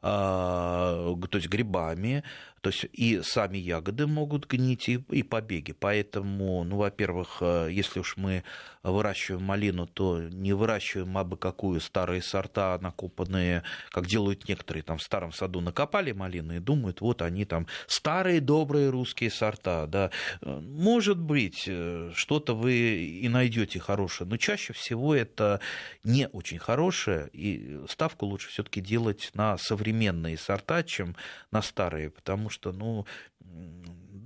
то 0.00 1.18
есть 1.32 1.48
грибами, 1.48 2.22
то 2.68 2.72
есть 2.72 2.86
и 2.92 3.22
сами 3.22 3.56
ягоды 3.56 4.06
могут 4.06 4.46
гнить, 4.46 4.90
и, 4.90 5.02
и 5.08 5.22
побеги. 5.22 5.72
Поэтому, 5.72 6.64
ну, 6.64 6.76
во-первых, 6.76 7.38
э, 7.40 7.68
если 7.70 8.00
уж 8.00 8.18
мы 8.18 8.44
выращиваем 8.82 9.42
малину, 9.42 9.86
то 9.86 10.20
не 10.20 10.52
выращиваем 10.52 11.16
абы 11.16 11.36
какую 11.36 11.80
старые 11.80 12.22
сорта, 12.22 12.78
накопанные, 12.80 13.62
как 13.90 14.06
делают 14.06 14.48
некоторые, 14.48 14.82
там 14.82 14.98
в 14.98 15.02
старом 15.02 15.32
саду 15.32 15.60
накопали 15.60 16.12
малины 16.12 16.56
и 16.56 16.60
думают, 16.60 17.00
вот 17.00 17.22
они 17.22 17.44
там 17.44 17.66
старые 17.86 18.40
добрые 18.40 18.90
русские 18.90 19.30
сорта. 19.30 19.86
Да. 19.86 20.10
Может 20.42 21.18
быть, 21.18 21.64
э, 21.66 22.12
что-то 22.14 22.54
вы 22.54 22.72
и 22.74 23.28
найдете 23.28 23.80
хорошее, 23.80 24.28
но 24.28 24.36
чаще 24.36 24.72
всего 24.72 25.14
это 25.14 25.60
не 26.04 26.28
очень 26.28 26.58
хорошее, 26.58 27.30
и 27.32 27.80
ставку 27.88 28.26
лучше 28.26 28.48
все-таки 28.50 28.80
делать 28.80 29.30
на 29.34 29.56
современные 29.56 30.36
сорта, 30.36 30.82
чем 30.82 31.16
на 31.50 31.62
старые, 31.62 32.10
потому 32.10 32.50
что, 32.50 32.57
ну, 32.64 33.04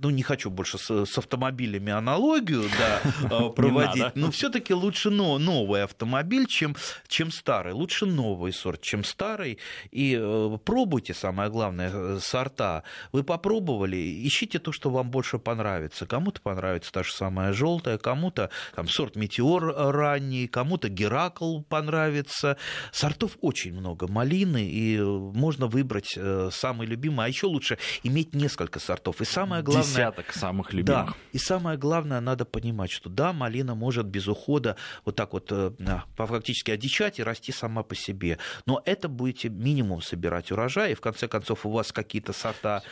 ну, 0.03 0.09
не 0.09 0.21
хочу 0.21 0.49
больше 0.49 0.77
с, 0.77 1.05
с 1.05 1.17
автомобилями 1.17 1.91
аналогию 1.91 2.63
да, 2.77 3.01
а, 3.31 3.49
проводить, 3.49 4.15
но 4.15 4.31
все-таки 4.31 4.73
лучше 4.73 5.09
но, 5.09 5.39
новый 5.39 5.83
автомобиль, 5.83 6.45
чем, 6.45 6.75
чем 7.07 7.31
старый. 7.31 7.73
Лучше 7.73 8.05
новый 8.05 8.51
сорт, 8.51 8.81
чем 8.81 9.05
старый. 9.05 9.59
И 9.91 10.17
э, 10.19 10.57
пробуйте, 10.65 11.13
самое 11.13 11.49
главное, 11.49 11.89
э, 11.93 12.19
сорта. 12.21 12.83
Вы 13.13 13.23
попробовали, 13.23 14.27
ищите 14.27 14.59
то, 14.59 14.73
что 14.73 14.89
вам 14.89 15.09
больше 15.09 15.39
понравится. 15.39 16.05
Кому-то 16.05 16.41
понравится 16.41 16.91
та 16.91 17.03
же 17.03 17.13
самая 17.13 17.53
желтая, 17.53 17.97
кому-то 17.97 18.49
там 18.75 18.89
сорт 18.89 19.15
Метеор 19.15 19.73
ранний, 19.93 20.47
кому-то 20.47 20.89
Геракл 20.89 21.61
понравится. 21.61 22.57
Сортов 22.91 23.37
очень 23.39 23.73
много 23.73 24.07
малины, 24.07 24.67
и 24.67 24.99
можно 24.99 25.67
выбрать 25.67 26.15
э, 26.17 26.49
самый 26.51 26.87
любимый. 26.87 27.25
А 27.25 27.29
еще 27.29 27.47
лучше 27.47 27.77
иметь 28.03 28.35
несколько 28.35 28.79
сортов. 28.79 29.21
И 29.21 29.25
самое 29.25 29.63
главное 29.63 29.92
десяток 29.93 30.33
самых 30.33 30.73
любимых. 30.73 31.07
Да, 31.07 31.13
и 31.31 31.37
самое 31.37 31.77
главное, 31.77 32.19
надо 32.19 32.45
понимать, 32.45 32.91
что 32.91 33.09
да, 33.09 33.33
малина 33.33 33.75
может 33.75 34.05
без 34.05 34.27
ухода 34.27 34.75
вот 35.05 35.15
так 35.15 35.33
вот 35.33 35.47
э, 35.51 35.71
фактически 36.15 36.71
одичать 36.71 37.19
и 37.19 37.23
расти 37.23 37.51
сама 37.51 37.83
по 37.83 37.95
себе, 37.95 38.37
но 38.65 38.81
это 38.85 39.07
будете 39.07 39.49
минимум 39.49 40.01
собирать 40.01 40.51
урожай, 40.51 40.91
и 40.91 40.95
в 40.95 41.01
конце 41.01 41.27
концов 41.27 41.65
у 41.65 41.69
вас 41.69 41.91
какие-то 41.91 42.33
сорта 42.33 42.83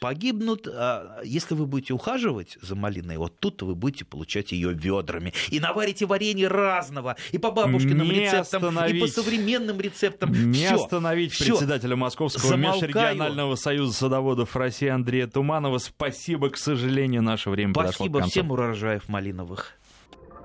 погибнут. 0.00 0.66
А 0.68 1.20
если 1.24 1.54
вы 1.54 1.66
будете 1.66 1.94
ухаживать 1.94 2.58
за 2.60 2.74
малиной, 2.76 3.16
вот 3.16 3.38
тут 3.38 3.62
вы 3.62 3.74
будете 3.74 4.04
получать 4.04 4.52
ее 4.52 4.72
ведрами. 4.72 5.32
И 5.50 5.60
наварите 5.60 6.06
варенье 6.06 6.48
разного, 6.48 7.16
и 7.32 7.38
по 7.38 7.50
бабушкиным 7.50 8.06
не 8.06 8.20
рецептам, 8.20 8.64
остановить, 8.66 8.96
и 8.96 9.00
по 9.00 9.06
современным 9.06 9.80
рецептам. 9.80 10.32
Не 10.50 10.66
всё, 10.66 10.76
остановить 10.76 11.32
всё. 11.32 11.56
председателя 11.56 11.96
Московского 11.96 12.48
Замолкаю. 12.48 12.82
межрегионального 12.82 13.54
союза 13.56 13.92
садоводов 13.92 14.54
России 14.56 14.88
Андрея 14.88 15.26
Туманова. 15.26 15.78
Спасибо 15.78 16.35
спасибо, 16.36 16.50
к 16.50 16.56
сожалению, 16.58 17.22
наше 17.22 17.50
время 17.50 17.72
спасибо 17.72 18.22
всем 18.22 18.50
урожаев 18.50 19.08
малиновых. 19.08 19.74